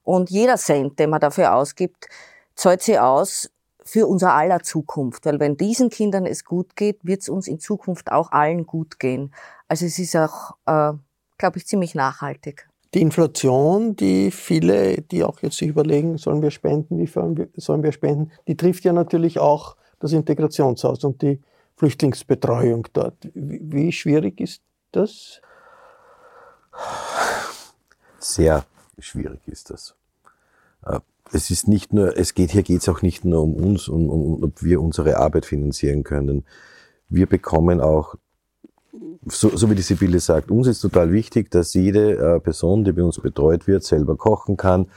Und 0.03 0.29
jeder 0.29 0.57
Cent, 0.57 0.99
den 0.99 1.09
man 1.09 1.19
dafür 1.19 1.55
ausgibt, 1.55 2.07
zahlt 2.53 2.83
sie 2.83 2.99
aus 2.99 3.49
für 3.85 4.07
unser 4.07 4.33
aller 4.33 4.61
Zukunft. 4.61 5.25
Weil 5.25 5.39
wenn 5.39 5.57
diesen 5.57 5.89
Kindern 5.89 6.25
es 6.25 6.43
gut 6.43 6.75
geht, 6.75 6.99
wird 7.03 7.21
es 7.21 7.29
uns 7.29 7.47
in 7.47 7.59
Zukunft 7.59 8.11
auch 8.11 8.31
allen 8.31 8.65
gut 8.65 8.99
gehen. 8.99 9.33
Also 9.67 9.85
es 9.85 9.99
ist 9.99 10.15
auch, 10.15 10.55
äh, 10.65 10.93
glaube 11.37 11.57
ich, 11.57 11.67
ziemlich 11.67 11.95
nachhaltig. 11.95 12.67
Die 12.93 13.01
Inflation, 13.01 13.95
die 13.95 14.31
viele, 14.31 15.01
die 15.01 15.23
auch 15.23 15.41
jetzt 15.41 15.57
sich 15.57 15.67
überlegen, 15.67 16.17
sollen 16.17 16.41
wir 16.41 16.51
spenden, 16.51 16.97
wie 16.97 17.07
sollen 17.07 17.83
wir 17.83 17.91
spenden, 17.91 18.31
die 18.47 18.55
trifft 18.55 18.85
ja 18.85 18.93
natürlich 18.93 19.37
auch 19.39 19.75
das 19.99 20.13
Integrationshaus 20.13 21.03
und 21.03 21.21
die 21.21 21.41
Flüchtlingsbetreuung 21.75 22.87
dort. 22.93 23.15
Wie, 23.33 23.91
schwierig 23.91 24.39
ist 24.39 24.61
das? 24.91 25.41
Sehr 28.19 28.65
schwierig 28.97 29.41
ist 29.47 29.69
das. 29.69 29.95
Es 31.31 31.49
ist 31.49 31.67
nicht 31.67 31.91
nur, 31.91 32.17
es 32.17 32.33
geht, 32.33 32.51
hier 32.51 32.63
geht 32.63 32.81
es 32.81 32.89
auch 32.89 33.01
nicht 33.01 33.25
nur 33.25 33.41
um 33.41 33.55
uns 33.55 33.87
und 33.87 34.09
um, 34.09 34.33
um, 34.33 34.43
ob 34.43 34.63
wir 34.63 34.81
unsere 34.81 35.17
Arbeit 35.17 35.45
finanzieren 35.45 36.03
können. 36.03 36.45
Wir 37.09 37.25
bekommen 37.25 37.81
auch, 37.81 38.15
so, 39.25 39.55
so 39.55 39.69
wie 39.69 39.75
die 39.75 39.81
Sibylle 39.81 40.19
sagt, 40.19 40.51
uns 40.51 40.67
ist 40.67 40.81
total 40.81 41.11
wichtig, 41.11 41.49
dass 41.49 41.73
jede 41.73 42.17
äh, 42.17 42.39
Person, 42.39 42.83
die 42.83 42.91
bei 42.91 43.03
uns 43.03 43.19
betreut 43.19 43.67
wird, 43.67 43.83
selber 43.83 44.15
kochen 44.15 44.55
kann, 44.55 44.87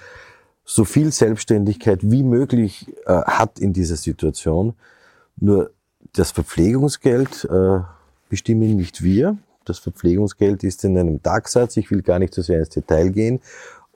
so 0.64 0.85
viel 0.85 1.12
Selbstständigkeit 1.12 2.01
wie 2.03 2.22
möglich 2.22 2.95
äh, 3.07 3.22
hat 3.22 3.59
in 3.59 3.72
dieser 3.72 3.97
Situation. 3.97 4.74
Nur 5.41 5.70
das 6.12 6.31
Verpflegungsgeld 6.31 7.49
äh, 7.51 7.81
bestimmen 8.29 8.76
nicht 8.76 9.03
wir. 9.03 9.39
Das 9.64 9.79
Verpflegungsgeld 9.79 10.62
ist 10.64 10.85
in 10.85 10.99
einem 10.99 11.22
Tagsatz. 11.22 11.79
Ich 11.79 11.91
will 11.91 12.03
gar 12.03 12.18
nicht 12.18 12.35
so 12.35 12.43
sehr 12.43 12.61
ins 12.61 12.68
Detail 12.68 13.11
gehen 13.11 13.41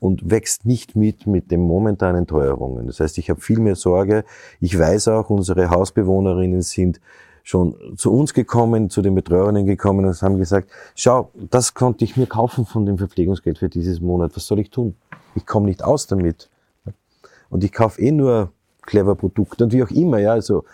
und 0.03 0.28
wächst 0.28 0.66
nicht 0.66 0.96
mit 0.96 1.28
mit 1.28 1.53
den 1.53 1.61
momentanen 1.61 2.26
Teuerungen. 2.26 2.88
Das 2.88 2.98
heißt, 2.98 3.18
ich 3.18 3.30
habe 3.30 3.40
viel 3.40 3.61
mehr 3.61 3.76
Sorge. 3.76 4.24
Ich 4.59 4.76
weiß 4.76 5.07
auch, 5.07 5.30
unsere 5.30 5.70
Hausbewohnerinnen 5.70 6.61
sind 6.62 7.00
schon 7.44 7.76
zu 7.96 8.12
uns 8.12 8.34
gekommen, 8.34 8.90
zu 8.90 9.00
den 9.00 9.14
Betreuerinnen 9.14 9.64
gekommen 9.64 10.05
und 10.05 10.20
haben 10.20 10.38
gesagt, 10.38 10.70
schau, 10.96 11.30
das 11.50 11.74
konnte 11.74 12.05
ich 12.05 12.16
mir 12.16 12.26
kaufen 12.26 12.66
von 12.66 12.84
dem 12.84 12.98
Verpflegungsgeld 12.98 13.59
für 13.59 13.68
dieses 13.68 14.00
Monat. 14.00 14.34
Was 14.34 14.46
soll 14.46 14.59
ich 14.59 14.70
tun? 14.70 14.96
Ich 15.36 15.46
komme 15.46 15.66
nicht 15.66 15.84
aus 15.84 16.09
damit. 16.09 16.50
Und 17.48 17.62
ich 17.62 17.70
kaufe 17.72 18.03
eh 18.03 18.11
nur 18.11 18.50
clever 18.82 19.14
Produkte 19.14 19.62
und 19.62 19.72
wie 19.72 19.84
auch 19.84 19.90
immer, 19.90 20.18
ja, 20.18 20.32
also 20.32 20.64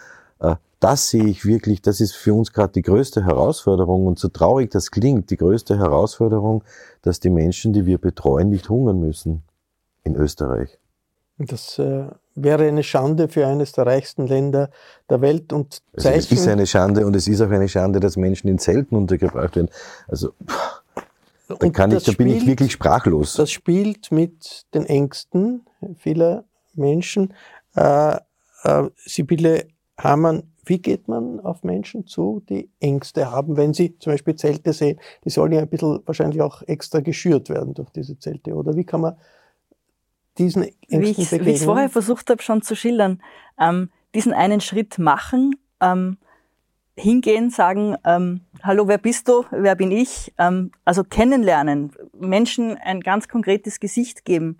das 0.80 1.10
sehe 1.10 1.24
ich 1.24 1.44
wirklich, 1.44 1.82
das 1.82 2.00
ist 2.00 2.14
für 2.14 2.34
uns 2.34 2.52
gerade 2.52 2.72
die 2.72 2.82
größte 2.82 3.24
Herausforderung 3.24 4.06
und 4.06 4.18
so 4.18 4.28
traurig 4.28 4.70
das 4.70 4.90
klingt, 4.90 5.30
die 5.30 5.36
größte 5.36 5.78
Herausforderung, 5.78 6.62
dass 7.02 7.20
die 7.20 7.30
Menschen, 7.30 7.72
die 7.72 7.84
wir 7.84 7.98
betreuen, 7.98 8.48
nicht 8.48 8.68
hungern 8.68 9.00
müssen 9.00 9.42
in 10.04 10.14
Österreich. 10.14 10.78
Das 11.38 11.78
äh, 11.78 12.06
wäre 12.34 12.66
eine 12.66 12.82
Schande 12.82 13.28
für 13.28 13.46
eines 13.46 13.72
der 13.72 13.86
reichsten 13.86 14.26
Länder 14.26 14.70
der 15.08 15.20
Welt 15.20 15.52
und 15.52 15.82
also 15.96 16.08
es 16.08 16.32
ist 16.32 16.48
eine 16.48 16.66
Schande 16.66 17.06
und 17.06 17.14
es 17.14 17.28
ist 17.28 17.40
auch 17.40 17.50
eine 17.50 17.68
Schande, 17.68 18.00
dass 18.00 18.16
Menschen 18.16 18.48
in 18.48 18.58
Zelten 18.58 18.96
untergebracht 18.96 19.54
werden. 19.54 19.70
Also 20.08 20.32
da, 21.48 21.70
kann 21.70 21.92
ich, 21.92 22.04
da 22.04 22.12
bin 22.12 22.28
ich 22.28 22.46
wirklich 22.46 22.72
sprachlos. 22.72 23.34
Das 23.34 23.50
spielt 23.50 24.10
mit 24.10 24.66
den 24.74 24.84
Ängsten 24.84 25.64
vieler 25.96 26.44
Menschen. 26.74 27.34
Äh, 27.74 28.16
äh, 28.64 28.90
Sibylle 28.96 29.68
Hamann, 29.98 30.44
wie 30.64 30.78
geht 30.78 31.08
man 31.08 31.40
auf 31.40 31.64
Menschen 31.64 32.06
zu, 32.06 32.42
die 32.48 32.70
Ängste 32.78 33.30
haben, 33.30 33.56
wenn 33.56 33.74
sie 33.74 33.98
zum 33.98 34.12
Beispiel 34.12 34.36
Zelte 34.36 34.72
sehen? 34.72 35.00
Die 35.24 35.30
sollen 35.30 35.52
ja 35.52 35.60
ein 35.60 35.68
bisschen 35.68 36.00
wahrscheinlich 36.06 36.40
auch 36.40 36.62
extra 36.62 37.00
geschürt 37.00 37.48
werden 37.48 37.74
durch 37.74 37.90
diese 37.90 38.18
Zelte. 38.18 38.54
Oder 38.54 38.76
wie 38.76 38.84
kann 38.84 39.00
man 39.00 39.16
diesen 40.36 40.64
Ängsten 40.64 41.00
wie 41.00 41.10
ich, 41.10 41.16
begegnen? 41.16 41.46
Wie 41.46 41.50
ich 41.50 41.56
es 41.56 41.64
vorher 41.64 41.88
versucht 41.88 42.30
habe 42.30 42.42
schon 42.42 42.62
zu 42.62 42.76
schildern, 42.76 43.22
ähm, 43.58 43.90
diesen 44.14 44.32
einen 44.32 44.60
Schritt 44.60 44.98
machen, 44.98 45.56
ähm, 45.80 46.18
hingehen, 46.96 47.50
sagen, 47.50 47.96
ähm, 48.04 48.42
hallo, 48.62 48.88
wer 48.88 48.98
bist 48.98 49.28
du, 49.28 49.44
wer 49.50 49.74
bin 49.74 49.90
ich? 49.90 50.32
Ähm, 50.38 50.72
also 50.84 51.04
kennenlernen, 51.04 51.92
Menschen 52.18 52.76
ein 52.76 53.00
ganz 53.00 53.28
konkretes 53.28 53.80
Gesicht 53.80 54.24
geben, 54.24 54.58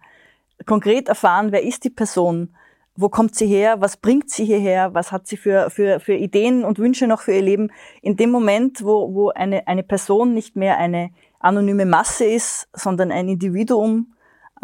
konkret 0.66 1.08
erfahren, 1.08 1.52
wer 1.52 1.62
ist 1.62 1.84
die 1.84 1.90
Person, 1.90 2.54
wo 3.00 3.08
kommt 3.08 3.36
sie 3.36 3.46
her, 3.46 3.80
was 3.80 3.96
bringt 3.96 4.28
sie 4.28 4.44
hierher, 4.44 4.92
was 4.92 5.12
hat 5.12 5.28
sie 5.28 5.36
für, 5.36 5.70
für, 5.70 6.00
für 6.00 6.14
Ideen 6.14 6.64
und 6.64 6.80
Wünsche 6.80 7.06
noch 7.06 7.20
für 7.20 7.32
ihr 7.32 7.42
Leben. 7.42 7.70
In 8.02 8.16
dem 8.16 8.30
Moment, 8.30 8.82
wo, 8.82 9.14
wo 9.14 9.28
eine, 9.28 9.68
eine 9.68 9.84
Person 9.84 10.34
nicht 10.34 10.56
mehr 10.56 10.78
eine 10.78 11.10
anonyme 11.38 11.86
Masse 11.86 12.24
ist, 12.24 12.66
sondern 12.74 13.12
ein 13.12 13.28
Individuum, 13.28 14.14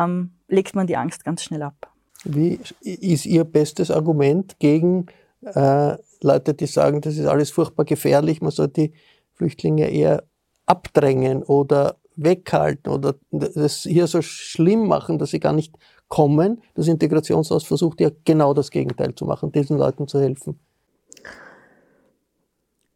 ähm, 0.01 0.32
legt 0.49 0.74
man 0.74 0.89
die 0.89 0.97
Angst 0.97 1.24
ganz 1.24 1.45
schnell 1.45 1.62
ab. 1.62 1.93
Wie 2.24 2.59
ist 2.80 3.24
Ihr 3.24 3.45
bestes 3.45 3.93
Argument 3.93 4.59
gegen 4.59 5.07
äh, 5.43 5.97
Leute, 6.20 6.55
die 6.55 6.66
sagen, 6.66 7.03
das 7.03 7.16
ist 7.16 7.26
alles 7.26 7.53
furchtbar 7.53 7.85
gefährlich, 7.85 8.43
man 8.43 8.51
soll 8.51 8.68
die 8.68 8.95
Flüchtlinge 9.35 9.89
eher 9.91 10.24
abdrängen 10.66 11.45
oder 11.45 11.99
weghalten 12.16 12.93
oder 12.93 13.14
das 13.30 13.82
hier 13.82 14.09
so 14.09 14.22
schlimm 14.22 14.89
machen, 14.89 15.18
dass 15.18 15.30
sie 15.30 15.41
gar 15.41 15.53
nicht 15.53 15.76
kommen. 16.09 16.62
Das 16.74 16.88
Integrationshaus 16.88 17.64
versucht 17.64 18.00
ja 18.00 18.11
genau 18.24 18.55
das 18.55 18.70
Gegenteil 18.70 19.14
zu 19.14 19.24
machen, 19.24 19.52
diesen 19.52 19.78
Leuten 19.78 20.07
zu 20.09 20.20
helfen. 20.20 20.59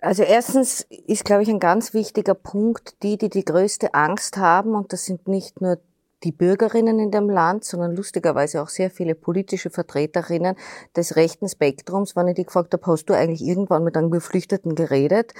Also 0.00 0.22
erstens 0.22 0.86
ist, 1.06 1.24
glaube 1.24 1.42
ich, 1.42 1.48
ein 1.48 1.58
ganz 1.58 1.92
wichtiger 1.92 2.34
Punkt, 2.34 3.02
die, 3.02 3.18
die 3.18 3.30
die 3.30 3.44
größte 3.44 3.94
Angst 3.94 4.36
haben, 4.36 4.74
und 4.74 4.92
das 4.92 5.04
sind 5.04 5.26
nicht 5.26 5.60
nur 5.60 5.78
die 6.24 6.32
Bürgerinnen 6.32 6.98
in 6.98 7.10
dem 7.10 7.30
Land, 7.30 7.64
sondern 7.64 7.94
lustigerweise 7.94 8.62
auch 8.62 8.68
sehr 8.68 8.90
viele 8.90 9.14
politische 9.14 9.70
Vertreterinnen 9.70 10.56
des 10.96 11.16
rechten 11.16 11.48
Spektrums, 11.48 12.16
wenn 12.16 12.28
ich 12.28 12.34
die 12.34 12.44
gefragt 12.44 12.72
habe, 12.72 12.86
hast 12.86 13.06
du 13.06 13.14
eigentlich 13.14 13.42
irgendwann 13.42 13.84
mit 13.84 13.96
einem 13.96 14.10
Geflüchteten 14.10 14.74
geredet? 14.74 15.32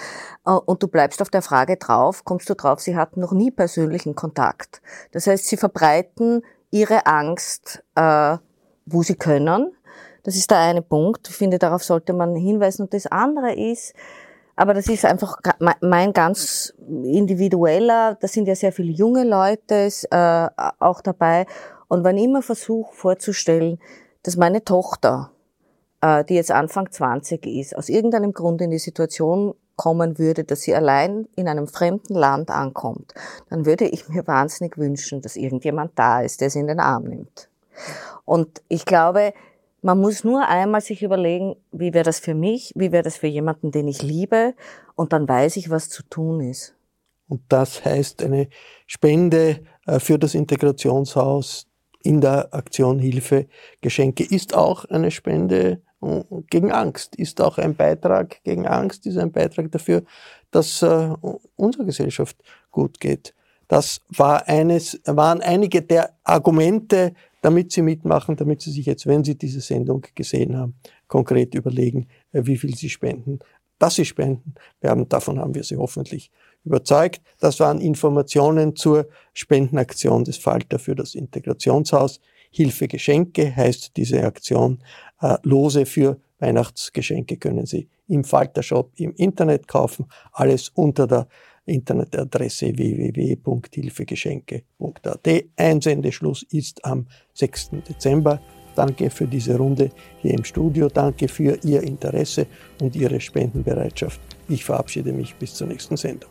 Äh, 0.45 0.53
und 0.53 0.83
du 0.83 0.89
bleibst 0.89 1.21
auf 1.23 1.31
der 1.31 1.43
Frage 1.43 1.77
drauf, 1.77 2.25
kommst 2.25 2.49
du 2.49 2.55
drauf, 2.55 2.81
sie 2.81 2.97
hatten 2.97 3.21
noch 3.21 3.33
nie 3.33 3.51
persönlichen 3.51 4.15
Kontakt. 4.15 4.81
Das 5.13 5.27
heißt, 5.27 5.47
sie 5.47 5.57
verbreiten 5.57 6.43
ihre 6.71 7.07
Angst, 7.07 7.83
äh, 7.95 8.37
wo 8.87 9.03
sie 9.03 9.17
können. 9.17 9.73
Das 10.23 10.37
ist 10.37 10.51
der 10.51 10.59
eine 10.59 10.83
Punkt. 10.83 11.29
Ich 11.29 11.37
finde, 11.37 11.59
darauf 11.59 11.83
sollte 11.83 12.13
man 12.13 12.37
hinweisen. 12.37 12.83
Und 12.83 12.95
das 12.95 13.07
andere 13.07 13.55
ist, 13.55 13.95
aber 14.57 14.75
das 14.75 14.89
ist 14.89 15.05
einfach 15.05 15.39
mein 15.81 16.13
ganz 16.13 16.75
individueller, 16.89 18.17
da 18.21 18.27
sind 18.27 18.49
ja 18.49 18.57
sehr 18.57 18.73
viele 18.73 18.91
junge 18.91 19.23
Leute 19.23 19.89
äh, 20.11 20.49
auch 20.81 21.01
dabei. 21.01 21.47
Und 21.87 22.03
wenn 22.03 22.17
ich 22.17 22.25
immer 22.25 22.43
versuche 22.43 22.93
vorzustellen, 22.93 23.79
dass 24.25 24.37
meine 24.37 24.65
Tochter, 24.65 25.31
äh, 26.01 26.25
die 26.25 26.35
jetzt 26.35 26.51
Anfang 26.51 26.91
20 26.91 27.47
ist, 27.47 27.77
aus 27.77 27.89
irgendeinem 27.89 28.33
Grund 28.33 28.61
in 28.61 28.71
die 28.71 28.81
Situation 28.81 29.55
kommen 29.79 30.19
würde, 30.19 30.45
dass 30.45 30.63
sie 30.63 30.75
allein 30.75 31.29
in 31.37 31.49
einem 31.49 31.69
fremden 31.69 32.15
Land 32.15 32.51
ankommt, 32.51 33.15
dann 33.49 33.65
würde 33.65 33.87
ich 33.87 34.09
mir 34.09 34.27
wahnsinnig 34.27 34.77
wünschen, 34.77 35.23
dass 35.23 35.37
irgendjemand 35.37 35.93
da 35.95 36.21
ist, 36.21 36.41
der 36.41 36.51
sie 36.51 36.59
in 36.59 36.67
den 36.67 36.81
Arm 36.81 37.05
nimmt. 37.05 37.49
Und 38.25 38.61
ich 38.69 38.85
glaube, 38.85 39.33
man 39.81 40.01
muss 40.01 40.25
nur 40.25 40.47
einmal 40.49 40.81
sich 40.81 41.03
überlegen, 41.03 41.55
wie 41.71 41.95
wäre 41.95 42.05
das 42.05 42.19
für 42.19 42.35
mich, 42.35 42.73
wie 42.75 42.91
wäre 42.91 43.05
das 43.05 43.17
für 43.17 43.29
jemanden, 43.29 43.71
den 43.71 43.87
ich 43.87 44.03
liebe, 44.03 44.55
und 44.97 45.13
dann 45.13 45.29
weiß 45.29 45.57
ich, 45.57 45.71
was 45.71 45.89
zu 45.89 46.03
tun 46.03 46.41
ist. 46.41 46.75
Und 47.29 47.43
das 47.49 47.85
heißt 47.85 48.23
eine 48.25 48.49
Spende 48.87 49.61
äh, 49.87 50.01
für 50.01 50.19
das 50.19 50.35
Integrationshaus 50.35 51.69
in 52.03 52.21
der 52.21 52.53
Aktion 52.53 52.99
Hilfe 52.99 53.47
Geschenke 53.81 54.25
ist 54.25 54.55
auch 54.55 54.85
eine 54.87 55.11
Spende 55.11 55.83
gegen 56.49 56.71
Angst, 56.71 57.17
ist 57.17 57.41
auch 57.41 57.59
ein 57.59 57.75
Beitrag 57.75 58.43
gegen 58.45 58.67
Angst, 58.67 59.07
ist 59.07 59.19
ein 59.19 59.33
Beitrag 59.33 59.73
dafür, 59.73 60.03
dass 60.51 60.83
äh, 60.83 61.15
unserer 61.57 61.85
Gesellschaft 61.85 62.37
gut 62.71 63.01
geht. 63.01 63.35
Das 63.67 64.01
war 64.09 64.49
eines, 64.49 65.01
waren 65.05 65.43
einige 65.43 65.83
der 65.83 66.15
Argumente 66.25 67.13
damit 67.41 67.73
Sie 67.73 67.83
mitmachen, 67.83 68.37
damit 68.37 68.61
Sie 68.61 68.71
sich 68.71 68.87
jetzt, 68.87 69.07
wenn 69.07 69.25
Sie 69.25 69.37
diese 69.37 69.61
Sendung 69.61 70.05
gesehen 70.15 70.57
haben, 70.57 70.75
konkret 71.07 71.55
überlegen, 71.55 72.09
äh, 72.33 72.43
wie 72.45 72.57
viel 72.57 72.75
Sie 72.75 72.89
spenden, 72.89 73.39
dass 73.79 73.95
Sie 73.95 74.05
spenden. 74.05 74.55
Wir 74.81 74.91
haben, 74.91 75.09
davon 75.09 75.39
haben 75.39 75.55
wir 75.55 75.65
Sie 75.65 75.77
hoffentlich 75.77 76.31
überzeugt. 76.65 77.23
Das 77.39 77.61
waren 77.61 77.81
Informationen 77.81 78.75
zur 78.75 79.09
Spendenaktion 79.35 80.25
des 80.25 80.37
Falter 80.37 80.79
für 80.79 80.95
das 80.95 81.15
Integrationshaus. 81.15 82.21
Hilfe 82.51 82.89
Geschenke 82.89 83.55
heißt 83.55 83.97
diese 83.97 84.25
Aktion. 84.25 84.79
Äh, 85.21 85.37
Lose 85.43 85.87
für 85.87 86.19
Weihnachtsgeschenke 86.39 87.37
können 87.37 87.67
Sie 87.67 87.89
im 88.09 88.25
Falter 88.25 88.63
Shop 88.63 88.91
im 88.97 89.13
Internet 89.15 89.69
kaufen. 89.69 90.07
Alles 90.33 90.71
unter 90.71 91.07
der 91.07 91.29
Internetadresse 91.67 92.77
www.hilfegeschenke.at. 92.77 95.29
Einsendeschluss 95.57 96.43
ist 96.51 96.85
am 96.85 97.07
6. 97.35 97.71
Dezember. 97.89 98.41
Danke 98.75 99.11
für 99.11 99.27
diese 99.27 99.57
Runde 99.57 99.91
hier 100.23 100.35
im 100.35 100.45
Studio. 100.45 100.89
Danke 100.89 101.29
für 101.29 101.59
Ihr 101.65 101.83
Interesse 101.83 102.47
und 102.81 102.97
Ihre 102.97 103.21
Spendenbereitschaft. 103.21 104.21
Ich 104.49 104.65
verabschiede 104.65 105.13
mich 105.13 105.35
bis 105.35 105.55
zur 105.55 105.67
nächsten 105.67 105.97
Sendung. 105.97 106.31